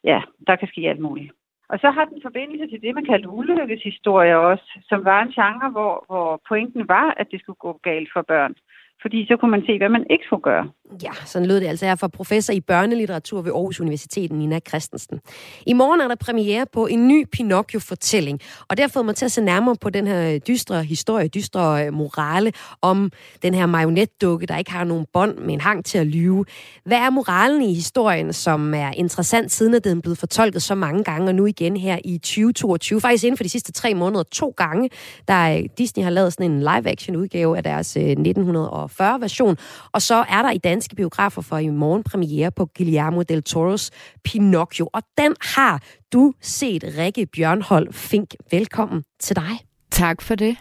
ja, 0.04 0.22
der 0.48 0.56
kan 0.56 0.68
ske 0.68 0.90
alt 0.90 1.00
muligt. 1.00 1.32
Og 1.70 1.80
så 1.80 1.90
har 1.90 2.06
den 2.06 2.22
forbindelse 2.22 2.68
til 2.68 2.82
det, 2.82 2.96
man 2.96 3.06
kaldte 3.06 3.30
ulykkeshistorie 3.30 4.38
også, 4.38 4.80
som 4.90 5.06
var 5.06 5.22
en 5.22 5.32
genre, 5.32 5.70
hvor, 5.70 6.06
hvor 6.08 6.42
pointen 6.48 6.88
var, 6.88 7.14
at 7.18 7.28
det 7.32 7.40
skulle 7.40 7.64
gå 7.66 7.80
galt 7.84 8.10
for 8.14 8.22
børn 8.22 8.56
fordi 9.04 9.26
så 9.30 9.38
kunne 9.40 9.52
man 9.52 9.64
se, 9.68 9.78
hvad 9.78 9.90
man 9.90 10.06
ikke 10.10 10.26
skulle 10.26 10.46
gøre. 10.52 10.66
Ja, 11.04 11.12
sådan 11.26 11.48
lød 11.48 11.60
det 11.60 11.68
altså 11.68 11.86
her 11.86 11.96
fra 11.96 12.08
professor 12.08 12.54
i 12.54 12.60
børnelitteratur 12.60 13.42
ved 13.42 13.52
Aarhus 13.52 13.80
Universitet, 13.80 14.32
Nina 14.32 14.60
Christensen. 14.68 15.20
I 15.68 15.74
morgen 15.74 16.02
er 16.02 16.08
der 16.08 16.16
premiere 16.16 16.66
på 16.74 16.86
en 16.86 17.08
ny 17.08 17.26
Pinocchio-fortælling, 17.32 18.40
og 18.70 18.78
det 18.78 18.84
har 18.84 18.88
fået 18.88 19.06
mig 19.06 19.16
til 19.16 19.26
at 19.26 19.32
se 19.32 19.42
nærmere 19.42 19.76
på 19.82 19.90
den 19.90 20.08
her 20.08 20.40
dystre 20.40 20.84
historie, 20.84 21.28
dystre 21.28 21.86
øh, 21.86 21.94
morale 21.94 22.52
om 22.82 23.12
den 23.42 23.54
her 23.54 23.66
marionetdukke, 23.66 24.46
der 24.46 24.58
ikke 24.58 24.72
har 24.72 24.84
nogen 24.84 25.06
bånd, 25.14 25.38
men 25.38 25.62
hang 25.62 25.86
til 25.86 25.98
at 25.98 26.08
lyve. 26.08 26.46
Hvad 26.86 26.98
er 26.98 27.10
moralen 27.10 27.62
i 27.62 27.74
historien, 27.74 28.34
som 28.34 28.74
er 28.74 28.92
interessant, 28.92 29.52
siden 29.52 29.74
at 29.74 29.84
den 29.84 29.98
er 29.98 30.02
blevet 30.02 30.18
fortolket 30.18 30.62
så 30.62 30.76
mange 30.76 31.04
gange, 31.04 31.28
og 31.28 31.36
nu 31.36 31.46
igen 31.46 31.78
her 31.78 31.98
i 32.06 32.18
2022, 32.18 33.02
faktisk 33.02 33.24
inden 33.24 33.38
for 33.38 33.44
de 33.44 33.50
sidste 33.50 33.72
tre 33.72 33.94
måneder 33.94 34.24
to 34.24 34.54
gange, 34.58 34.90
der 35.28 35.58
øh, 35.58 35.64
Disney 35.78 36.04
har 36.04 36.12
lavet 36.12 36.34
sådan 36.34 36.52
en 36.52 36.60
live-action 36.60 37.16
udgave 37.16 37.58
af 37.58 37.64
deres 37.64 37.98
øh, 37.98 38.04
1900 38.04 38.70
2040-version. 39.02 39.58
Og 39.92 40.02
så 40.02 40.26
er 40.30 40.42
der 40.42 40.52
i 40.52 40.58
danske 40.58 40.96
biografer 40.96 41.42
for 41.42 41.58
i 41.58 41.70
morgen 41.70 42.04
premiere 42.04 42.52
på 42.52 42.70
Guillermo 42.78 43.22
del 43.22 43.44
Toros 43.44 43.92
Pinocchio. 44.24 44.90
Og 44.94 45.02
den 45.18 45.36
har 45.42 45.82
du 46.14 46.34
set, 46.42 46.84
Rikke 46.98 47.26
Bjørnhold 47.26 47.94
Fink. 47.94 48.36
Velkommen 48.52 49.04
til 49.20 49.36
dig. 49.36 49.60
Tak 49.92 50.22
for 50.22 50.36
det. 50.36 50.58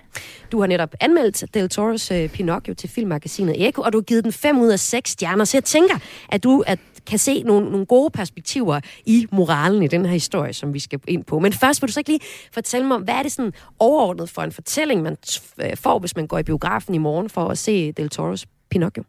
Du 0.52 0.60
har 0.60 0.66
netop 0.66 0.94
anmeldt 1.00 1.44
Del 1.54 1.68
Toros 1.68 2.10
øh, 2.10 2.28
Pinocchio 2.28 2.74
til 2.74 2.88
filmmagasinet 2.88 3.68
Eko, 3.68 3.82
og 3.82 3.92
du 3.92 3.98
har 3.98 4.02
givet 4.02 4.24
den 4.24 4.32
5 4.32 4.58
ud 4.60 4.68
af 4.68 4.80
6 4.80 5.10
stjerner, 5.10 5.44
så 5.44 5.56
jeg 5.56 5.64
tænker, 5.64 5.94
at 6.28 6.44
du, 6.44 6.64
er 6.66 6.76
kan 7.06 7.18
se 7.18 7.42
nogle, 7.42 7.70
nogle 7.70 7.86
gode 7.86 8.10
perspektiver 8.10 8.80
i 9.06 9.26
moralen 9.32 9.82
i 9.82 9.86
den 9.86 10.06
her 10.06 10.12
historie, 10.12 10.52
som 10.52 10.74
vi 10.74 10.78
skal 10.78 11.00
ind 11.08 11.24
på. 11.24 11.38
Men 11.38 11.52
først 11.52 11.82
vil 11.82 11.88
du 11.88 11.92
så 11.92 12.00
ikke 12.00 12.10
lige 12.10 12.20
fortælle 12.52 12.86
mig 12.86 12.94
om, 12.94 13.02
hvad 13.02 13.14
er 13.14 13.22
det 13.22 13.32
sådan 13.32 13.52
overordnet 13.78 14.30
for 14.30 14.42
en 14.42 14.52
fortælling, 14.52 15.02
man 15.02 15.16
øh, 15.58 15.76
får, 15.76 15.98
hvis 15.98 16.16
man 16.16 16.26
går 16.26 16.38
i 16.38 16.42
biografen 16.42 16.94
i 16.94 16.98
morgen 16.98 17.30
for 17.30 17.48
at 17.48 17.58
se 17.58 17.92
Del 17.92 18.08
Toros 18.08 18.46
Pinocchio? 18.70 19.04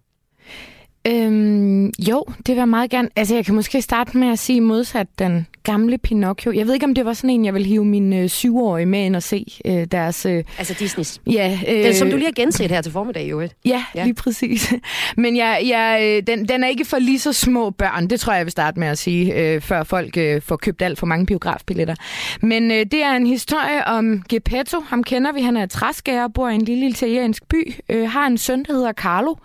Øhm, 1.08 1.86
jo, 1.86 2.24
det 2.38 2.48
vil 2.48 2.56
jeg 2.56 2.70
meget 2.70 2.90
gerne. 2.90 3.10
Altså, 3.16 3.36
jeg 3.36 3.46
kan 3.46 3.56
måske 3.56 3.82
starte 3.82 4.18
med 4.18 4.28
at 4.32 4.40
sige 4.40 4.62
modsat 4.62 5.08
den 5.20 5.48
gamle 5.64 5.98
Pinocchio. 5.98 6.52
Jeg 6.52 6.68
ved 6.68 6.74
ikke, 6.74 6.86
om 6.86 6.96
det 6.96 7.06
var 7.06 7.14
sådan 7.14 7.30
en, 7.30 7.46
jeg 7.46 7.54
vil 7.54 7.66
hive 7.66 7.86
min 7.86 8.14
øh, 8.14 8.30
syvårige 8.30 8.86
med 8.86 9.06
ind 9.06 9.16
og 9.16 9.24
se 9.24 9.46
øh, 9.66 9.86
deres... 9.92 10.26
Øh, 10.26 10.44
Altså 10.58 10.76
Disneys. 10.80 11.22
ja, 11.28 11.60
øh, 11.68 11.84
Den, 11.84 11.94
som 11.96 12.10
du 12.10 12.16
lige 12.16 12.26
har 12.26 12.32
genset 12.44 12.72
her 12.72 12.82
til 12.82 12.92
formiddag, 12.92 13.30
jo. 13.32 13.42
Ja, 13.42 13.48
Ja. 13.66 13.84
ja, 13.96 14.04
lige 14.04 14.14
præcis. 14.14 14.74
Men 15.18 15.38
jeg, 15.38 15.62
jeg, 15.66 16.00
øh, 16.04 16.24
den, 16.28 16.48
den 16.50 16.64
er 16.64 16.68
ikke 16.68 16.86
for 16.86 16.98
lige 17.00 17.20
så 17.20 17.34
små 17.34 17.70
børn, 17.70 18.08
det 18.08 18.20
tror 18.20 18.34
jeg, 18.34 18.38
jeg 18.38 18.46
vil 18.46 18.52
starte 18.52 18.80
med 18.80 18.88
at 18.88 18.98
sige, 18.98 19.34
øh, 19.36 19.62
før 19.62 19.84
folk 19.84 20.18
øh, 20.18 20.42
får 20.42 20.56
købt 20.56 20.82
alt 20.82 21.00
for 21.00 21.06
mange 21.06 21.26
biografbilletter. 21.26 21.96
Men 22.42 22.72
øh, 22.72 22.78
det 22.78 23.04
er 23.04 23.12
en 23.12 23.28
historie 23.28 23.86
om 23.88 24.24
Geppetto. 24.30 24.80
Ham 24.80 25.04
kender 25.04 25.32
vi, 25.32 25.42
han 25.42 25.58
er 25.58 25.66
træskærer, 25.66 26.28
bor 26.28 26.50
i 26.50 26.56
en 26.56 26.62
lille 26.62 26.88
italiensk 26.88 27.44
by, 27.48 27.74
øh, 27.90 28.10
har 28.10 28.28
en 28.28 28.38
søn, 28.38 28.64
der 28.64 28.74
hedder 28.74 28.94
Carlo, 28.94 29.36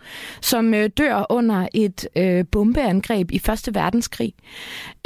som 0.40 0.74
øh, 0.74 0.90
dør 0.98 1.26
under 1.30 1.47
et 1.74 2.08
øh, 2.16 2.44
bombeangreb 2.52 3.30
i 3.30 3.38
Første 3.38 3.74
Verdenskrig. 3.74 4.32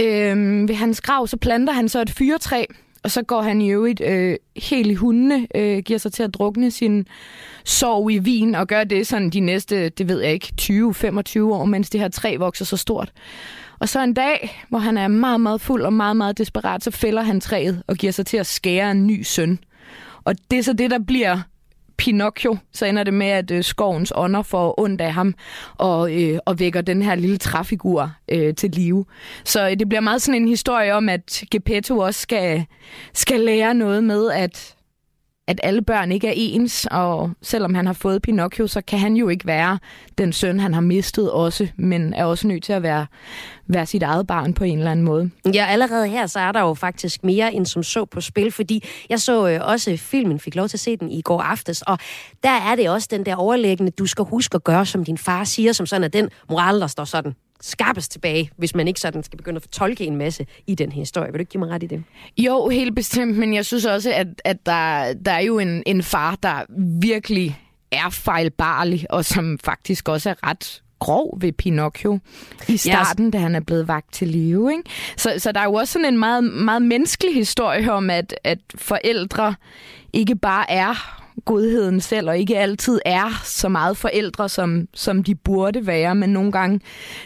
Øh, 0.00 0.68
ved 0.68 0.74
hans 0.74 1.00
grav, 1.00 1.26
så 1.26 1.36
planter 1.36 1.72
han 1.72 1.88
så 1.88 2.02
et 2.02 2.10
fyretræ, 2.10 2.64
og 3.02 3.10
så 3.10 3.22
går 3.22 3.42
han 3.42 3.60
i 3.60 3.70
øvrigt 3.70 4.00
øh, 4.00 4.36
helt 4.56 4.90
i 4.90 4.94
hundene, 4.94 5.46
øh, 5.54 5.78
giver 5.78 5.98
sig 5.98 6.12
til 6.12 6.22
at 6.22 6.34
drukne 6.34 6.70
sin 6.70 7.06
sorg 7.64 8.12
i 8.12 8.18
vin, 8.18 8.54
og 8.54 8.66
gør 8.66 8.84
det 8.84 9.06
sådan 9.06 9.30
de 9.30 9.40
næste, 9.40 9.88
det 9.88 10.08
ved 10.08 10.20
jeg 10.20 10.32
ikke, 10.32 10.52
20-25 10.60 11.40
år, 11.42 11.64
mens 11.64 11.90
det 11.90 12.00
her 12.00 12.08
træ 12.08 12.36
vokser 12.38 12.64
så 12.64 12.76
stort. 12.76 13.12
Og 13.78 13.88
så 13.88 14.02
en 14.02 14.14
dag, 14.14 14.64
hvor 14.68 14.78
han 14.78 14.98
er 14.98 15.08
meget, 15.08 15.40
meget 15.40 15.60
fuld 15.60 15.82
og 15.82 15.92
meget, 15.92 16.16
meget 16.16 16.38
desperat, 16.38 16.84
så 16.84 16.90
fælder 16.90 17.22
han 17.22 17.40
træet 17.40 17.82
og 17.86 17.96
giver 17.96 18.12
sig 18.12 18.26
til 18.26 18.36
at 18.36 18.46
skære 18.46 18.90
en 18.90 19.06
ny 19.06 19.22
søn. 19.22 19.58
Og 20.24 20.34
det 20.50 20.58
er 20.58 20.62
så 20.62 20.72
det, 20.72 20.90
der 20.90 20.98
bliver 20.98 21.38
Pinocchio, 22.02 22.56
så 22.72 22.86
ender 22.86 23.04
det 23.04 23.14
med, 23.14 23.26
at 23.26 23.50
øh, 23.50 23.64
skovens 23.64 24.12
ånder 24.16 24.42
får 24.42 24.80
ondt 24.80 25.00
af 25.00 25.12
ham 25.12 25.34
og, 25.78 26.22
øh, 26.22 26.38
og 26.46 26.58
vækker 26.58 26.80
den 26.80 27.02
her 27.02 27.14
lille 27.14 27.36
træfigur 27.36 28.12
øh, 28.28 28.54
til 28.54 28.70
live. 28.70 29.04
Så 29.44 29.68
øh, 29.68 29.78
det 29.78 29.88
bliver 29.88 30.00
meget 30.00 30.22
sådan 30.22 30.42
en 30.42 30.48
historie 30.48 30.94
om, 30.94 31.08
at 31.08 31.44
Geppetto 31.50 31.98
også 31.98 32.20
skal, 32.20 32.64
skal 33.14 33.40
lære 33.40 33.74
noget 33.74 34.04
med, 34.04 34.30
at 34.30 34.74
at 35.48 35.60
alle 35.62 35.82
børn 35.82 36.12
ikke 36.12 36.28
er 36.28 36.32
ens, 36.36 36.86
og 36.90 37.30
selvom 37.42 37.74
han 37.74 37.86
har 37.86 37.92
fået 37.92 38.22
Pinocchio, 38.22 38.66
så 38.66 38.80
kan 38.80 38.98
han 38.98 39.16
jo 39.16 39.28
ikke 39.28 39.46
være 39.46 39.78
den 40.18 40.32
søn, 40.32 40.60
han 40.60 40.74
har 40.74 40.80
mistet 40.80 41.30
også, 41.30 41.68
men 41.76 42.14
er 42.14 42.24
også 42.24 42.46
nødt 42.46 42.62
til 42.62 42.72
at 42.72 42.82
være, 42.82 43.06
være 43.66 43.86
sit 43.86 44.02
eget 44.02 44.26
barn 44.26 44.54
på 44.54 44.64
en 44.64 44.78
eller 44.78 44.90
anden 44.90 45.04
måde. 45.04 45.30
Ja, 45.54 45.66
allerede 45.66 46.08
her, 46.08 46.26
så 46.26 46.40
er 46.40 46.52
der 46.52 46.60
jo 46.60 46.74
faktisk 46.74 47.24
mere 47.24 47.54
end 47.54 47.66
som 47.66 47.82
så 47.82 48.04
på 48.04 48.20
spil, 48.20 48.52
fordi 48.52 48.84
jeg 49.08 49.20
så 49.20 49.48
øh, 49.48 49.60
også 49.62 49.96
filmen, 49.96 50.40
fik 50.40 50.54
lov 50.54 50.68
til 50.68 50.76
at 50.76 50.80
se 50.80 50.96
den 50.96 51.10
i 51.10 51.22
går 51.22 51.40
aftes, 51.40 51.82
og 51.82 51.98
der 52.42 52.50
er 52.50 52.76
det 52.76 52.90
også 52.90 53.08
den 53.10 53.26
der 53.26 53.36
overlæggende, 53.36 53.92
du 53.92 54.06
skal 54.06 54.24
huske 54.24 54.54
at 54.54 54.64
gøre, 54.64 54.86
som 54.86 55.04
din 55.04 55.18
far 55.18 55.44
siger, 55.44 55.72
som 55.72 55.86
sådan 55.86 56.04
er 56.04 56.08
den 56.08 56.28
moral, 56.48 56.80
der 56.80 56.86
står 56.86 57.04
sådan 57.04 57.34
skarpest 57.62 58.12
tilbage, 58.12 58.50
hvis 58.56 58.74
man 58.74 58.88
ikke 58.88 59.00
sådan 59.00 59.22
skal 59.22 59.36
begynde 59.36 59.56
at 59.56 59.62
fortolke 59.62 60.04
en 60.04 60.16
masse 60.16 60.46
i 60.66 60.74
den 60.74 60.92
her 60.92 61.00
historie. 61.00 61.32
Vil 61.32 61.38
du 61.38 61.40
ikke 61.40 61.50
give 61.50 61.58
mig 61.58 61.70
ret 61.70 61.82
i 61.82 61.86
det? 61.86 62.04
Jo, 62.38 62.68
helt 62.68 62.94
bestemt, 62.94 63.36
men 63.36 63.54
jeg 63.54 63.66
synes 63.66 63.84
også, 63.84 64.12
at, 64.12 64.26
at 64.44 64.66
der, 64.66 65.12
der 65.12 65.32
er 65.32 65.40
jo 65.40 65.58
en, 65.58 65.82
en 65.86 66.02
far, 66.02 66.36
der 66.42 66.62
virkelig 67.00 67.60
er 67.92 68.10
fejlbarlig, 68.10 69.06
og 69.10 69.24
som 69.24 69.58
faktisk 69.64 70.08
også 70.08 70.30
er 70.30 70.48
ret 70.48 70.82
grov 70.98 71.38
ved 71.40 71.52
Pinocchio 71.52 72.18
i 72.68 72.76
starten, 72.76 73.30
da 73.30 73.38
han 73.38 73.54
er 73.54 73.60
blevet 73.60 73.88
vagt 73.88 74.12
til 74.12 74.28
live. 74.28 74.72
Ikke? 74.72 74.82
Så, 75.16 75.34
så 75.38 75.52
der 75.52 75.60
er 75.60 75.64
jo 75.64 75.74
også 75.74 75.92
sådan 75.92 76.08
en 76.08 76.18
meget, 76.18 76.44
meget 76.44 76.82
menneskelig 76.82 77.34
historie 77.34 77.92
om, 77.92 78.10
at, 78.10 78.34
at 78.44 78.58
forældre 78.74 79.54
ikke 80.12 80.36
bare 80.36 80.70
er 80.70 81.21
godheden 81.44 82.00
selv, 82.00 82.28
og 82.28 82.38
ikke 82.38 82.58
altid 82.58 83.00
er 83.04 83.42
så 83.44 83.68
meget 83.68 83.96
forældre, 83.96 84.48
som, 84.48 84.88
som 84.94 85.22
de 85.22 85.34
burde 85.34 85.86
være, 85.86 86.14
men 86.14 86.30
nogle 86.30 86.52
gange 86.52 86.80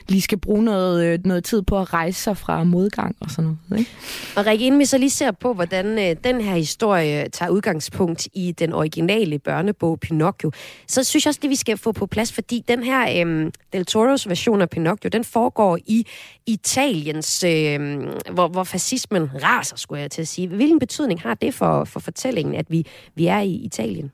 lige 0.08 0.22
skal 0.22 0.38
bruge 0.38 0.64
noget, 0.64 1.04
øh, 1.04 1.18
noget 1.24 1.44
tid 1.44 1.62
på 1.62 1.78
at 1.78 1.92
rejse 1.92 2.22
sig 2.22 2.36
fra 2.36 2.64
modgang 2.64 3.16
og 3.20 3.30
sådan 3.30 3.58
noget. 3.68 3.80
Ikke? 3.80 3.90
Og 4.36 4.46
Rikke, 4.46 4.66
inden 4.66 4.80
vi 4.80 4.84
så 4.84 4.98
lige 4.98 5.10
ser 5.10 5.30
på, 5.30 5.52
hvordan 5.52 5.98
øh, 5.98 6.16
den 6.24 6.40
her 6.40 6.54
historie 6.54 7.22
øh, 7.22 7.30
tager 7.30 7.50
udgangspunkt 7.50 8.28
i 8.34 8.52
den 8.52 8.72
originale 8.72 9.38
børnebog 9.38 10.00
Pinocchio, 10.00 10.50
så 10.86 11.04
synes 11.04 11.24
jeg 11.24 11.30
også, 11.30 11.40
det 11.42 11.50
vi 11.50 11.56
skal 11.56 11.76
få 11.76 11.92
på 11.92 12.06
plads, 12.06 12.32
fordi 12.32 12.64
den 12.68 12.82
her 12.82 13.26
øh, 13.26 13.52
Del 13.72 13.86
Toros 13.86 14.28
version 14.28 14.62
af 14.62 14.70
Pinocchio, 14.70 15.08
den 15.08 15.24
foregår 15.24 15.78
i 15.86 16.06
Italiens, 16.46 17.44
øh, 17.44 17.98
hvor, 18.30 18.48
hvor 18.48 18.64
fascismen 18.64 19.30
raser, 19.42 19.76
skulle 19.76 20.02
jeg 20.02 20.10
til 20.10 20.22
at 20.22 20.28
sige. 20.28 20.48
Hvilken 20.48 20.78
betydning 20.78 21.20
har 21.20 21.34
det 21.34 21.54
for, 21.54 21.84
for 21.84 22.00
fortællingen, 22.00 22.54
at 22.54 22.66
vi, 22.70 22.86
vi 23.14 23.26
er 23.26 23.40
i 23.40 23.52
Italien? 23.52 24.05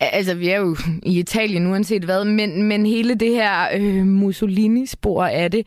Altså, 0.00 0.34
vi 0.34 0.48
er 0.48 0.58
jo 0.58 0.76
i 1.02 1.18
Italien 1.18 1.66
uanset 1.66 2.04
hvad, 2.04 2.24
men, 2.24 2.62
men 2.62 2.86
hele 2.86 3.14
det 3.14 3.30
her 3.30 3.68
øh, 3.74 4.06
Mussolini-spor 4.06 5.24
af 5.24 5.50
det. 5.50 5.66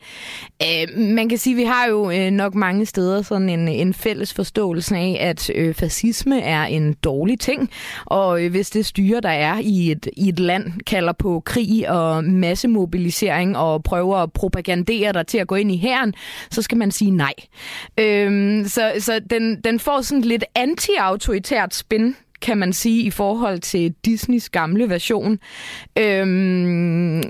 Øh, 0.62 0.98
man 0.98 1.28
kan 1.28 1.38
sige, 1.38 1.54
at 1.54 1.58
vi 1.58 1.64
har 1.64 1.86
jo 1.86 2.10
øh, 2.10 2.30
nok 2.30 2.54
mange 2.54 2.86
steder 2.86 3.22
sådan 3.22 3.48
en, 3.48 3.68
en 3.68 3.94
fælles 3.94 4.34
forståelse 4.34 4.96
af, 4.96 5.16
at 5.20 5.50
øh, 5.54 5.74
fascisme 5.74 6.40
er 6.40 6.64
en 6.64 6.92
dårlig 6.92 7.40
ting, 7.40 7.70
og 8.04 8.44
øh, 8.44 8.50
hvis 8.50 8.70
det 8.70 8.86
styre, 8.86 9.20
der 9.20 9.28
er 9.28 9.58
i 9.62 9.90
et, 9.90 10.08
i 10.16 10.28
et 10.28 10.40
land, 10.40 10.72
kalder 10.86 11.12
på 11.12 11.42
krig 11.44 11.90
og 11.90 12.24
massemobilisering 12.24 13.56
og 13.56 13.82
prøver 13.82 14.16
at 14.16 14.32
propagandere 14.32 15.12
dig 15.12 15.26
til 15.26 15.38
at 15.38 15.46
gå 15.46 15.54
ind 15.54 15.72
i 15.72 15.76
hæren, 15.76 16.14
så 16.50 16.62
skal 16.62 16.78
man 16.78 16.90
sige 16.90 17.10
nej. 17.10 17.34
Øh, 17.98 18.66
så 18.66 18.92
så 18.98 19.20
den, 19.30 19.60
den 19.64 19.80
får 19.80 20.00
sådan 20.00 20.22
lidt 20.22 20.44
anti-autoritært 20.58 21.74
spin 21.74 22.16
kan 22.42 22.58
man 22.58 22.72
sige, 22.72 23.02
i 23.02 23.10
forhold 23.10 23.58
til 23.58 23.94
Disneys 24.04 24.50
gamle 24.50 24.88
version. 24.88 25.38
Øhm, 25.98 27.22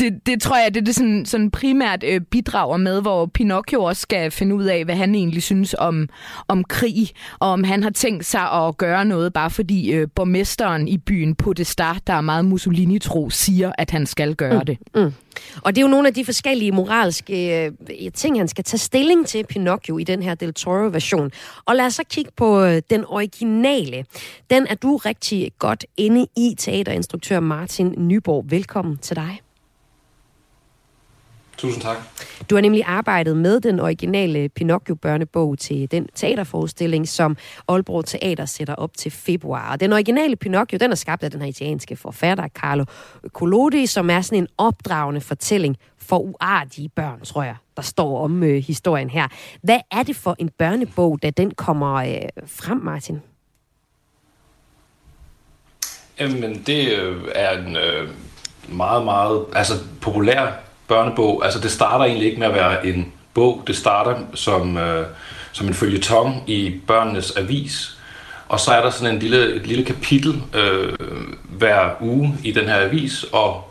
det, 0.00 0.26
det 0.26 0.42
tror 0.42 0.56
jeg, 0.56 0.74
det 0.74 0.80
er 0.80 0.84
det 0.84 0.94
sådan, 0.94 1.26
sådan 1.26 1.50
primært 1.50 2.04
øh, 2.06 2.20
bidrager 2.20 2.76
med, 2.76 3.00
hvor 3.00 3.26
Pinocchio 3.26 3.82
også 3.82 4.02
skal 4.02 4.30
finde 4.30 4.54
ud 4.54 4.64
af, 4.64 4.84
hvad 4.84 4.94
han 4.94 5.14
egentlig 5.14 5.42
synes 5.42 5.74
om, 5.78 6.08
om 6.48 6.64
krig, 6.64 7.10
og 7.38 7.48
om 7.48 7.64
han 7.64 7.82
har 7.82 7.90
tænkt 7.90 8.26
sig 8.26 8.52
at 8.52 8.76
gøre 8.76 9.04
noget, 9.04 9.32
bare 9.32 9.50
fordi 9.50 9.92
øh, 9.92 10.08
borgmesteren 10.14 10.88
i 10.88 10.98
byen 10.98 11.34
Podestar, 11.34 11.98
der 12.06 12.12
er 12.12 12.20
meget 12.20 12.44
Mussolini-tro, 12.44 13.30
siger, 13.30 13.72
at 13.78 13.90
han 13.90 14.06
skal 14.06 14.34
gøre 14.34 14.58
mm. 14.58 14.66
det. 14.66 14.78
Mm. 14.94 15.12
Og 15.62 15.74
det 15.74 15.78
er 15.78 15.82
jo 15.82 15.90
nogle 15.90 16.08
af 16.08 16.14
de 16.14 16.24
forskellige 16.24 16.72
moralske 16.72 17.64
øh, 17.64 17.72
ting, 18.14 18.38
han 18.38 18.48
skal 18.48 18.64
tage 18.64 18.78
stilling 18.78 19.26
til 19.26 19.44
Pinocchio 19.46 19.98
i 19.98 20.04
den 20.04 20.22
her 20.22 20.34
Del 20.34 20.54
Toro-version. 20.54 21.30
Og 21.64 21.76
lad 21.76 21.86
os 21.86 21.94
så 21.94 22.02
kigge 22.10 22.30
på 22.36 22.62
øh, 22.62 22.82
den 22.90 23.04
originale. 23.08 24.04
Den 24.50 24.66
er 24.66 24.74
du 24.74 24.96
rigtig 24.96 25.52
godt 25.58 25.84
inde 25.96 26.26
i, 26.36 26.54
teaterinstruktør 26.58 27.40
Martin 27.40 27.94
Nyborg. 27.98 28.44
Velkommen 28.50 28.98
til 28.98 29.16
dig. 29.16 29.40
Tusind 31.60 31.82
tak. 31.82 31.96
Du 32.50 32.54
har 32.54 32.62
nemlig 32.62 32.84
arbejdet 32.86 33.36
med 33.36 33.60
den 33.60 33.80
originale 33.80 34.48
Pinocchio-børnebog 34.48 35.58
til 35.58 35.90
den 35.90 36.08
teaterforestilling, 36.14 37.08
som 37.08 37.36
Aalborg 37.68 38.04
Teater 38.04 38.46
sætter 38.46 38.74
op 38.74 38.96
til 38.96 39.10
februar. 39.10 39.76
Den 39.76 39.92
originale 39.92 40.36
Pinocchio, 40.36 40.78
den 40.78 40.90
er 40.90 40.94
skabt 40.94 41.22
af 41.22 41.30
den 41.30 41.40
her 41.40 41.48
italienske 41.48 41.96
forfatter 41.96 42.48
Carlo 42.48 42.84
Collodi, 43.28 43.86
som 43.86 44.10
er 44.10 44.20
sådan 44.20 44.38
en 44.38 44.48
opdragende 44.58 45.20
fortælling 45.20 45.76
for 45.98 46.18
uartige 46.18 46.88
børn, 46.88 47.20
tror 47.20 47.42
jeg, 47.42 47.56
der 47.76 47.82
står 47.82 48.24
om 48.24 48.42
øh, 48.42 48.62
historien 48.62 49.10
her. 49.10 49.28
Hvad 49.62 49.80
er 49.90 50.02
det 50.02 50.16
for 50.16 50.36
en 50.38 50.48
børnebog, 50.58 51.18
da 51.22 51.30
den 51.30 51.50
kommer 51.50 51.94
øh, 51.94 52.16
frem, 52.46 52.78
Martin? 52.78 53.20
Jamen, 56.20 56.62
det 56.66 56.98
øh, 56.98 57.22
er 57.34 57.58
en 57.58 57.76
øh, 57.76 58.08
meget, 58.68 59.04
meget 59.04 59.44
altså, 59.54 59.74
populær 60.00 60.69
børnebog. 60.90 61.44
Altså, 61.44 61.60
det 61.60 61.70
starter 61.70 62.04
egentlig 62.04 62.26
ikke 62.26 62.40
med 62.40 62.46
at 62.46 62.54
være 62.54 62.86
en 62.86 63.12
bog. 63.34 63.62
Det 63.66 63.76
starter 63.76 64.14
som, 64.34 64.78
øh, 64.78 65.06
som 65.52 65.66
en 65.66 65.74
følgetong 65.74 66.42
i 66.46 66.80
børnenes 66.86 67.36
avis. 67.36 67.96
Og 68.48 68.60
så 68.60 68.70
er 68.70 68.82
der 68.82 68.90
sådan 68.90 69.14
en 69.14 69.20
lille, 69.20 69.54
et 69.54 69.66
lille 69.66 69.84
kapitel 69.84 70.42
øh, 70.54 70.92
hver 71.48 71.90
uge 72.00 72.34
i 72.44 72.52
den 72.52 72.64
her 72.64 72.80
avis, 72.80 73.24
og 73.32 73.70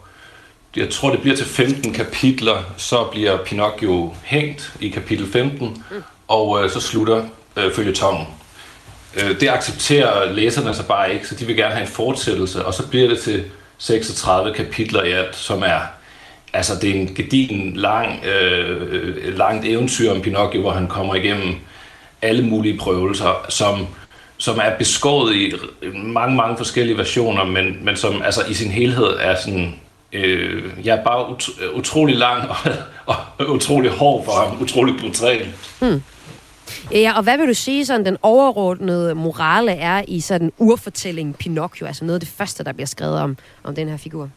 jeg 0.75 0.89
tror, 0.89 1.11
det 1.11 1.21
bliver 1.21 1.35
til 1.35 1.45
15 1.45 1.93
kapitler, 1.93 2.63
så 2.77 3.03
bliver 3.03 3.37
Pinocchio 3.37 4.15
hængt 4.23 4.73
i 4.79 4.89
kapitel 4.89 5.31
15, 5.31 5.83
og 6.27 6.63
øh, 6.63 6.69
så 6.69 6.79
slutter 6.79 7.23
øh, 7.55 7.73
følgetongen. 7.73 8.27
Øh, 9.15 9.39
det 9.39 9.49
accepterer 9.49 10.33
læserne 10.33 10.73
så 10.73 10.83
bare 10.83 11.13
ikke, 11.13 11.27
så 11.27 11.35
de 11.35 11.45
vil 11.45 11.55
gerne 11.55 11.73
have 11.73 11.85
en 11.85 11.91
fortsættelse, 11.91 12.65
og 12.65 12.73
så 12.73 12.87
bliver 12.87 13.09
det 13.09 13.19
til 13.19 13.43
36 13.77 14.53
kapitler 14.53 15.03
i 15.03 15.11
alt, 15.11 15.35
som 15.35 15.63
er 15.63 15.79
altså 16.53 16.73
det 16.81 16.89
er 16.89 17.01
en 17.01 17.15
gedigen 17.15 17.75
lang, 17.75 18.25
øh, 18.25 18.87
øh, 18.91 19.37
langt 19.37 19.65
eventyr 19.65 20.11
om 20.11 20.21
Pinocchio, 20.21 20.61
hvor 20.61 20.71
han 20.71 20.87
kommer 20.87 21.15
igennem 21.15 21.55
alle 22.21 22.45
mulige 22.45 22.77
prøvelser, 22.77 23.45
som, 23.49 23.87
som 24.37 24.59
er 24.63 24.77
beskåret 24.77 25.35
i 25.35 25.53
mange, 25.93 26.35
mange 26.35 26.57
forskellige 26.57 26.97
versioner, 26.97 27.45
men, 27.45 27.85
men 27.85 27.95
som 27.95 28.21
altså 28.21 28.41
i 28.49 28.53
sin 28.53 28.71
helhed 28.71 29.07
er 29.19 29.35
sådan, 29.45 29.75
øh, 30.13 30.63
ja, 30.85 30.97
bare 31.05 31.31
ut, 31.31 31.49
utrolig 31.73 32.15
lang 32.15 32.49
og, 32.49 33.15
og 33.37 33.49
utrolig 33.49 33.91
hård 33.91 34.25
for 34.25 34.31
ham, 34.31 34.61
utrolig 34.61 34.95
brutal. 34.99 35.47
Hmm. 35.79 36.01
Ja, 36.91 37.13
og 37.17 37.23
hvad 37.23 37.37
vil 37.37 37.47
du 37.47 37.53
sige, 37.53 37.85
sådan 37.85 38.05
den 38.05 38.17
overordnede 38.21 39.15
morale 39.15 39.71
er 39.71 40.03
i 40.07 40.19
sådan 40.19 40.51
urfortællingen 40.57 41.33
Pinocchio, 41.33 41.87
altså 41.87 42.05
noget 42.05 42.15
af 42.15 42.19
det 42.19 42.29
første, 42.29 42.63
der 42.63 42.73
bliver 42.73 42.87
skrevet 42.87 43.19
om, 43.19 43.37
om 43.63 43.75
den 43.75 43.89
her 43.89 43.97
figur? 43.97 44.29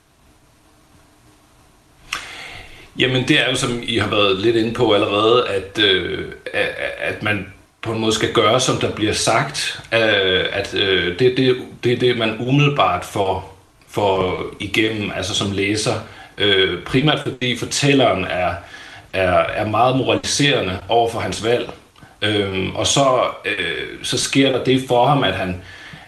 Jamen, 2.98 3.28
det 3.28 3.40
er 3.40 3.50
jo, 3.50 3.56
som 3.56 3.80
I 3.82 3.98
har 3.98 4.08
været 4.08 4.38
lidt 4.38 4.56
inde 4.56 4.74
på 4.74 4.94
allerede, 4.94 5.48
at, 5.48 5.78
øh, 5.78 6.32
at 6.98 7.22
man 7.22 7.46
på 7.82 7.92
en 7.92 8.00
måde 8.00 8.12
skal 8.12 8.32
gøre, 8.32 8.60
som 8.60 8.76
der 8.76 8.94
bliver 8.94 9.12
sagt. 9.12 9.80
Øh, 9.92 10.44
at 10.52 10.74
øh, 10.74 11.18
det, 11.18 11.36
det, 11.36 11.56
det 11.84 11.92
er 11.92 11.96
det, 11.96 12.18
man 12.18 12.36
umiddelbart 12.40 13.04
får, 13.04 13.58
får 13.88 14.44
igennem, 14.60 15.10
altså 15.16 15.34
som 15.34 15.52
læser. 15.52 15.94
Øh, 16.38 16.82
primært 16.82 17.20
fordi 17.20 17.58
fortælleren 17.58 18.24
er, 18.24 18.54
er, 19.12 19.32
er 19.32 19.66
meget 19.66 19.96
moraliserende 19.96 20.78
over 20.88 21.10
for 21.10 21.20
hans 21.20 21.44
valg. 21.44 21.70
Øh, 22.22 22.74
og 22.74 22.86
så, 22.86 23.20
øh, 23.44 23.88
så 24.02 24.18
sker 24.18 24.52
der 24.52 24.64
det 24.64 24.84
for 24.88 25.06
ham, 25.06 25.24
at 25.24 25.34
han, 25.34 25.62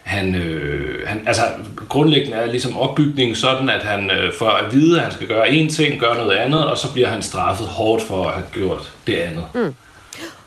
han, 0.04 0.34
øh, 0.34 1.08
han, 1.08 1.22
altså 1.26 1.42
grundlæggende 1.88 2.36
er 2.36 2.46
ligesom 2.46 2.76
opbygningen 2.76 3.36
sådan, 3.36 3.68
at 3.68 3.82
han 3.82 4.10
øh, 4.10 4.32
får 4.38 4.50
at 4.50 4.74
vide, 4.74 4.96
at 4.96 5.02
han 5.02 5.12
skal 5.12 5.26
gøre 5.26 5.48
én 5.48 5.70
ting, 5.70 6.00
gøre 6.00 6.16
noget 6.16 6.32
andet, 6.32 6.66
og 6.66 6.78
så 6.78 6.92
bliver 6.92 7.08
han 7.08 7.22
straffet 7.22 7.66
hårdt 7.66 8.02
for 8.02 8.26
at 8.26 8.34
have 8.34 8.46
gjort 8.52 8.92
det 9.06 9.14
andet. 9.14 9.44
Mm. 9.54 9.74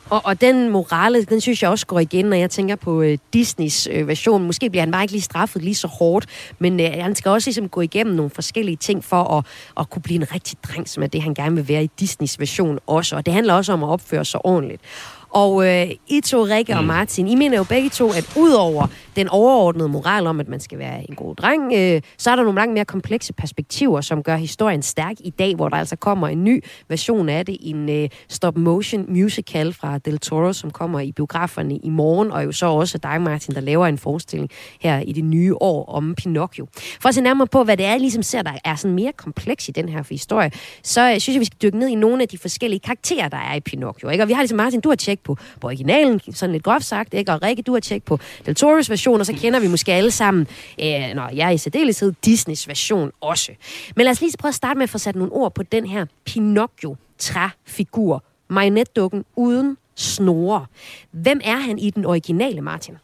Og, 0.10 0.22
og 0.26 0.42
den 0.42 0.70
morale, 0.70 1.24
den 1.24 1.42
synes 1.42 1.64
jeg 1.64 1.70
også 1.70 1.86
går 1.86 2.00
igen, 2.00 2.26
når 2.26 2.38
jeg 2.38 2.50
tænker 2.50 2.76
på 2.76 3.02
øh, 3.02 3.18
Disneys 3.34 3.88
øh, 3.92 4.08
version. 4.08 4.44
Måske 4.44 4.70
bliver 4.70 4.82
han 4.82 4.92
bare 4.92 5.04
ikke 5.04 5.12
lige 5.12 5.22
straffet 5.22 5.62
lige 5.62 5.76
så 5.76 5.88
hårdt, 5.88 6.26
men 6.60 6.80
øh, 6.80 6.92
han 7.00 7.16
skal 7.16 7.30
også 7.30 7.50
ligesom 7.50 7.70
gå 7.70 7.82
igennem 7.82 8.16
nogle 8.16 8.32
forskellige 8.32 8.76
ting 8.76 9.04
for 9.04 9.24
at, 9.38 9.46
at 9.80 9.90
kunne 9.90 10.02
blive 10.02 10.20
en 10.22 10.34
rigtig 10.34 10.58
dreng, 10.64 10.90
som 10.90 11.04
er 11.04 11.08
det, 11.08 11.22
han 11.22 11.34
gerne 11.34 11.56
vil 11.56 11.68
være 11.68 11.84
i 11.84 11.90
Disneys 12.00 12.40
version 12.40 12.80
også. 12.88 13.16
Og 13.16 13.26
det 13.26 13.34
handler 13.34 13.54
også 13.54 13.74
om 13.74 13.84
at 13.84 13.90
opføre 13.90 14.26
sig 14.26 14.46
ordentligt. 14.46 14.82
Og 15.30 15.68
øh, 15.68 15.88
I 16.08 16.22
to, 16.22 16.46
Rikke 16.46 16.76
og 16.76 16.82
mm. 16.82 16.88
Martin, 16.88 17.28
I 17.28 17.36
mener 17.36 17.58
jo 17.58 17.64
begge 17.64 17.90
to, 17.90 18.12
at 18.12 18.26
udover 18.36 18.88
den 19.18 19.30
overordnede 19.30 19.90
moral 19.90 20.28
om, 20.28 20.40
at 20.40 20.48
man 20.48 20.60
skal 20.60 20.80
være 20.80 21.10
en 21.10 21.16
god 21.16 21.36
dreng, 21.36 21.74
øh, 21.74 22.02
så 22.18 22.32
er 22.32 22.36
der 22.36 22.44
nogle 22.44 22.60
langt 22.60 22.74
mere 22.74 22.86
komplekse 22.86 23.34
perspektiver, 23.34 24.02
som 24.02 24.24
gør 24.24 24.36
historien 24.36 24.82
stærk 24.82 25.16
i 25.20 25.30
dag, 25.30 25.56
hvor 25.56 25.70
der 25.70 25.78
altså 25.78 25.96
kommer 25.96 26.28
en 26.28 26.44
ny 26.44 26.64
version 26.90 27.30
af 27.30 27.46
det, 27.46 27.58
en 27.60 27.90
øh, 27.90 28.10
stop-motion 28.30 29.06
musical 29.10 29.74
fra 29.74 29.98
Del 29.98 30.20
Toro, 30.20 30.54
som 30.54 30.72
kommer 30.72 31.00
i 31.00 31.12
biograferne 31.12 31.78
i 31.78 31.90
morgen, 31.90 32.32
og 32.32 32.46
jo 32.46 32.52
så 32.52 32.66
også 32.66 32.98
dig, 32.98 33.22
Martin, 33.22 33.56
der 33.56 33.62
laver 33.62 33.88
en 33.88 33.98
forestilling 33.98 34.50
her 34.82 35.00
i 35.00 35.12
det 35.12 35.24
nye 35.24 35.56
år 35.56 35.86
om 35.86 36.16
Pinocchio. 36.16 36.68
For 37.02 37.10
at 37.10 37.16
se 37.16 37.22
nærmere 37.22 37.48
på, 37.48 37.64
hvad 37.64 37.78
det 37.78 37.86
er, 37.86 37.98
ligesom 37.98 38.24
ser, 38.24 38.42
der 38.42 38.54
er 38.66 38.76
sådan 38.76 38.96
mere 38.96 39.12
kompleks 39.12 39.70
i 39.70 39.72
den 39.72 39.90
her 39.90 40.04
historie, 40.10 40.52
så 40.84 41.02
øh, 41.02 41.20
synes 41.20 41.36
jeg, 41.36 41.40
vi 41.40 41.46
skal 41.46 41.58
dykke 41.62 41.80
ned 41.80 41.88
i 41.88 41.96
nogle 41.96 42.22
af 42.22 42.28
de 42.28 42.38
forskellige 42.38 42.80
karakterer, 42.80 43.30
der 43.30 43.38
er 43.38 43.56
i 43.56 43.60
Pinocchio. 43.60 44.10
Ikke? 44.10 44.24
Og 44.24 44.28
vi 44.28 44.34
har 44.34 44.42
ligesom, 44.42 44.58
Martin, 44.58 44.82
du 44.82 44.90
har 44.90 44.96
tjekket 44.96 45.24
på, 45.24 45.38
på 45.62 45.68
originalen, 45.68 46.22
sådan 46.34 46.54
lidt 46.54 46.64
groft 46.64 46.86
sagt, 46.86 47.14
ikke? 47.14 47.32
og 47.32 47.44
Rikke, 47.44 47.62
du 47.62 47.74
har 47.74 47.80
tjekket 47.80 48.06
på 48.06 48.20
Del 48.46 48.56
Toro's 48.60 48.90
version, 48.90 49.07
og 49.14 49.26
så 49.26 49.34
kender 49.34 49.60
vi 49.60 49.68
måske 49.68 49.94
alle 49.94 50.12
sammen, 50.12 50.48
øh, 50.80 51.14
når 51.16 51.30
jeg 51.36 51.48
er 51.48 51.52
i 51.52 51.58
særdeleshed, 51.58 52.14
Disneys 52.26 52.68
version 52.68 53.12
også. 53.22 53.52
Men 53.96 54.04
lad 54.04 54.12
os 54.12 54.22
lige 54.22 54.34
prøve 54.40 54.50
at 54.50 54.56
starte 54.56 54.78
med 54.78 54.84
at 54.84 54.90
få 54.90 54.98
sat 54.98 55.16
nogle 55.16 55.32
ord 55.32 55.54
på 55.54 55.64
den 55.64 55.86
her 55.86 56.06
Pinocchio-træfigur, 56.26 58.24
marionetdukken 58.48 59.26
uden 59.36 59.78
snore. 59.96 60.66
Hvem 61.12 61.42
er 61.44 61.58
han 61.58 61.80
i 61.80 61.90
den 61.90 62.06
originale, 62.06 62.62
Martin? 62.62 62.98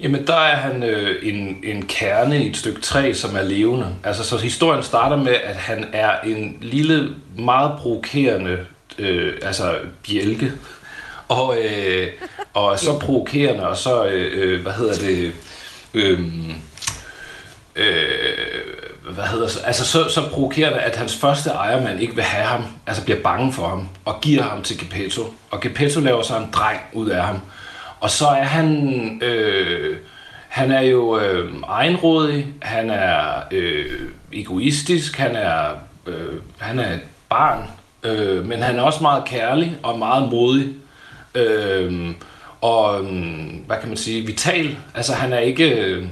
Jamen, 0.00 0.26
der 0.26 0.36
er 0.36 0.56
han 0.56 0.82
øh, 0.82 1.16
en, 1.22 1.64
en 1.64 1.86
kerne 1.86 2.44
i 2.44 2.50
et 2.50 2.56
stykke 2.56 2.80
træ, 2.80 3.12
som 3.12 3.36
er 3.36 3.42
levende. 3.42 3.94
Altså, 4.04 4.24
så 4.24 4.36
historien 4.36 4.82
starter 4.82 5.16
med, 5.16 5.34
at 5.44 5.56
han 5.56 5.84
er 5.92 6.20
en 6.20 6.58
lille, 6.60 7.14
meget 7.38 7.78
provokerende 7.78 8.66
øh, 8.98 9.34
altså 9.42 9.78
bjælke, 10.06 10.52
og, 11.28 11.56
øh, 11.58 12.08
og 12.54 12.78
så 12.78 12.98
provokerende, 12.98 13.68
og 13.68 13.76
så, 13.76 14.06
øh, 14.06 14.32
øh 14.34 14.62
hvad 14.62 14.72
hedder 14.72 14.94
det, 14.94 15.32
øh, 15.94 16.20
øh, 17.76 17.94
hvad 19.10 19.24
hedder 19.24 19.48
så, 19.48 19.60
altså 19.60 19.84
så, 19.84 20.08
så 20.08 20.28
provokerende, 20.30 20.78
at 20.78 20.96
hans 20.96 21.16
første 21.16 21.50
ejermand 21.50 22.00
ikke 22.00 22.14
vil 22.14 22.24
have 22.24 22.44
ham, 22.44 22.64
altså 22.86 23.04
bliver 23.04 23.20
bange 23.20 23.52
for 23.52 23.68
ham, 23.68 23.88
og 24.04 24.20
giver 24.20 24.42
ham 24.42 24.62
til 24.62 24.78
Geppetto. 24.78 25.34
Og 25.50 25.60
Geppetto 25.60 26.00
laver 26.00 26.22
så 26.22 26.36
en 26.36 26.50
dreng 26.52 26.80
ud 26.92 27.08
af 27.08 27.24
ham. 27.24 27.40
Og 28.00 28.10
så 28.10 28.26
er 28.26 28.44
han, 28.44 29.20
øh, 29.22 29.96
han 30.48 30.72
er 30.72 30.80
jo 30.80 31.18
øh, 31.18 31.52
egenrådig, 31.68 32.46
han 32.62 32.90
er 32.90 33.42
øh, 33.50 34.10
egoistisk, 34.32 35.16
han 35.16 35.36
er, 35.36 35.70
øh, 36.06 36.40
han 36.58 36.78
er 36.78 36.94
et 36.94 37.00
barn, 37.28 37.68
Øh, 38.06 38.46
men 38.46 38.62
han 38.62 38.78
er 38.78 38.82
også 38.82 39.02
meget 39.02 39.24
kærlig 39.24 39.78
og 39.82 39.98
meget 39.98 40.30
modig. 40.30 40.74
Øh, 41.36 42.14
og 42.60 43.00
øhm, 43.00 43.64
hvad 43.66 43.76
kan 43.80 43.88
man 43.88 43.96
sige, 43.96 44.26
vital. 44.26 44.76
Altså 44.94 45.12
han 45.12 45.32
er 45.32 45.38
ikke... 45.38 45.70
Øh, 45.70 46.06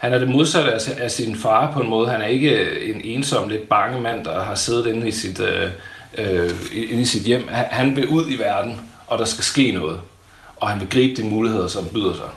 han 0.00 0.12
er 0.12 0.18
det 0.18 0.28
modsatte 0.28 0.72
af, 0.72 0.80
af 0.98 1.10
sin 1.10 1.36
far 1.36 1.72
på 1.72 1.80
en 1.80 1.88
måde. 1.88 2.08
Han 2.08 2.20
er 2.20 2.26
ikke 2.26 2.80
en 2.90 3.00
ensom, 3.04 3.48
lidt 3.48 3.68
bange 3.68 4.00
mand, 4.00 4.24
der 4.24 4.42
har 4.42 4.54
siddet 4.54 4.86
inde 4.86 5.08
i 5.08 5.10
sit, 5.10 5.40
øh, 5.40 5.70
øh 6.18 6.50
inde 6.72 7.02
i 7.02 7.04
sit 7.04 7.22
hjem. 7.22 7.48
Han, 7.48 7.96
vil 7.96 8.08
ud 8.08 8.24
i 8.30 8.38
verden, 8.38 8.80
og 9.06 9.18
der 9.18 9.24
skal 9.24 9.44
ske 9.44 9.72
noget. 9.72 10.00
Og 10.56 10.68
han 10.68 10.80
vil 10.80 10.88
gribe 10.88 11.22
de 11.22 11.28
muligheder, 11.28 11.68
som 11.68 11.84
byder 11.92 12.14
sig. 12.14 12.28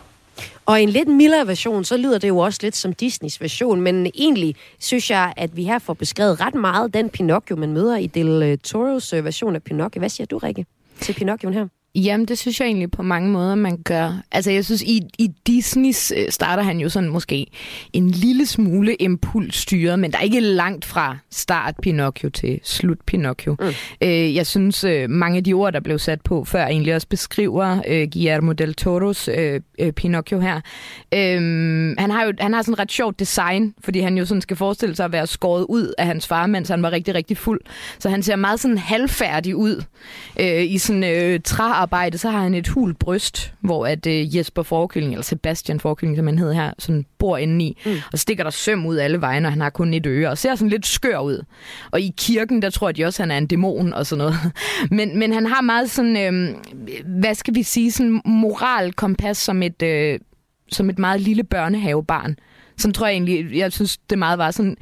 Og 0.66 0.80
i 0.80 0.84
en 0.84 0.90
lidt 0.90 1.08
mildere 1.08 1.48
version, 1.48 1.84
så 1.84 1.98
lyder 1.98 2.18
det 2.18 2.28
jo 2.28 2.38
også 2.38 2.60
lidt 2.64 2.76
som 2.76 2.94
Disneys 2.94 3.42
version, 3.42 3.82
men 3.82 4.12
egentlig 4.16 4.56
synes 4.80 5.12
jeg, 5.12 5.34
at 5.38 5.58
vi 5.58 5.64
her 5.64 5.80
får 5.80 5.94
beskrevet 5.94 6.42
ret 6.42 6.56
meget 6.56 6.94
den 6.94 7.10
Pinocchio, 7.10 7.56
man 7.56 7.74
møder 7.74 7.98
i 7.98 8.08
Del 8.08 8.44
øh, 8.44 8.58
Toros 8.58 9.14
version 9.14 9.56
af 9.56 9.64
Pinocchio. 9.64 10.00
Hvad 10.00 10.10
siger 10.10 10.28
du, 10.28 10.38
Rikke, 10.38 10.66
til 11.00 11.14
Pinocchio 11.14 11.50
her? 11.50 11.68
Jamen, 11.96 12.26
det 12.28 12.38
synes 12.38 12.60
jeg 12.60 12.66
egentlig 12.66 12.92
på 12.92 13.04
mange 13.04 13.30
måder, 13.30 13.56
man 13.56 13.78
gør. 13.78 14.22
Altså, 14.32 14.52
jeg 14.52 14.66
synes, 14.66 14.82
i, 14.82 15.02
i 15.20 15.28
Disneys 15.48 16.12
øh, 16.18 16.30
starter 16.30 16.64
han 16.64 16.80
jo 16.80 16.90
sådan 16.90 17.10
måske 17.10 17.48
en 17.94 18.10
lille 18.10 18.46
smule 18.46 18.96
impulsstyret, 18.96 20.00
men 20.00 20.12
der 20.12 20.18
er 20.18 20.22
ikke 20.22 20.40
langt 20.40 20.86
fra 20.86 21.18
start 21.32 21.76
Pinocchio 21.82 22.30
til 22.30 22.60
slut 22.64 22.98
Pinocchio. 23.08 23.56
Mm. 23.60 23.66
Øh, 24.02 24.36
jeg 24.36 24.48
synes, 24.48 24.84
øh, 24.84 25.10
mange 25.10 25.38
af 25.38 25.44
de 25.44 25.54
ord, 25.54 25.74
der 25.74 25.80
blev 25.80 26.00
sat 26.00 26.22
på 26.22 26.44
før, 26.44 26.66
egentlig 26.66 26.96
også 26.96 27.08
beskriver 27.08 27.82
øh, 27.88 28.08
Guillermo 28.14 28.52
del 28.52 28.74
Toros 28.74 29.28
øh, 29.28 29.62
øh, 29.80 29.92
Pinocchio 29.92 30.40
her. 30.40 30.56
Øh, 31.14 31.42
han, 31.98 32.12
har 32.12 32.26
jo, 32.26 32.34
han 32.40 32.54
har 32.54 32.62
sådan 32.62 32.74
et 32.74 32.80
ret 32.80 32.92
sjovt 32.92 33.20
design, 33.20 33.74
fordi 33.84 34.00
han 34.00 34.18
jo 34.18 34.26
sådan 34.26 34.42
skal 34.42 34.58
forestille 34.58 34.96
sig 34.96 35.06
at 35.06 35.12
være 35.12 35.28
skåret 35.28 35.66
ud 35.70 35.94
af 35.98 36.06
hans 36.06 36.28
far, 36.28 36.48
mens 36.48 36.70
han 36.70 36.84
var 36.84 36.92
rigtig, 36.92 37.16
rigtig 37.16 37.38
fuld. 37.38 37.62
Så 38.00 38.10
han 38.10 38.24
ser 38.24 38.36
meget 38.36 38.60
sådan 38.60 38.78
halvfærdig 38.78 39.56
ud 39.56 39.84
øh, 40.40 40.64
i 40.64 40.78
sådan 40.78 41.04
øh, 41.04 41.40
træ 41.44 41.83
arbejde, 41.84 42.18
så 42.18 42.30
har 42.30 42.40
han 42.40 42.54
et 42.54 42.68
hul 42.68 42.94
bryst, 42.94 43.54
hvor 43.62 43.88
at 43.88 44.06
uh, 44.06 44.36
Jesper 44.36 44.64
Forkylling, 44.64 45.14
eller 45.14 45.24
Sebastian 45.24 45.80
Forkylling, 45.80 46.18
som 46.18 46.28
han 46.28 46.40
hedder 46.40 46.54
her, 46.54 46.74
sådan 46.80 47.06
bor 47.18 47.38
inde 47.38 47.66
i, 47.66 47.82
mm. 47.86 47.92
og 48.12 48.20
stikker 48.20 48.44
der 48.44 48.52
søm 48.52 48.86
ud 48.86 48.98
alle 48.98 49.22
vejen, 49.22 49.46
og 49.46 49.52
han 49.52 49.62
har 49.62 49.70
kun 49.70 49.94
et 49.94 50.06
øre, 50.06 50.30
og 50.30 50.38
ser 50.38 50.56
sådan 50.56 50.70
lidt 50.70 50.86
skør 50.86 51.20
ud. 51.20 51.44
Og 51.92 52.02
i 52.02 52.14
kirken, 52.18 52.62
der 52.62 52.70
tror 52.70 52.92
de 52.92 53.06
også, 53.06 53.24
at 53.24 53.28
han 53.28 53.32
er 53.32 53.38
en 53.38 53.48
dæmon 53.48 53.94
og 53.94 54.06
sådan 54.06 54.18
noget. 54.18 54.36
Men, 54.98 55.20
men 55.20 55.34
han 55.34 55.46
har 55.46 55.62
meget 55.62 55.90
sådan, 55.90 56.18
øh, 56.18 56.56
hvad 57.20 57.36
skal 57.36 57.56
vi 57.56 57.64
sige, 57.64 57.92
sådan 57.92 58.22
moralkompas 58.26 59.38
som 59.38 59.64
et, 59.64 59.82
øh, 59.82 60.20
som 60.72 60.90
et 60.90 61.00
meget 61.00 61.22
lille 61.22 61.44
børnehavebarn. 61.44 62.36
Sådan 62.78 62.94
tror 62.94 63.08
jeg 63.08 63.14
egentlig, 63.14 63.58
jeg 63.58 63.72
synes, 63.72 63.98
det 63.98 64.20
meget 64.20 64.38
var 64.38 64.52
sådan, 64.52 64.78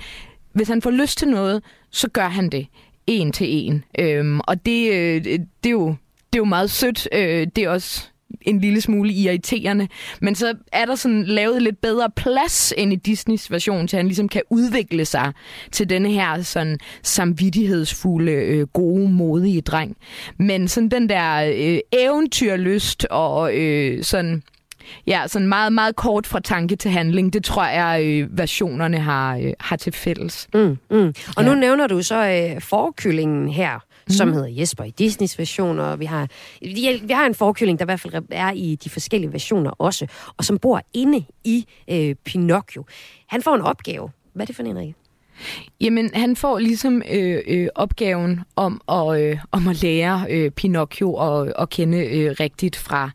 hvis 0.54 0.68
han 0.68 0.82
får 0.82 0.92
lyst 0.92 1.18
til 1.18 1.28
noget, 1.28 1.64
så 1.92 2.10
gør 2.10 2.28
han 2.28 2.50
det 2.50 2.68
en 3.08 3.32
til 3.32 3.48
en. 3.50 3.84
Øhm, 4.00 4.40
og 4.40 4.66
det, 4.66 4.94
øh, 4.94 5.24
det 5.24 5.40
er 5.66 5.70
jo 5.70 5.96
det 6.34 6.38
er 6.38 6.42
jo 6.42 6.46
meget 6.46 6.72
sødt. 6.72 7.08
Øh, 7.12 7.48
det 7.56 7.64
er 7.64 7.70
også 7.70 8.08
en 8.42 8.60
lille 8.60 8.82
smule 8.82 9.14
irriterende. 9.14 9.88
Men 10.22 10.36
så 10.36 10.54
er 10.72 10.86
der 10.86 10.96
sådan 10.96 11.24
lavet 11.24 11.62
lidt 11.62 11.82
bedre 11.82 12.10
plads 12.16 12.74
end 12.78 12.94
i 12.94 12.96
Disneys 12.96 13.52
version, 13.52 13.88
til 13.88 13.98
han 13.98 14.06
ligesom 14.06 14.30
kan 14.30 14.42
udvikle 14.50 15.06
sig 15.06 15.34
til 15.72 15.90
denne 15.90 16.12
her 16.12 16.42
sådan 16.42 16.78
samvittighedsfulde, 17.04 18.32
øh, 18.32 18.68
gode, 18.68 19.10
modige 19.10 19.62
dreng. 19.62 19.98
Men 20.38 20.68
sådan 20.68 20.90
den 20.90 21.10
der 21.10 21.54
øh, 21.56 21.80
eventyrlyst 21.92 23.08
og 23.10 23.58
øh, 23.58 24.04
sådan 24.04 24.44
Ja, 25.08 25.24
sådan 25.28 25.48
meget, 25.48 25.74
meget 25.74 25.96
kort 25.96 26.28
fra 26.28 26.40
tanke 26.40 26.76
til 26.76 26.92
handling. 26.92 27.34
Det 27.34 27.44
tror 27.44 27.66
jeg, 27.66 28.04
øh, 28.06 28.38
versionerne 28.38 29.00
har, 29.00 29.38
øh, 29.38 29.54
har 29.60 29.76
til 29.76 29.94
fælles. 29.94 30.48
Mm, 30.54 30.78
mm. 30.92 31.14
Og 31.38 31.44
ja. 31.44 31.50
nu 31.50 31.56
nævner 31.56 31.88
du 31.88 32.02
så 32.02 32.52
øh, 32.56 32.62
forkyllingen 32.62 33.50
her 33.50 33.80
mm. 34.08 34.14
som 34.14 34.34
hedder 34.34 34.48
Jesper 34.48 34.84
i 34.84 34.90
Disneys 34.90 35.40
version, 35.40 35.80
og 35.80 36.00
vi 36.00 36.06
har, 36.06 36.28
vi 37.06 37.14
har 37.14 37.26
en 37.26 37.36
forkylling, 37.36 37.80
der 37.80 37.86
i 37.86 37.88
hvert 37.88 38.00
fald 38.00 38.24
er 38.32 38.52
i 38.52 38.76
de 38.84 38.90
forskellige 38.90 39.34
versioner 39.34 39.72
også, 39.72 40.08
og 40.38 40.46
som 40.46 40.58
bor 40.58 40.82
inde 40.94 41.26
i 41.44 41.66
øh, 41.88 42.16
Pinocchio. 42.26 42.86
Han 43.28 43.42
får 43.42 43.56
en 43.56 43.62
opgave. 43.62 44.10
Hvad 44.34 44.44
er 44.44 44.46
det 44.46 44.56
for 44.56 44.64
en, 44.64 44.78
Rikke? 44.78 44.96
Jamen, 45.82 46.12
han 46.14 46.36
får 46.36 46.60
ligesom 46.60 47.02
øh, 47.12 47.42
øh, 47.48 47.68
opgaven 47.76 48.40
om 48.56 48.82
at, 48.90 49.22
øh, 49.22 49.38
om 49.52 49.68
at 49.68 49.84
lære 49.84 50.26
øh, 50.30 50.52
Pinocchio 50.52 51.16
at, 51.16 51.54
at 51.60 51.70
kende 51.70 51.98
øh, 51.98 52.36
rigtigt 52.40 52.76
fra, 52.76 53.10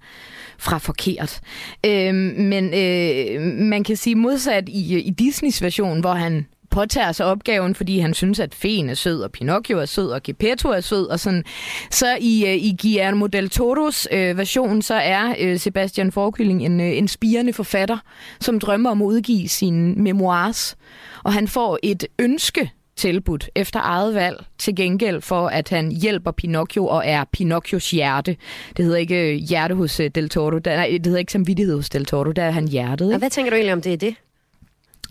fra 0.58 0.78
forkert. 0.78 1.40
Øh, 1.86 2.14
men 2.14 2.64
øh, 2.74 3.42
man 3.42 3.84
kan 3.84 3.96
sige 3.96 4.14
modsat 4.14 4.68
i, 4.68 4.98
i 4.98 5.10
Disneys 5.10 5.62
version, 5.62 6.00
hvor 6.00 6.12
han 6.12 6.46
påtager 6.76 7.12
sig 7.12 7.26
opgaven, 7.26 7.74
fordi 7.74 7.98
han 7.98 8.14
synes, 8.14 8.40
at 8.40 8.54
Feen 8.54 8.88
er 8.90 8.94
sød, 8.94 9.22
og 9.22 9.32
Pinocchio 9.32 9.78
er 9.78 9.84
sød, 9.84 10.10
og 10.10 10.22
Geppetto 10.22 10.68
er 10.68 10.80
sød, 10.80 11.06
og 11.06 11.20
sådan. 11.20 11.44
Så 11.90 12.16
i, 12.20 12.44
øh, 12.46 12.54
i 12.54 12.76
Guillermo 12.82 13.26
del 13.26 13.50
Toros 13.50 14.08
øh, 14.12 14.38
version, 14.38 14.82
så 14.82 14.94
er 14.94 15.34
øh, 15.40 15.58
Sebastian 15.58 16.12
Forkylling 16.12 16.64
en, 16.64 16.80
øh, 16.80 16.98
en 16.98 17.08
spirende 17.08 17.52
forfatter, 17.52 17.98
som 18.40 18.60
drømmer 18.60 18.90
om 18.90 19.02
at 19.02 19.06
udgive 19.06 19.48
sine 19.48 19.94
memoirs. 19.94 20.76
Og 21.24 21.32
han 21.32 21.48
får 21.48 21.78
et 21.82 22.06
ønske 22.18 22.70
tilbudt 22.96 23.50
efter 23.54 23.80
eget 23.82 24.14
valg 24.14 24.44
til 24.58 24.76
gengæld 24.76 25.20
for, 25.20 25.48
at 25.48 25.68
han 25.68 25.92
hjælper 25.92 26.30
Pinocchio 26.30 26.86
og 26.86 27.02
er 27.06 27.24
Pinocchios 27.32 27.90
hjerte. 27.90 28.36
Det 28.76 28.84
hedder 28.84 28.98
ikke 28.98 29.32
øh, 29.32 29.34
hjerte 29.34 29.74
hos 29.74 30.00
øh, 30.00 30.10
Del 30.14 30.28
Toro. 30.28 30.50
Nej, 30.50 30.88
det 30.92 31.06
hedder 31.06 31.18
ikke 31.18 31.32
samvittighed 31.32 31.76
hos 31.76 31.90
Del 31.90 32.04
Toro. 32.04 32.32
Der 32.32 32.42
er 32.42 32.50
han 32.50 32.68
hjertet. 32.68 33.06
Og 33.06 33.12
Ikke? 33.12 33.18
hvad 33.18 33.30
tænker 33.30 33.50
du 33.50 33.54
egentlig 33.54 33.72
om 33.72 33.82
det 33.82 33.92
er 33.92 33.96
det? 33.96 34.14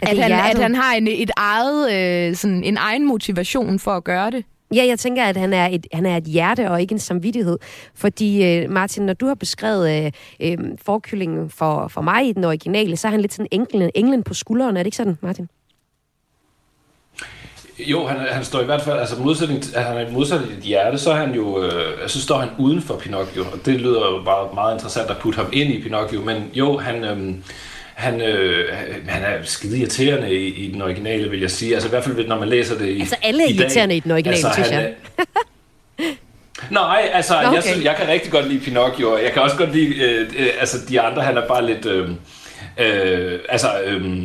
At, 0.01 0.17
han, 0.17 0.31
at 0.31 0.57
han 0.57 0.75
har 0.75 0.93
en, 0.93 1.07
et 1.07 1.31
eget, 1.37 1.93
øh, 1.93 2.35
sådan, 2.35 2.63
en 2.63 2.77
egen 2.77 3.07
motivation 3.07 3.79
for 3.79 3.91
at 3.91 4.03
gøre 4.03 4.31
det. 4.31 4.45
Ja, 4.73 4.85
jeg 4.85 4.99
tænker, 4.99 5.23
at 5.23 5.37
han 5.37 5.53
er 5.53 5.67
et, 5.67 5.87
han 5.93 6.05
er 6.05 6.17
et 6.17 6.23
hjerte 6.23 6.71
og 6.71 6.81
ikke 6.81 6.93
en 6.93 6.99
samvittighed. 6.99 7.57
Fordi, 7.95 8.45
øh, 8.45 8.69
Martin, 8.69 9.05
når 9.05 9.13
du 9.13 9.27
har 9.27 9.35
beskrevet 9.35 10.05
øh, 10.05 10.11
øh, 10.39 10.57
forkyllingen 10.85 11.49
for, 11.49 11.87
for 11.87 12.01
mig 12.01 12.27
i 12.27 12.33
den 12.33 12.43
originale, 12.43 12.97
så 12.97 13.07
er 13.07 13.11
han 13.11 13.21
lidt 13.21 13.33
sådan 13.33 13.47
englen, 13.51 13.89
englen 13.95 14.23
på 14.23 14.33
skulderen. 14.33 14.77
Er 14.77 14.83
det 14.83 14.87
ikke 14.87 14.97
sådan, 14.97 15.17
Martin? 15.21 15.49
Jo, 17.79 18.07
han, 18.07 18.17
han 18.31 18.43
står 18.43 18.61
i 18.61 18.65
hvert 18.65 18.81
fald, 18.81 18.99
altså 18.99 19.21
modsætning, 19.21 19.63
han 19.75 19.97
er 19.97 20.11
modsat 20.11 20.41
i 20.41 20.55
dit 20.55 20.63
hjerte, 20.63 20.97
så 20.97 21.11
er 21.11 21.15
han 21.15 21.33
jo, 21.33 21.63
øh, 21.63 22.09
så 22.09 22.21
står 22.21 22.37
han 22.37 22.49
uden 22.59 22.81
for 22.81 22.97
Pinocchio, 22.97 23.43
og 23.53 23.65
det 23.65 23.81
lyder 23.81 23.99
jo 23.99 24.21
bare 24.25 24.49
meget 24.53 24.75
interessant 24.75 25.09
at 25.09 25.17
putte 25.17 25.37
ham 25.37 25.49
ind 25.53 25.69
i 25.69 25.81
Pinocchio, 25.81 26.21
men 26.21 26.49
jo, 26.53 26.77
han, 26.77 27.03
øh, 27.03 27.33
han, 27.95 28.21
øh, 28.21 28.73
han 29.07 29.23
er 29.23 29.43
skide 29.43 29.77
irriterende 29.79 30.33
i, 30.35 30.47
i 30.65 30.71
den 30.71 30.81
originale, 30.81 31.29
vil 31.29 31.39
jeg 31.41 31.51
sige. 31.51 31.73
Altså 31.73 31.87
i 31.87 31.89
hvert 31.89 32.03
fald, 32.03 32.27
når 32.27 32.39
man 32.39 32.47
læser 32.49 32.77
det 32.77 32.87
i 32.87 32.99
Altså, 32.99 33.15
alle 33.23 33.43
er 33.43 33.47
i 33.47 33.53
dag. 33.53 33.61
irriterende 33.61 33.95
i 33.95 33.99
den 33.99 34.11
originale, 34.11 34.37
synes 34.37 34.55
han 34.69 34.71
jeg. 34.71 34.83
er- 35.17 35.23
Nej, 36.71 37.09
altså, 37.13 37.33
Nå, 37.33 37.39
okay. 37.47 37.55
jeg, 37.55 37.63
synes, 37.63 37.85
jeg 37.85 37.95
kan 37.95 38.07
rigtig 38.07 38.31
godt 38.31 38.47
lide 38.47 38.59
Pinocchio, 38.59 39.11
og 39.13 39.23
jeg 39.23 39.31
kan 39.31 39.41
også 39.41 39.57
godt 39.57 39.73
lide, 39.75 39.95
øh, 40.03 40.21
øh, 40.39 40.47
altså 40.59 40.77
de 40.89 41.01
andre, 41.01 41.21
han 41.21 41.37
er 41.37 41.47
bare 41.47 41.65
lidt, 41.65 41.85
øh, 41.85 42.09
øh, 42.77 43.39
altså, 43.49 43.67
øh, 43.85 44.23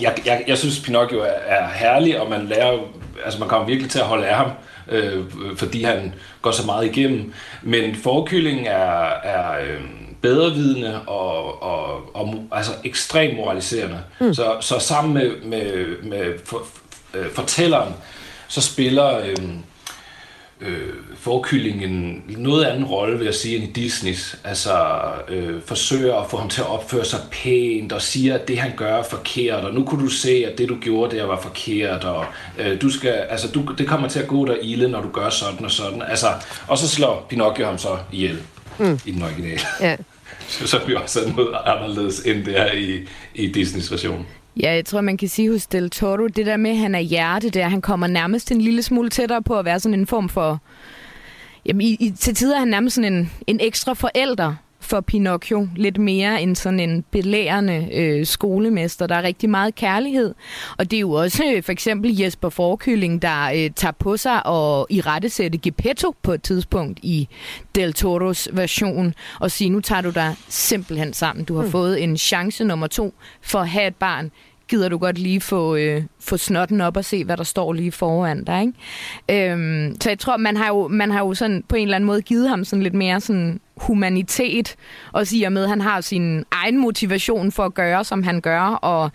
jeg, 0.00 0.14
jeg, 0.26 0.44
jeg 0.46 0.58
synes 0.58 0.80
Pinocchio 0.80 1.20
er, 1.20 1.24
er 1.46 1.68
herlig, 1.74 2.20
og 2.20 2.30
man 2.30 2.46
lærer, 2.46 2.78
altså 3.24 3.38
man 3.40 3.48
kommer 3.48 3.66
virkelig 3.66 3.90
til 3.90 3.98
at 3.98 4.04
holde 4.04 4.26
af 4.26 4.36
ham, 4.36 4.50
øh, 4.90 5.24
fordi 5.56 5.82
han 5.82 6.14
går 6.42 6.50
så 6.50 6.66
meget 6.66 6.86
igennem. 6.96 7.32
Men 7.62 7.94
forkyllingen 7.94 8.66
er, 8.66 9.10
er 9.24 9.60
øh, 9.62 9.80
bedrevidende 10.22 11.00
og, 11.06 11.62
og, 11.62 12.10
og 12.16 12.34
altså 12.52 12.72
ekstremt 12.84 13.36
moraliserende. 13.36 14.00
Mm. 14.20 14.34
Så, 14.34 14.56
så 14.60 14.78
sammen 14.78 15.14
med, 15.14 15.30
med, 15.44 15.86
med 16.02 16.34
for, 16.44 16.66
øh, 17.14 17.30
fortælleren, 17.30 17.94
så 18.48 18.60
spiller... 18.60 19.18
Øh, 19.18 19.36
øh, 20.60 20.94
forkyllingen 21.16 22.22
en 22.28 22.38
noget 22.38 22.64
anden 22.64 22.84
rolle, 22.84 23.18
vil 23.18 23.24
jeg 23.24 23.34
sige, 23.34 23.56
end 23.56 23.64
i 23.64 23.72
Disneys. 23.72 24.36
Altså 24.44 24.72
øh, 25.28 25.62
forsøger 25.66 26.16
at 26.16 26.30
få 26.30 26.36
ham 26.36 26.48
til 26.48 26.60
at 26.60 26.66
opføre 26.66 27.04
sig 27.04 27.20
pænt, 27.32 27.92
og 27.92 28.02
siger, 28.02 28.34
at 28.34 28.48
det 28.48 28.58
han 28.58 28.72
gør 28.76 28.96
er 28.96 29.02
forkert, 29.02 29.64
og 29.64 29.74
nu 29.74 29.84
kunne 29.84 30.04
du 30.04 30.08
se, 30.08 30.44
at 30.52 30.58
det 30.58 30.68
du 30.68 30.76
gjorde 30.80 31.16
der 31.16 31.24
var 31.24 31.40
forkert, 31.40 32.04
og 32.04 32.24
øh, 32.58 32.80
du 32.80 32.90
skal, 32.90 33.12
altså, 33.12 33.48
du, 33.48 33.74
det 33.78 33.88
kommer 33.88 34.08
til 34.08 34.20
at 34.20 34.28
gå 34.28 34.46
dig 34.46 34.58
ilde, 34.62 34.88
når 34.88 35.02
du 35.02 35.08
gør 35.08 35.30
sådan 35.30 35.64
og 35.64 35.70
sådan. 35.70 36.02
Altså, 36.02 36.26
og 36.68 36.78
så 36.78 36.88
slår 36.88 37.26
Pinocchio 37.28 37.66
ham 37.66 37.78
så 37.78 37.98
ihjel 38.12 38.38
mm. 38.80 38.98
i 39.06 39.10
den 39.10 39.22
originale. 39.22 39.60
Ja. 39.80 39.96
så 40.48 40.80
vi 40.86 40.94
også 40.94 41.20
er 41.20 41.32
noget 41.36 41.56
anderledes, 41.66 42.20
end 42.20 42.44
det 42.44 42.60
er 42.60 42.72
i, 42.72 43.08
i 43.34 43.46
Disneys 43.46 43.92
version. 43.92 44.26
Ja, 44.62 44.72
jeg 44.74 44.84
tror, 44.84 45.00
man 45.00 45.16
kan 45.16 45.28
sige 45.28 45.50
hos 45.50 45.66
Del 45.66 45.90
Toro, 45.90 46.26
det 46.26 46.46
der 46.46 46.56
med, 46.56 46.70
at 46.70 46.76
han 46.76 46.94
er 46.94 47.00
hjerte 47.00 47.50
der, 47.50 47.68
han 47.68 47.80
kommer 47.80 48.06
nærmest 48.06 48.52
en 48.52 48.60
lille 48.60 48.82
smule 48.82 49.10
tættere 49.10 49.42
på 49.42 49.58
at 49.58 49.64
være 49.64 49.80
sådan 49.80 49.98
en 49.98 50.06
form 50.06 50.28
for... 50.28 50.60
Jamen, 51.66 51.80
i, 51.80 51.96
i, 52.00 52.10
til 52.10 52.34
tider 52.34 52.54
er 52.54 52.58
han 52.58 52.68
nærmest 52.68 52.94
sådan 52.94 53.12
en, 53.12 53.30
en 53.46 53.60
ekstra 53.60 53.94
forælder 53.94 54.54
for 54.90 55.00
Pinocchio. 55.00 55.68
Lidt 55.76 55.98
mere 55.98 56.42
end 56.42 56.56
sådan 56.56 56.80
en 56.80 57.04
belærende 57.10 57.88
øh, 57.92 58.26
skolemester. 58.26 59.06
Der 59.06 59.14
er 59.14 59.22
rigtig 59.22 59.50
meget 59.50 59.74
kærlighed. 59.74 60.34
Og 60.78 60.90
det 60.90 60.96
er 60.96 61.00
jo 61.00 61.12
også 61.12 61.52
øh, 61.56 61.62
for 61.62 61.72
eksempel 61.72 62.16
Jesper 62.16 62.48
Forkylling, 62.48 63.22
der 63.22 63.50
øh, 63.54 63.70
tager 63.76 63.92
på 63.92 64.16
sig 64.16 64.46
og 64.46 64.86
i 64.90 65.00
rettesætte 65.00 65.58
Geppetto 65.58 66.14
på 66.22 66.32
et 66.32 66.42
tidspunkt 66.42 66.98
i 67.02 67.28
Del 67.74 67.92
Toros 67.92 68.48
version. 68.52 69.14
Og 69.40 69.50
sige, 69.50 69.70
nu 69.70 69.80
tager 69.80 70.00
du 70.00 70.10
dig 70.10 70.34
simpelthen 70.48 71.12
sammen. 71.12 71.44
Du 71.44 71.56
har 71.56 71.64
mm. 71.64 71.70
fået 71.70 72.02
en 72.02 72.16
chance 72.16 72.64
nummer 72.64 72.86
to 72.86 73.14
for 73.42 73.58
at 73.58 73.68
have 73.68 73.86
et 73.86 73.96
barn 73.96 74.30
gider 74.70 74.88
du 74.88 74.98
godt 74.98 75.18
lige 75.18 75.40
få, 75.40 75.76
øh, 75.76 76.02
få 76.20 76.36
snotten 76.36 76.80
op 76.80 76.96
og 76.96 77.04
se, 77.04 77.24
hvad 77.24 77.36
der 77.36 77.44
står 77.44 77.72
lige 77.72 77.92
foran 77.92 78.44
dig. 78.44 78.60
Ikke? 78.60 79.52
Øhm, 79.52 79.96
så 80.00 80.10
jeg 80.10 80.18
tror, 80.18 80.36
man 80.36 80.56
har, 80.56 80.68
jo, 80.68 80.88
man 80.88 81.10
har 81.10 81.20
jo 81.20 81.34
sådan 81.34 81.64
på 81.68 81.76
en 81.76 81.82
eller 81.82 81.96
anden 81.96 82.06
måde 82.06 82.22
givet 82.22 82.48
ham 82.48 82.64
sådan 82.64 82.82
lidt 82.82 82.94
mere 82.94 83.20
sådan 83.20 83.60
humanitet, 83.80 84.76
og 85.12 85.26
siger 85.26 85.48
med, 85.48 85.62
at 85.62 85.68
han 85.68 85.80
har 85.80 86.00
sin 86.00 86.44
egen 86.50 86.78
motivation 86.78 87.52
for 87.52 87.64
at 87.64 87.74
gøre, 87.74 88.04
som 88.04 88.22
han 88.22 88.40
gør, 88.40 88.60
og 88.60 89.10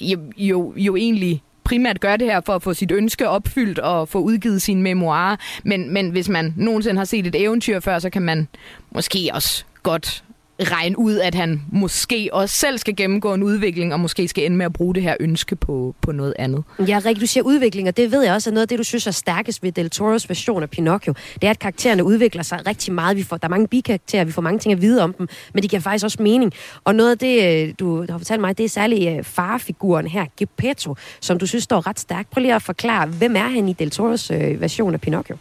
jo, 0.00 0.18
jo, 0.36 0.72
jo 0.76 0.96
egentlig 0.96 1.42
primært 1.64 2.00
gør 2.00 2.16
det 2.16 2.26
her 2.26 2.40
for 2.40 2.52
at 2.52 2.62
få 2.62 2.74
sit 2.74 2.90
ønske 2.90 3.28
opfyldt 3.28 3.78
og 3.78 4.08
få 4.08 4.18
udgivet 4.18 4.62
sine 4.62 4.82
memoirer. 4.82 5.36
Men, 5.64 5.90
men 5.92 6.10
hvis 6.10 6.28
man 6.28 6.54
nogensinde 6.56 6.98
har 6.98 7.04
set 7.04 7.26
et 7.26 7.42
eventyr 7.42 7.80
før, 7.80 7.98
så 7.98 8.10
kan 8.10 8.22
man 8.22 8.48
måske 8.90 9.30
også 9.34 9.64
godt 9.82 10.24
regne 10.62 10.98
ud, 10.98 11.18
at 11.18 11.34
han 11.34 11.62
måske 11.72 12.28
også 12.32 12.58
selv 12.58 12.78
skal 12.78 12.96
gennemgå 12.96 13.34
en 13.34 13.42
udvikling, 13.42 13.92
og 13.92 14.00
måske 14.00 14.28
skal 14.28 14.44
ende 14.44 14.56
med 14.56 14.66
at 14.66 14.72
bruge 14.72 14.94
det 14.94 15.02
her 15.02 15.14
ønske 15.20 15.56
på, 15.56 15.94
på 16.00 16.12
noget 16.12 16.34
andet. 16.38 16.64
Ja, 16.88 17.00
Rikke, 17.04 17.20
du 17.20 17.26
siger 17.26 17.44
udvikling, 17.44 17.88
og 17.88 17.96
det 17.96 18.12
ved 18.12 18.22
jeg 18.22 18.34
også 18.34 18.50
er 18.50 18.54
noget 18.54 18.62
af 18.62 18.68
det, 18.68 18.78
du 18.78 18.84
synes 18.84 19.06
er 19.06 19.10
stærkest 19.10 19.62
ved 19.62 19.72
Del 19.72 19.90
Toros 19.90 20.28
version 20.28 20.62
af 20.62 20.70
Pinocchio. 20.70 21.14
Det 21.34 21.44
er, 21.44 21.50
at 21.50 21.58
karaktererne 21.58 22.04
udvikler 22.04 22.42
sig 22.42 22.66
rigtig 22.66 22.94
meget. 22.94 23.16
Vi 23.16 23.22
får, 23.22 23.36
der 23.36 23.46
er 23.46 23.50
mange 23.50 23.68
bikarakterer, 23.68 24.24
vi 24.24 24.32
får 24.32 24.42
mange 24.42 24.58
ting 24.58 24.72
at 24.72 24.82
vide 24.82 25.02
om 25.02 25.12
dem, 25.12 25.28
men 25.54 25.62
de 25.62 25.68
giver 25.68 25.80
faktisk 25.80 26.04
også 26.04 26.22
mening. 26.22 26.52
Og 26.84 26.94
noget 26.94 27.10
af 27.10 27.18
det, 27.18 27.66
øh, 27.68 27.74
du 27.78 28.06
har 28.10 28.18
fortalt 28.18 28.40
mig, 28.40 28.58
det 28.58 28.64
er 28.64 28.68
særligt 28.68 29.18
øh, 29.18 29.24
farfiguren 29.24 30.06
her, 30.06 30.26
Geppetto, 30.36 30.96
som 31.20 31.38
du 31.38 31.46
synes 31.46 31.64
står 31.64 31.86
ret 31.86 32.00
stærkt. 32.00 32.30
Prøv 32.30 32.40
lige 32.40 32.54
at 32.54 32.62
forklare, 32.62 33.06
hvem 33.06 33.36
er 33.36 33.48
han 33.48 33.68
i 33.68 33.72
Del 33.72 33.90
Toros 33.90 34.30
øh, 34.30 34.60
version 34.60 34.94
af 34.94 35.00
Pinocchio? 35.00 35.36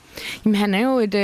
Jamen, 0.46 0.56
han 0.56 0.74
er 0.74 0.84
jo 0.84 1.00
et, 1.00 1.16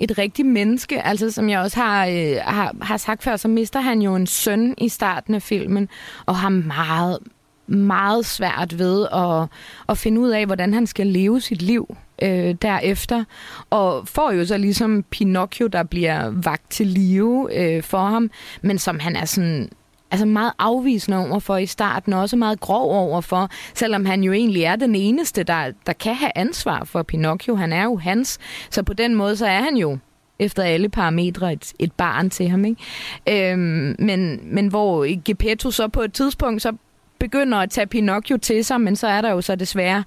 et 0.00 0.18
rigtigt 0.18 0.48
menneske, 0.48 1.02
altså 1.02 1.30
som 1.30 1.48
jeg 1.48 1.60
også 1.60 1.76
har, 1.76 2.06
har, 2.50 2.74
har 2.82 2.96
sagt 2.96 3.25
før, 3.26 3.36
så 3.36 3.48
mister 3.48 3.80
han 3.80 4.02
jo 4.02 4.14
en 4.14 4.26
søn 4.26 4.74
i 4.78 4.88
starten 4.88 5.34
af 5.34 5.42
filmen, 5.42 5.88
og 6.26 6.36
har 6.36 6.48
meget, 6.48 7.18
meget 7.66 8.26
svært 8.26 8.78
ved 8.78 9.06
at, 9.12 9.48
at 9.88 9.98
finde 9.98 10.20
ud 10.20 10.30
af, 10.30 10.46
hvordan 10.46 10.74
han 10.74 10.86
skal 10.86 11.06
leve 11.06 11.40
sit 11.40 11.62
liv 11.62 11.96
øh, 12.22 12.54
derefter. 12.62 13.24
Og 13.70 14.08
får 14.08 14.30
jo 14.30 14.46
så 14.46 14.56
ligesom 14.58 15.02
Pinocchio, 15.10 15.66
der 15.66 15.82
bliver 15.82 16.30
vagt 16.30 16.70
til 16.70 16.86
live 16.86 17.54
øh, 17.58 17.82
for 17.82 18.06
ham, 18.06 18.30
men 18.62 18.78
som 18.78 18.98
han 18.98 19.16
er 19.16 19.24
sådan 19.24 19.68
altså 20.10 20.26
meget 20.26 20.52
afvisende 20.58 21.18
over 21.18 21.38
for 21.38 21.56
i 21.56 21.66
starten, 21.66 22.12
og 22.12 22.20
også 22.20 22.36
meget 22.36 22.60
grov 22.60 22.90
over 22.92 23.20
for, 23.20 23.48
selvom 23.74 24.04
han 24.04 24.22
jo 24.22 24.32
egentlig 24.32 24.62
er 24.62 24.76
den 24.76 24.94
eneste, 24.94 25.42
der, 25.42 25.72
der 25.86 25.92
kan 25.92 26.14
have 26.14 26.32
ansvar 26.34 26.84
for 26.84 27.02
Pinocchio. 27.02 27.56
Han 27.56 27.72
er 27.72 27.84
jo 27.84 27.96
hans, 27.96 28.38
så 28.70 28.82
på 28.82 28.92
den 28.92 29.14
måde, 29.14 29.36
så 29.36 29.46
er 29.46 29.60
han 29.60 29.76
jo 29.76 29.98
efter 30.38 30.62
alle 30.62 30.88
parametre 30.88 31.52
et, 31.52 31.72
et 31.78 31.92
barn 31.92 32.30
til 32.30 32.48
ham. 32.48 32.64
Ikke? 32.64 33.52
Øhm, 33.52 33.96
men, 33.98 34.40
men 34.42 34.66
hvor 34.66 35.24
Geppetto 35.24 35.70
så 35.70 35.88
på 35.88 36.02
et 36.02 36.12
tidspunkt 36.12 36.62
så 36.62 36.72
begynder 37.18 37.58
at 37.58 37.70
tage 37.70 37.86
Pinocchio 37.86 38.36
til 38.36 38.64
sig, 38.64 38.80
men 38.80 38.96
så 38.96 39.06
er 39.06 39.20
der 39.20 39.30
jo 39.30 39.40
så 39.40 39.56
desværre 39.56 40.04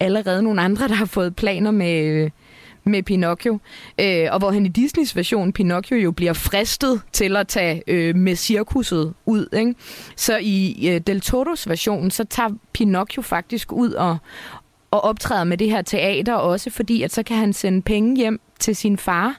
allerede 0.00 0.42
nogle 0.42 0.62
andre, 0.62 0.88
der 0.88 0.94
har 0.94 1.04
fået 1.04 1.36
planer 1.36 1.70
med, 1.70 2.30
med 2.84 3.02
Pinocchio. 3.02 3.58
Øh, 4.00 4.28
og 4.30 4.38
hvor 4.38 4.50
han 4.50 4.66
i 4.66 4.68
Disneys 4.68 5.16
version, 5.16 5.52
Pinocchio 5.52 5.96
jo 5.96 6.12
bliver 6.12 6.32
fristet 6.32 7.00
til 7.12 7.36
at 7.36 7.48
tage 7.48 7.82
øh, 7.86 8.16
med 8.16 8.36
cirkuset 8.36 9.14
ud. 9.26 9.46
Ikke? 9.52 9.74
Så 10.16 10.38
i 10.42 10.88
øh, 10.88 11.00
Del 11.00 11.20
Toros 11.20 11.68
version, 11.68 12.10
så 12.10 12.24
tager 12.24 12.50
Pinocchio 12.72 13.22
faktisk 13.22 13.72
ud 13.72 13.92
og, 13.92 14.16
og 14.90 15.04
optræder 15.04 15.44
med 15.44 15.58
det 15.58 15.70
her 15.70 15.82
teater 15.82 16.34
også, 16.34 16.70
fordi 16.70 17.02
at 17.02 17.12
så 17.12 17.22
kan 17.22 17.36
han 17.36 17.52
sende 17.52 17.82
penge 17.82 18.16
hjem 18.16 18.40
til 18.62 18.76
sin 18.76 18.98
far, 18.98 19.36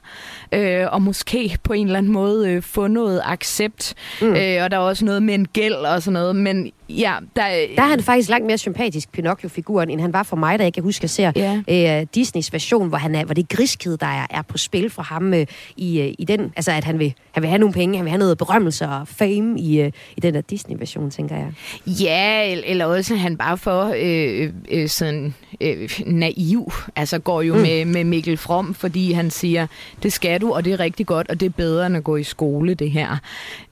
øh, 0.52 0.86
og 0.92 1.02
måske 1.02 1.58
på 1.62 1.72
en 1.72 1.86
eller 1.86 1.98
anden 1.98 2.12
måde 2.12 2.50
øh, 2.50 2.62
få 2.62 2.86
noget 2.86 3.20
accept. 3.24 3.94
Mm. 4.20 4.26
Øh, 4.28 4.62
og 4.64 4.70
der 4.70 4.76
er 4.76 4.78
også 4.78 5.04
noget 5.04 5.22
med 5.22 5.34
en 5.34 5.46
gæld 5.52 5.74
og 5.74 6.02
sådan 6.02 6.12
noget, 6.12 6.36
men 6.36 6.70
ja, 6.88 7.14
der, 7.36 7.42
Der 7.76 7.82
er 7.82 7.86
han 7.86 8.02
faktisk 8.02 8.28
langt 8.28 8.46
mere 8.46 8.58
sympatisk, 8.58 9.12
Pinocchio-figuren, 9.12 9.90
end 9.90 10.00
han 10.00 10.12
var 10.12 10.22
for 10.22 10.36
mig, 10.36 10.58
da 10.58 10.64
jeg 10.64 10.72
kan 10.72 10.82
huske 10.82 11.04
at 11.04 11.10
se 11.10 11.32
Ja. 11.68 12.00
øh, 12.00 12.06
Disneys 12.14 12.52
version, 12.52 12.88
hvor, 12.88 12.98
han 12.98 13.14
er, 13.14 13.24
hvor 13.24 13.34
det 13.34 13.48
griskhed, 13.48 13.96
der 13.96 14.06
er, 14.06 14.26
er 14.30 14.42
på 14.42 14.58
spil 14.58 14.90
for 14.90 15.02
ham 15.02 15.34
øh, 15.34 15.46
i, 15.76 16.00
øh, 16.00 16.14
i 16.18 16.24
den. 16.24 16.52
Altså, 16.56 16.72
at 16.72 16.84
han 16.84 16.98
vil, 16.98 17.14
han 17.32 17.42
vil 17.42 17.48
have 17.48 17.58
nogle 17.58 17.72
penge, 17.72 17.96
han 17.96 18.04
vil 18.04 18.10
have 18.10 18.18
noget 18.18 18.38
berømmelse 18.38 18.86
og 18.88 19.08
fame 19.08 19.60
i, 19.60 19.80
øh, 19.80 19.92
i 20.16 20.20
den 20.20 20.34
der 20.34 20.40
Disney-version, 20.40 21.10
tænker 21.10 21.36
jeg. 21.36 21.52
Ja, 21.86 22.52
el- 22.52 22.62
eller 22.66 22.84
også 22.86 23.16
han 23.16 23.36
bare 23.36 23.58
for 23.58 23.92
øh, 23.96 24.50
øh, 24.70 24.88
sådan 24.88 25.34
øh, 25.60 25.90
naiv. 26.06 26.72
Altså 26.96 27.18
går 27.18 27.42
jo 27.42 27.54
mm. 27.54 27.60
med, 27.60 27.84
med 27.84 28.04
Mikkel 28.04 28.36
From, 28.36 28.74
fordi 28.74 29.12
han 29.14 29.30
siger, 29.30 29.66
det 30.02 30.12
skal 30.12 30.40
du, 30.40 30.52
og 30.52 30.64
det 30.64 30.72
er 30.72 30.80
rigtig 30.80 31.06
godt, 31.06 31.28
og 31.30 31.40
det 31.40 31.46
er 31.46 31.50
bedre 31.50 31.86
end 31.86 31.96
at 31.96 32.04
gå 32.04 32.16
i 32.16 32.22
skole, 32.22 32.74
det 32.74 32.90
her. 32.90 33.16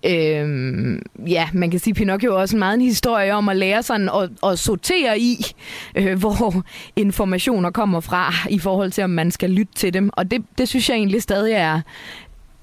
Øhm, 0.06 1.02
ja, 1.26 1.48
man 1.52 1.70
kan 1.70 1.80
sige, 1.80 1.94
Pinocchio 1.94 2.32
er 2.32 2.36
også 2.36 2.56
meget 2.56 2.74
en 2.74 2.80
historie 2.80 3.34
om 3.34 3.48
at 3.48 3.56
lære 3.56 3.82
sådan 3.82 4.08
at, 4.08 4.50
at 4.50 4.58
sortere 4.58 5.18
i, 5.18 5.36
øh, 5.94 6.18
hvor 6.22 6.62
informationer 6.96 7.70
kommer 7.70 8.00
fra, 8.00 8.32
i 8.50 8.58
forhold 8.58 8.90
til, 8.90 9.04
om 9.04 9.10
man 9.10 9.30
skal 9.30 9.50
lytte 9.50 9.72
til 9.74 9.94
dem. 9.94 10.10
Og 10.12 10.30
det, 10.30 10.44
det 10.58 10.68
synes 10.68 10.88
jeg 10.88 10.96
egentlig 10.96 11.22
stadig 11.22 11.52
er, 11.52 11.80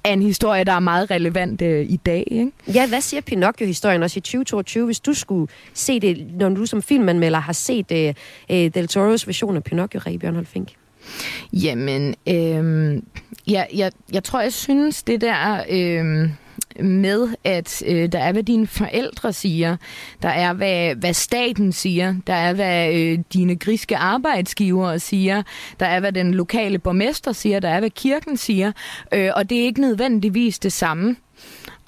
er 0.04 0.14
en 0.14 0.22
historie, 0.22 0.64
der 0.64 0.72
er 0.72 0.80
meget 0.80 1.12
relevant 1.12 1.62
øh, 1.62 1.86
i 1.90 1.96
dag. 1.96 2.24
Ikke? 2.32 2.52
Ja, 2.68 2.88
hvad 2.88 3.02
siger 3.02 3.22
Pinocchio-historien 3.22 4.04
også 4.04 4.18
i 4.18 4.22
2022, 4.22 4.86
hvis 4.86 5.00
du 5.00 5.14
skulle 5.14 5.48
se 5.74 6.00
det, 6.00 6.28
når 6.34 6.50
du 6.50 6.66
som 6.66 6.82
filmanmelder 6.82 7.40
har 7.40 7.54
set 7.54 7.92
øh, 7.92 8.14
øh 8.50 8.74
Del 8.74 8.88
Toros 8.88 9.28
version 9.28 9.56
af 9.56 9.64
Pinocchio, 9.64 10.02
Rie 10.06 10.20
Bjørnhold 10.20 10.46
Fink? 10.46 10.79
Jamen, 11.54 12.16
øh, 12.28 13.02
ja, 13.48 13.64
jeg, 13.74 13.92
jeg 14.14 14.24
tror, 14.24 14.42
jeg 14.42 14.54
synes, 14.54 15.04
det 15.04 15.22
der... 15.22 15.64
Øh, 15.70 16.30
med, 16.80 17.28
at 17.44 17.84
øh, 17.86 18.12
der 18.12 18.20
er, 18.20 18.32
hvad 18.32 18.44
dine 18.44 18.68
forældre 18.68 19.34
siger, 19.34 19.78
der 20.22 20.30
er, 20.30 20.54
hvad, 20.54 20.96
hvad 20.96 21.14
staten 21.14 21.72
siger, 21.72 22.16
der 22.28 22.34
er, 22.34 22.54
hvad 22.54 22.94
øh, 22.94 23.20
dine 23.34 23.56
griske 23.56 23.98
arbejdsgivere 23.98 25.00
siger, 25.00 25.44
der 25.80 25.86
er, 25.86 26.00
hvad 26.00 26.12
den 26.12 26.34
lokale 26.34 26.80
borgmester 26.80 27.32
siger, 27.32 27.60
der 27.60 27.70
er, 27.70 27.80
hvad 27.80 27.90
kirken 27.90 28.38
siger, 28.38 28.72
øh, 29.14 29.30
og 29.36 29.50
det 29.50 29.60
er 29.60 29.64
ikke 29.64 29.82
nødvendigvis 29.82 30.60
det 30.60 30.74
samme. 30.74 31.16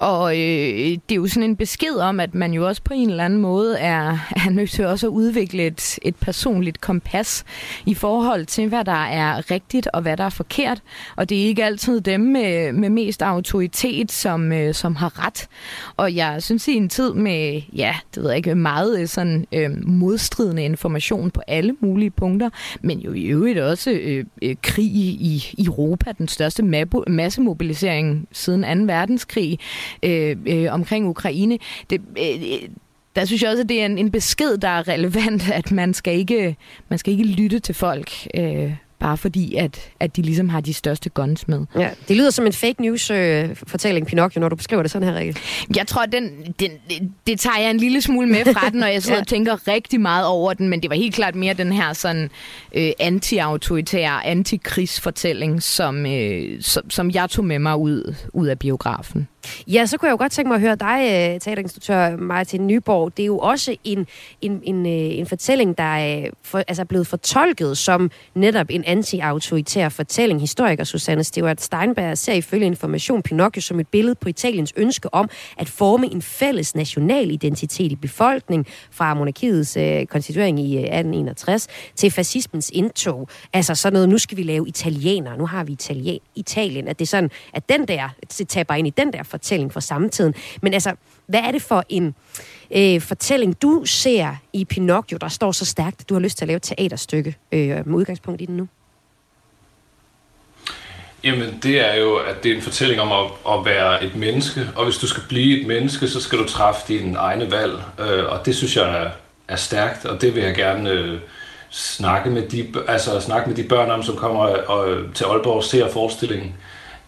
Og 0.02 0.32
øh, 0.32 0.98
det 1.08 1.10
er 1.10 1.14
jo 1.14 1.26
sådan 1.26 1.50
en 1.50 1.56
besked 1.56 1.94
om, 1.94 2.20
at 2.20 2.34
man 2.34 2.52
jo 2.52 2.66
også 2.66 2.82
på 2.82 2.94
en 2.94 3.10
eller 3.10 3.24
anden 3.24 3.40
måde 3.40 3.78
er, 3.78 4.18
er 4.46 4.50
nødt 4.50 4.70
til 4.70 4.86
også 4.86 5.06
at 5.06 5.10
udvikle 5.10 5.66
et, 5.66 5.98
et 6.02 6.16
personligt 6.16 6.80
kompas 6.80 7.44
i 7.86 7.94
forhold 7.94 8.46
til, 8.46 8.68
hvad 8.68 8.84
der 8.84 9.04
er 9.04 9.50
rigtigt 9.50 9.88
og 9.92 10.02
hvad 10.02 10.16
der 10.16 10.24
er 10.24 10.30
forkert. 10.30 10.82
Og 11.16 11.28
det 11.28 11.42
er 11.42 11.46
ikke 11.46 11.64
altid 11.64 12.00
dem 12.00 12.20
med, 12.20 12.72
med 12.72 12.90
mest 12.90 13.22
autoritet, 13.22 14.12
som, 14.12 14.52
øh, 14.52 14.74
som 14.74 14.96
har 14.96 15.26
ret. 15.26 15.48
Og 15.96 16.14
jeg 16.14 16.42
synes 16.42 16.68
i 16.68 16.74
en 16.74 16.88
tid 16.88 17.14
med, 17.14 17.62
ja, 17.72 17.96
det 18.14 18.22
ved 18.22 18.30
jeg 18.30 18.36
ikke, 18.36 18.54
meget 18.54 19.00
øh, 19.00 19.06
sådan 19.06 19.46
øh, 19.52 19.70
modstridende 19.86 20.64
information 20.64 21.30
på 21.30 21.42
alle 21.46 21.76
mulige 21.80 22.10
punkter, 22.10 22.50
men 22.80 22.98
jo 22.98 23.12
i 23.12 23.22
øvrigt 23.22 23.58
også 23.58 23.90
øh, 23.90 24.24
øh, 24.42 24.56
krig 24.62 24.84
i, 24.84 25.44
i 25.52 25.64
Europa, 25.66 26.12
den 26.18 26.28
største 26.28 26.62
massemobilisering 27.06 28.28
siden 28.32 28.86
2. 28.86 28.92
verdenskrig, 28.92 29.58
øh, 30.02 30.36
øh, 30.46 30.72
omkring 30.72 31.08
Ukraine. 31.08 31.58
Det, 31.90 32.00
øh, 32.18 32.68
der 33.16 33.24
synes 33.24 33.42
jeg 33.42 33.50
også, 33.50 33.62
at 33.62 33.68
det 33.68 33.80
er 33.80 33.86
en, 33.86 33.98
en 33.98 34.10
besked, 34.10 34.58
der 34.58 34.68
er 34.68 34.88
relevant, 34.88 35.50
at 35.50 35.72
man 35.72 35.94
skal 35.94 36.18
ikke, 36.18 36.56
man 36.88 36.98
skal 36.98 37.12
ikke 37.12 37.24
lytte 37.24 37.58
til 37.58 37.74
folk. 37.74 38.10
Øh, 38.34 38.72
bare 39.02 39.16
fordi, 39.16 39.54
at, 39.54 39.90
at 40.00 40.16
de 40.16 40.22
ligesom 40.22 40.48
har 40.48 40.60
de 40.60 40.74
største 40.74 41.10
guns 41.10 41.48
med. 41.48 41.66
Ja, 41.78 41.90
det 42.08 42.16
lyder 42.16 42.30
som 42.30 42.46
en 42.46 42.52
fake 42.52 42.82
news-fortælling, 42.82 44.06
øh, 44.06 44.08
Pinocchio, 44.08 44.40
når 44.40 44.48
du 44.48 44.56
beskriver 44.56 44.82
det 44.82 44.90
sådan 44.90 45.08
her, 45.08 45.14
Rikke. 45.14 45.40
Jeg 45.76 45.86
tror, 45.86 46.06
den, 46.06 46.30
den, 46.60 46.70
det 47.26 47.40
tager 47.40 47.58
jeg 47.58 47.70
en 47.70 47.76
lille 47.76 48.02
smule 48.02 48.26
med 48.28 48.44
fra 48.54 48.70
den, 48.70 48.78
når 48.78 48.86
jeg 48.86 49.02
sidder 49.02 49.16
ja. 49.18 49.20
og 49.20 49.26
tænker 49.26 49.68
rigtig 49.68 50.00
meget 50.00 50.26
over 50.26 50.52
den, 50.52 50.68
men 50.68 50.82
det 50.82 50.90
var 50.90 50.96
helt 50.96 51.14
klart 51.14 51.34
mere 51.34 51.54
den 51.54 51.72
her 51.72 51.92
sådan 51.92 52.30
øh, 52.74 52.90
anti-autoritære, 53.00 54.26
anti-krigsfortælling, 54.26 55.62
som, 55.62 56.06
øh, 56.06 56.62
som, 56.62 56.90
som 56.90 57.10
jeg 57.10 57.30
tog 57.30 57.44
med 57.44 57.58
mig 57.58 57.76
ud, 57.76 58.14
ud 58.32 58.46
af 58.46 58.58
biografen. 58.58 59.28
Ja, 59.66 59.86
så 59.86 59.98
kunne 59.98 60.06
jeg 60.06 60.12
jo 60.12 60.16
godt 60.16 60.32
tænke 60.32 60.48
mig 60.48 60.54
at 60.54 60.60
høre 60.60 60.76
dig, 60.76 61.00
øh, 61.02 61.40
teaterinstruktør 61.40 62.16
Martin 62.16 62.66
Nyborg. 62.66 63.16
Det 63.16 63.22
er 63.22 63.26
jo 63.26 63.38
også 63.38 63.76
en, 63.84 64.06
en, 64.40 64.60
en, 64.64 64.86
øh, 64.86 65.18
en 65.18 65.26
fortælling, 65.26 65.78
der 65.78 65.84
er 65.84 66.20
øh, 66.20 66.30
for, 66.42 66.58
altså 66.58 66.84
blevet 66.84 67.06
fortolket 67.06 67.78
som 67.78 68.10
netop 68.34 68.66
en 68.70 68.84
anti-autoritær 68.84 69.88
fortælling. 69.88 70.40
Historiker 70.40 70.84
Susanne 70.84 71.24
Stewart 71.24 71.60
Steinberg 71.60 72.18
ser 72.18 72.32
ifølge 72.32 72.66
Information 72.66 73.22
Pinocchio 73.22 73.62
som 73.62 73.80
et 73.80 73.88
billede 73.88 74.14
på 74.14 74.28
Italiens 74.28 74.72
ønske 74.76 75.14
om 75.14 75.30
at 75.58 75.68
forme 75.68 76.12
en 76.12 76.22
fælles 76.22 76.74
national 76.74 77.30
identitet 77.30 77.92
i 77.92 77.96
befolkningen 77.96 78.66
fra 78.90 79.14
monarkiets 79.14 79.76
øh, 79.76 80.06
konstituering 80.06 80.60
i 80.60 80.76
1861 80.76 81.68
til 81.96 82.10
fascismens 82.10 82.70
indtog. 82.74 83.28
Altså 83.52 83.74
sådan 83.74 83.92
noget, 83.92 84.08
nu 84.08 84.18
skal 84.18 84.36
vi 84.36 84.42
lave 84.42 84.68
italiener, 84.68 85.36
nu 85.36 85.46
har 85.46 85.64
vi 85.64 85.72
Italien, 85.72 86.18
Italien. 86.34 86.88
At 86.88 86.98
det 86.98 87.04
er 87.04 87.08
sådan, 87.08 87.30
at 87.54 87.68
den 87.68 87.88
der, 87.88 88.08
taber 88.48 88.74
ind 88.74 88.86
i 88.86 88.90
den 88.90 89.12
der 89.12 89.22
fortælling 89.32 89.72
fra 89.72 89.80
samtiden. 89.80 90.34
Men 90.62 90.74
altså, 90.74 90.94
hvad 91.26 91.40
er 91.40 91.50
det 91.50 91.62
for 91.62 91.84
en 91.88 92.14
øh, 92.70 93.00
fortælling, 93.00 93.62
du 93.62 93.82
ser 93.84 94.36
i 94.52 94.64
Pinocchio, 94.64 95.18
der 95.20 95.28
står 95.28 95.52
så 95.52 95.64
stærkt, 95.64 96.00
at 96.00 96.08
du 96.08 96.14
har 96.14 96.20
lyst 96.20 96.38
til 96.38 96.44
at 96.44 96.48
lave 96.48 96.56
et 96.56 96.62
teaterstykke 96.62 97.36
øh, 97.52 97.86
med 97.86 97.94
udgangspunkt 97.94 98.40
i 98.40 98.46
den 98.46 98.56
nu? 98.56 98.68
Jamen, 101.24 101.58
det 101.62 101.80
er 101.90 101.94
jo, 101.94 102.16
at 102.16 102.42
det 102.42 102.52
er 102.52 102.56
en 102.56 102.62
fortælling 102.62 103.00
om 103.00 103.12
at, 103.12 103.54
at 103.58 103.64
være 103.64 104.04
et 104.04 104.16
menneske, 104.16 104.68
og 104.76 104.84
hvis 104.84 104.98
du 104.98 105.06
skal 105.06 105.22
blive 105.28 105.60
et 105.60 105.66
menneske, 105.66 106.08
så 106.08 106.20
skal 106.20 106.38
du 106.38 106.48
træffe 106.48 106.80
dine 106.88 107.18
egne 107.18 107.50
valg, 107.50 107.72
øh, 107.98 108.32
og 108.32 108.46
det 108.46 108.56
synes 108.56 108.76
jeg 108.76 109.02
er, 109.02 109.10
er 109.48 109.56
stærkt, 109.56 110.04
og 110.04 110.20
det 110.20 110.34
vil 110.34 110.42
jeg 110.42 110.54
gerne 110.54 110.90
øh, 110.90 111.18
snakke, 111.70 112.30
med 112.30 112.48
de, 112.48 112.72
altså, 112.88 113.20
snakke 113.20 113.48
med 113.48 113.56
de 113.56 113.64
børn 113.64 113.90
om, 113.90 114.02
som 114.02 114.16
kommer 114.16 114.40
og, 114.44 115.14
til 115.14 115.24
Aalborg 115.24 115.56
og 115.56 115.64
ser 115.64 115.88
forestillingen, 115.88 116.54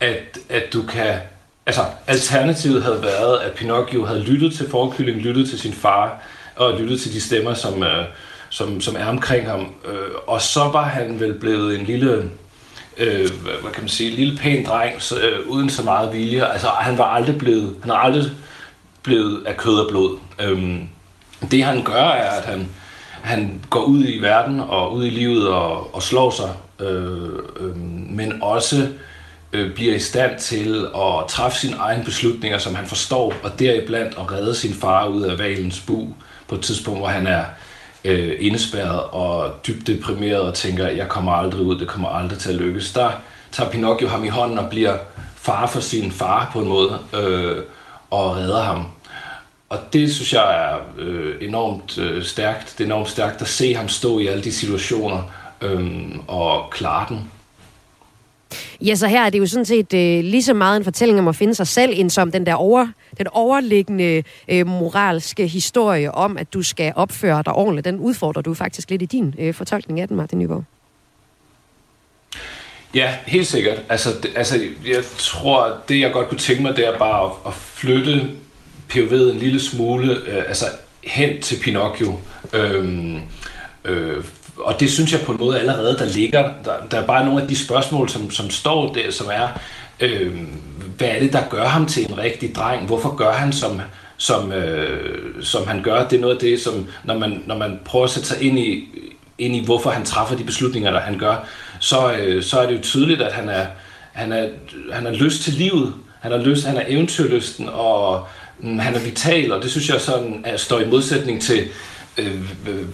at, 0.00 0.38
at 0.48 0.72
du 0.72 0.82
kan 0.82 1.18
altså, 1.66 1.82
alternativet 2.06 2.82
havde 2.82 3.02
været, 3.02 3.38
at 3.38 3.52
Pinocchio 3.52 4.04
havde 4.04 4.22
lyttet 4.22 4.54
til 4.54 4.70
forkylling, 4.70 5.20
lyttet 5.20 5.48
til 5.48 5.58
sin 5.58 5.72
far, 5.72 6.22
og 6.56 6.80
lyttet 6.80 7.00
til 7.00 7.12
de 7.12 7.20
stemmer, 7.20 7.54
som, 7.54 7.82
øh, 7.82 8.04
som, 8.50 8.80
som 8.80 8.96
er 8.98 9.06
omkring 9.06 9.50
ham. 9.50 9.60
Øh, 9.60 10.08
og 10.26 10.40
så 10.40 10.60
var 10.72 10.84
han 10.84 11.20
vel 11.20 11.34
blevet 11.34 11.80
en 11.80 11.86
lille, 11.86 12.30
øh, 12.96 13.30
hvad 13.42 13.72
kan 13.72 13.82
man 13.82 13.88
sige, 13.88 14.10
en 14.10 14.16
lille 14.16 14.38
pæn 14.38 14.66
dreng, 14.66 15.02
så, 15.02 15.20
øh, 15.20 15.48
uden 15.48 15.70
så 15.70 15.82
meget 15.82 16.12
vilje. 16.12 16.46
Altså, 16.46 16.68
han 16.68 16.98
var 16.98 17.04
aldrig 17.04 17.38
blevet, 17.38 17.76
han 17.82 17.90
er 17.90 17.94
aldrig 17.94 18.30
blevet 19.02 19.46
af 19.46 19.56
kød 19.56 19.78
og 19.78 19.90
blod. 19.90 20.18
Øh, 20.40 20.78
det 21.50 21.64
han 21.64 21.82
gør, 21.82 22.04
er, 22.04 22.30
at 22.30 22.44
han, 22.44 22.68
han 23.22 23.60
går 23.70 23.82
ud 23.82 24.04
i 24.08 24.18
verden 24.18 24.60
og 24.60 24.94
ud 24.94 25.04
i 25.04 25.10
livet 25.10 25.48
og, 25.48 25.94
og 25.94 26.02
slår 26.02 26.30
sig, 26.30 26.50
øh, 26.80 27.28
øh, 27.60 27.76
men 28.10 28.42
også 28.42 28.88
øh, 29.54 29.74
bliver 29.74 29.94
i 29.94 29.98
stand 29.98 30.38
til 30.38 30.86
at 30.96 31.28
træffe 31.28 31.58
sine 31.58 31.76
egne 31.76 32.04
beslutninger, 32.04 32.58
som 32.58 32.74
han 32.74 32.86
forstår, 32.86 33.32
og 33.42 33.58
deriblandt 33.58 34.18
at 34.18 34.32
redde 34.32 34.54
sin 34.54 34.74
far 34.74 35.06
ud 35.06 35.22
af 35.22 35.38
valens 35.38 35.80
bu 35.80 36.06
på 36.48 36.54
et 36.54 36.60
tidspunkt, 36.60 37.00
hvor 37.00 37.08
han 37.08 37.26
er 37.26 37.44
øh, 38.04 38.36
indespærret 38.40 39.00
og 39.00 39.54
dybt 39.66 39.86
deprimeret 39.86 40.40
og 40.40 40.54
tænker, 40.54 40.88
jeg 40.88 41.08
kommer 41.08 41.32
aldrig 41.32 41.60
ud, 41.60 41.78
det 41.78 41.88
kommer 41.88 42.08
aldrig 42.08 42.38
til 42.38 42.50
at 42.50 42.56
lykkes. 42.56 42.92
Der 42.92 43.10
tager 43.52 43.70
Pinocchio 43.70 44.08
ham 44.08 44.24
i 44.24 44.28
hånden 44.28 44.58
og 44.58 44.70
bliver 44.70 44.96
far 45.36 45.66
for 45.66 45.80
sin 45.80 46.12
far 46.12 46.50
på 46.52 46.60
en 46.60 46.68
måde 46.68 46.98
øh, 47.14 47.62
og 48.10 48.36
redder 48.36 48.62
ham. 48.62 48.86
Og 49.68 49.78
det 49.92 50.14
synes 50.14 50.32
jeg 50.32 50.70
er 50.70 50.76
øh, 50.98 51.34
enormt 51.40 51.98
øh, 51.98 52.24
stærkt. 52.24 52.74
Det 52.78 52.84
er 52.84 52.88
enormt 52.88 53.08
stærkt 53.08 53.42
at 53.42 53.48
se 53.48 53.74
ham 53.74 53.88
stå 53.88 54.18
i 54.18 54.26
alle 54.26 54.44
de 54.44 54.52
situationer 54.52 55.22
øh, 55.60 56.04
og 56.28 56.70
klare 56.70 57.06
den. 57.08 57.30
Ja, 58.80 58.94
så 58.94 59.06
her 59.06 59.22
er 59.24 59.30
det 59.30 59.38
jo 59.38 59.46
sådan 59.46 59.64
set 59.64 59.94
øh, 59.94 60.24
lige 60.24 60.42
så 60.42 60.54
meget 60.54 60.76
en 60.76 60.84
fortælling 60.84 61.18
om 61.18 61.28
at 61.28 61.36
finde 61.36 61.54
sig 61.54 61.66
selv, 61.66 61.92
end 61.96 62.10
som 62.10 62.32
den 62.32 62.46
der 62.46 62.54
over, 62.54 62.86
den 63.18 63.26
overliggende 63.26 64.22
øh, 64.48 64.66
moralske 64.66 65.46
historie 65.46 66.12
om, 66.12 66.38
at 66.38 66.54
du 66.54 66.62
skal 66.62 66.92
opføre 66.96 67.42
dig 67.44 67.52
ordentligt. 67.52 67.84
Den 67.84 67.98
udfordrer 67.98 68.42
du 68.42 68.54
faktisk 68.54 68.90
lidt 68.90 69.02
i 69.02 69.06
din 69.06 69.34
øh, 69.38 69.54
fortolkning 69.54 70.00
af 70.00 70.08
den, 70.08 70.16
Martin 70.16 70.38
Nyborg. 70.38 70.64
Ja, 72.94 73.14
helt 73.26 73.46
sikkert. 73.46 73.82
Altså, 73.88 74.10
det, 74.22 74.30
altså, 74.36 74.60
jeg 74.86 75.04
tror, 75.18 75.76
det 75.88 76.00
jeg 76.00 76.12
godt 76.12 76.28
kunne 76.28 76.38
tænke 76.38 76.62
mig, 76.62 76.76
det 76.76 76.86
er 76.86 76.98
bare 76.98 77.24
at, 77.24 77.32
at 77.46 77.54
flytte 77.54 78.30
POV'et 78.92 79.32
en 79.32 79.38
lille 79.38 79.60
smule 79.60 80.12
øh, 80.26 80.44
altså 80.48 80.64
hen 81.04 81.42
til 81.42 81.60
Pinocchio. 81.60 82.18
Øhm, 82.52 83.20
øh, 83.84 84.24
og 84.56 84.80
det 84.80 84.90
synes 84.90 85.12
jeg 85.12 85.20
på 85.20 85.32
en 85.32 85.38
måde 85.40 85.60
allerede, 85.60 85.98
der 85.98 86.04
ligger, 86.04 86.50
der, 86.64 86.72
der 86.90 87.00
er 87.00 87.06
bare 87.06 87.24
nogle 87.24 87.42
af 87.42 87.48
de 87.48 87.56
spørgsmål, 87.56 88.08
som, 88.08 88.30
som 88.30 88.50
står 88.50 88.92
der, 88.92 89.10
som 89.10 89.26
er, 89.32 89.48
øh, 90.00 90.34
hvad 90.96 91.08
er 91.08 91.20
det, 91.20 91.32
der 91.32 91.42
gør 91.50 91.66
ham 91.66 91.86
til 91.86 92.10
en 92.10 92.18
rigtig 92.18 92.54
dreng? 92.54 92.86
Hvorfor 92.86 93.14
gør 93.16 93.32
han, 93.32 93.52
som, 93.52 93.80
som, 94.16 94.52
øh, 94.52 95.44
som 95.44 95.66
han 95.66 95.82
gør? 95.82 96.08
Det 96.08 96.16
er 96.16 96.20
noget 96.20 96.34
af 96.34 96.40
det, 96.40 96.60
som, 96.60 96.86
når 97.04 97.18
man, 97.18 97.42
når 97.46 97.58
man 97.58 97.80
prøver 97.84 98.04
at 98.04 98.10
sætte 98.10 98.28
sig 98.28 98.42
ind 98.42 98.58
i, 98.58 98.88
ind 99.38 99.56
i, 99.56 99.64
hvorfor 99.64 99.90
han 99.90 100.04
træffer 100.04 100.36
de 100.36 100.44
beslutninger, 100.44 100.90
der 100.90 101.00
han 101.00 101.18
gør, 101.18 101.36
så, 101.80 102.12
øh, 102.12 102.42
så 102.42 102.60
er 102.60 102.66
det 102.66 102.76
jo 102.76 102.82
tydeligt, 102.82 103.22
at 103.22 103.32
han 103.32 103.48
er, 103.48 103.66
han 104.12 104.32
er, 104.32 104.48
han 104.92 105.06
er 105.06 105.12
lyst 105.12 105.42
til 105.42 105.52
livet. 105.52 105.94
Han 106.20 106.32
er, 106.32 106.44
lyst, 106.44 106.66
han 106.66 106.76
er 106.76 106.84
eventyrlysten, 106.86 107.68
og 107.68 108.26
mm, 108.58 108.78
han 108.78 108.94
er 108.94 108.98
vital, 108.98 109.52
og 109.52 109.62
det 109.62 109.70
synes 109.70 109.88
jeg 109.88 110.00
sådan, 110.00 110.40
at 110.44 110.60
står 110.60 110.80
i 110.80 110.86
modsætning 110.86 111.42
til 111.42 111.68
øh, 112.18 112.40
øh, 112.68 112.84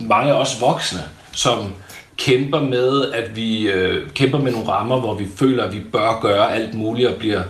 mange 0.00 0.32
af 0.32 0.40
os 0.40 0.60
voksne, 0.60 1.00
som 1.32 1.72
kæmper 2.16 2.60
med, 2.60 3.12
at 3.12 3.36
vi 3.36 3.68
øh, 3.68 4.10
kæmper 4.10 4.38
med 4.38 4.52
nogle 4.52 4.68
rammer, 4.68 5.00
hvor 5.00 5.14
vi 5.14 5.26
føler, 5.36 5.64
at 5.64 5.74
vi 5.74 5.80
bør 5.92 6.20
gøre 6.20 6.54
alt 6.54 6.74
muligt 6.74 7.08
og 7.08 7.16
bliver 7.16 7.42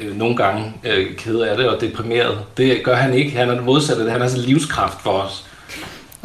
øh, 0.00 0.16
nogle 0.16 0.36
gange 0.36 0.74
øh, 0.84 1.16
ked 1.16 1.38
af 1.40 1.56
det 1.56 1.68
og 1.68 1.80
deprimeret. 1.80 2.38
Det 2.56 2.82
gør 2.84 2.94
han 2.94 3.14
ikke. 3.14 3.30
Han 3.30 3.48
er 3.48 3.54
det 3.54 3.64
modsatte. 3.64 4.10
Han 4.10 4.22
er 4.22 4.28
sådan 4.28 4.44
livskraft 4.44 5.00
for 5.02 5.10
os 5.10 5.46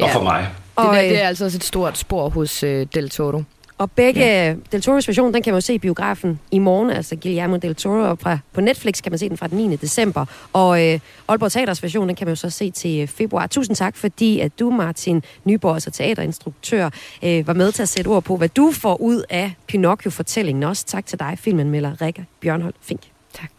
ja. 0.00 0.04
og 0.04 0.10
for 0.10 0.22
mig. 0.22 0.48
Og 0.76 0.84
det, 0.84 1.02
der, 1.02 1.08
det 1.08 1.22
er 1.22 1.28
altså 1.28 1.44
også 1.44 1.56
et 1.56 1.64
stort 1.64 1.98
spor 1.98 2.28
hos 2.28 2.62
øh, 2.62 2.86
Del 2.94 3.10
Toro. 3.10 3.42
Og 3.78 3.90
begge 3.90 4.20
ja. 4.20 4.54
Del 4.72 4.80
Toro's 4.80 5.06
version, 5.08 5.34
den 5.34 5.42
kan 5.42 5.52
man 5.52 5.56
jo 5.56 5.60
se 5.60 5.74
i 5.74 5.78
biografen 5.78 6.40
i 6.50 6.58
morgen, 6.58 6.90
altså 6.90 7.16
Guillermo 7.16 7.56
Del 7.56 7.74
Toro, 7.74 8.10
og 8.10 8.18
fra, 8.18 8.38
på 8.52 8.60
Netflix 8.60 9.02
kan 9.02 9.12
man 9.12 9.18
se 9.18 9.28
den 9.28 9.36
fra 9.36 9.46
den 9.46 9.58
9. 9.58 9.76
december. 9.76 10.24
Og 10.52 10.86
øh, 10.86 11.00
Aalborg 11.28 11.52
Teaters 11.52 11.82
version, 11.82 12.08
den 12.08 12.16
kan 12.16 12.26
man 12.26 12.32
jo 12.32 12.36
så 12.36 12.50
se 12.50 12.70
til 12.70 13.06
februar. 13.06 13.46
Tusind 13.46 13.76
tak, 13.76 13.96
fordi 13.96 14.40
at 14.40 14.58
du, 14.58 14.70
Martin 14.70 15.22
Nyborg, 15.44 15.74
altså 15.74 15.90
teaterinstruktør, 15.90 16.90
øh, 17.24 17.46
var 17.46 17.52
med 17.52 17.72
til 17.72 17.82
at 17.82 17.88
sætte 17.88 18.08
ord 18.08 18.22
på, 18.22 18.36
hvad 18.36 18.48
du 18.48 18.72
får 18.72 19.00
ud 19.00 19.22
af 19.30 19.52
Pinocchio-fortællingen. 19.66 20.62
Også 20.62 20.86
tak 20.86 21.06
til 21.06 21.18
dig, 21.18 21.38
filmanmelder 21.38 22.02
Rikke 22.02 22.26
Bjørnholdt 22.40 22.76
Fink. 22.80 23.00
Tak. 23.32 23.50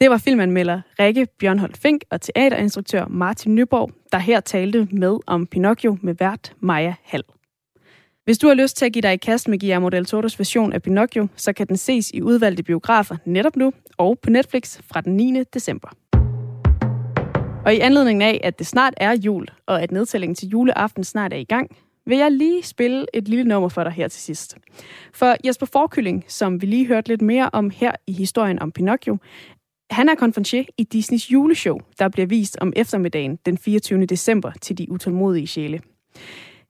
Det 0.00 0.10
var 0.10 0.18
filmanmelder 0.18 0.80
Rikke 1.00 1.26
Bjørnholdt 1.38 1.78
Fink 1.78 2.04
og 2.10 2.20
teaterinstruktør 2.20 3.06
Martin 3.08 3.54
Nyborg, 3.54 3.90
der 4.12 4.18
her 4.18 4.40
talte 4.40 4.88
med 4.92 5.18
om 5.26 5.46
Pinocchio 5.46 5.98
med 6.02 6.14
vært 6.18 6.52
Maja 6.60 6.94
Hall. 7.04 7.24
Hvis 8.24 8.38
du 8.38 8.46
har 8.46 8.54
lyst 8.54 8.76
til 8.76 8.86
at 8.86 8.92
give 8.92 9.02
dig 9.02 9.12
i 9.12 9.16
kast 9.16 9.48
med 9.48 9.58
Guillermo 9.58 9.88
del 9.88 10.06
Toro's 10.08 10.38
version 10.38 10.72
af 10.72 10.82
Pinocchio, 10.82 11.28
så 11.36 11.52
kan 11.52 11.66
den 11.66 11.76
ses 11.76 12.10
i 12.10 12.22
udvalgte 12.22 12.62
biografer 12.62 13.16
netop 13.24 13.56
nu 13.56 13.72
og 13.98 14.18
på 14.18 14.30
Netflix 14.30 14.78
fra 14.82 15.00
den 15.00 15.16
9. 15.16 15.42
december. 15.54 15.88
Og 17.64 17.74
i 17.74 17.78
anledning 17.78 18.22
af, 18.22 18.40
at 18.42 18.58
det 18.58 18.66
snart 18.66 18.94
er 18.96 19.12
jul, 19.12 19.46
og 19.66 19.82
at 19.82 19.92
nedtællingen 19.92 20.34
til 20.34 20.48
juleaften 20.48 21.04
snart 21.04 21.32
er 21.32 21.36
i 21.36 21.44
gang, 21.44 21.76
vil 22.06 22.18
jeg 22.18 22.32
lige 22.32 22.62
spille 22.62 23.06
et 23.14 23.28
lille 23.28 23.44
nummer 23.44 23.68
for 23.68 23.84
dig 23.84 23.92
her 23.92 24.08
til 24.08 24.20
sidst. 24.20 24.56
For 25.14 25.36
Jesper 25.46 25.66
Forkylling, 25.66 26.24
som 26.28 26.62
vi 26.62 26.66
lige 26.66 26.86
hørte 26.86 27.08
lidt 27.08 27.22
mere 27.22 27.50
om 27.52 27.70
her 27.70 27.92
i 28.06 28.12
historien 28.12 28.58
om 28.58 28.72
Pinocchio, 28.72 29.16
han 29.90 30.08
er 30.08 30.14
konferencier 30.14 30.64
i 30.78 30.82
Disneys 30.82 31.32
juleshow, 31.32 31.78
der 31.98 32.08
bliver 32.08 32.26
vist 32.26 32.56
om 32.60 32.72
eftermiddagen 32.76 33.38
den 33.46 33.58
24. 33.58 34.06
december 34.06 34.52
til 34.60 34.78
de 34.78 34.90
utålmodige 34.90 35.46
sjæle. 35.46 35.80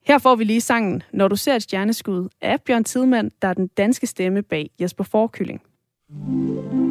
Her 0.03 0.17
får 0.17 0.35
vi 0.35 0.43
lige 0.43 0.61
sangen 0.61 1.03
Når 1.13 1.27
du 1.27 1.35
ser 1.35 1.55
et 1.55 1.63
stjerneskud 1.63 2.29
af 2.41 2.61
Bjørn 2.61 2.83
Tidemand, 2.83 3.31
der 3.41 3.47
er 3.47 3.53
den 3.53 3.67
danske 3.67 4.07
stemme 4.07 4.41
bag 4.41 4.69
Jesper 4.81 5.03
Forkylling. 5.03 5.61
Når 6.09 6.90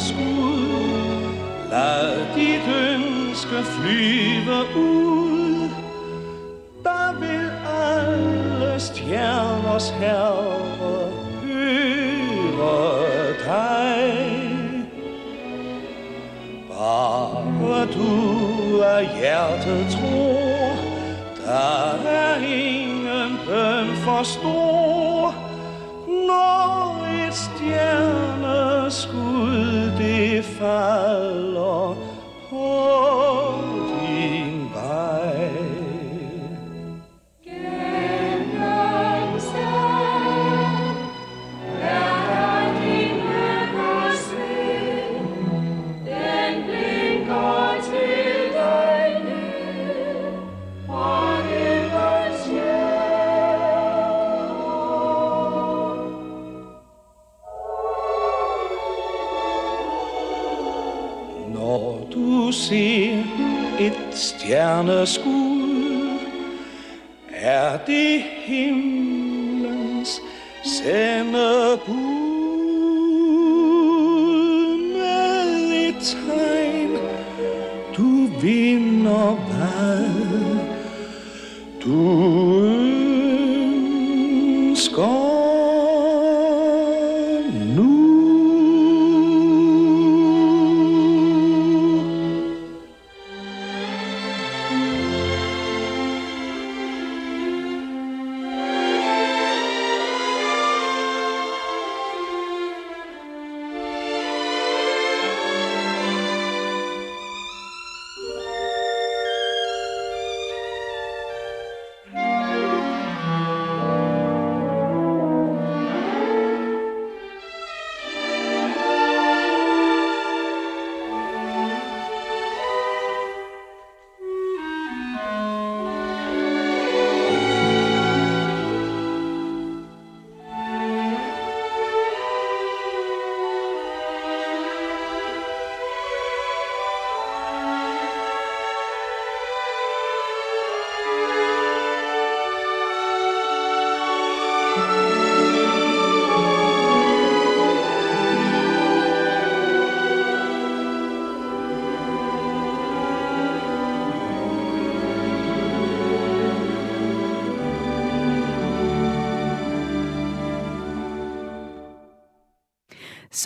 skud. 0.00 1.34
lad 1.70 2.34
dit 2.36 2.66
ønske 2.94 3.58
flyve 3.74 4.58
ud. 4.76 4.93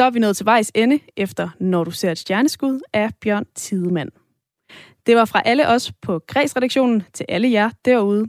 er 0.09 0.13
vi 0.13 0.19
nået 0.19 0.37
til 0.37 0.47
vejs 0.47 0.73
ende 0.75 1.01
efter 1.17 1.49
Når 1.61 1.85
du 1.85 1.91
ser 1.91 2.11
et 2.11 2.19
stjerneskud 2.19 2.81
af 2.93 3.11
Bjørn 3.21 3.45
Tidemand. 3.55 4.11
Det 5.07 5.17
var 5.17 5.25
fra 5.25 5.43
alle 5.45 5.69
os 5.69 5.93
på 6.03 6.21
Græs-redaktionen 6.27 7.03
til 7.13 7.27
alle 7.29 7.53
jer 7.53 7.71
derude. 7.85 8.27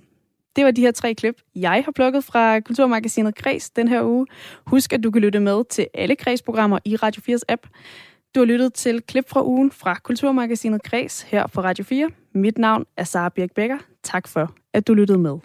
Det 0.55 0.65
var 0.65 0.71
de 0.71 0.81
her 0.81 0.91
tre 0.91 1.13
klip, 1.13 1.41
jeg 1.55 1.81
har 1.85 1.91
plukket 1.91 2.23
fra 2.23 2.59
Kulturmagasinet 2.59 3.35
Græs 3.35 3.69
den 3.69 3.87
her 3.87 4.03
uge. 4.03 4.27
Husk, 4.65 4.93
at 4.93 5.03
du 5.03 5.11
kan 5.11 5.21
lytte 5.21 5.39
med 5.39 5.63
til 5.69 5.87
alle 5.93 6.15
Græs-programmer 6.15 6.79
i 6.85 6.95
Radio 6.95 7.35
4's 7.35 7.41
app. 7.49 7.67
Du 8.35 8.39
har 8.39 8.45
lyttet 8.45 8.73
til 8.73 9.01
klip 9.01 9.29
fra 9.29 9.45
ugen 9.45 9.71
fra 9.71 9.95
Kulturmagasinet 10.03 10.83
Græs 10.83 11.21
her 11.21 11.47
på 11.47 11.61
Radio 11.61 11.83
4. 11.83 12.09
Mit 12.33 12.57
navn 12.57 12.85
er 12.97 13.03
Sara 13.03 13.29
Birk 13.29 13.49
Becker. 13.55 13.77
Tak 14.03 14.27
for, 14.27 14.53
at 14.73 14.87
du 14.87 14.93
lyttede 14.93 15.19
med. 15.19 15.37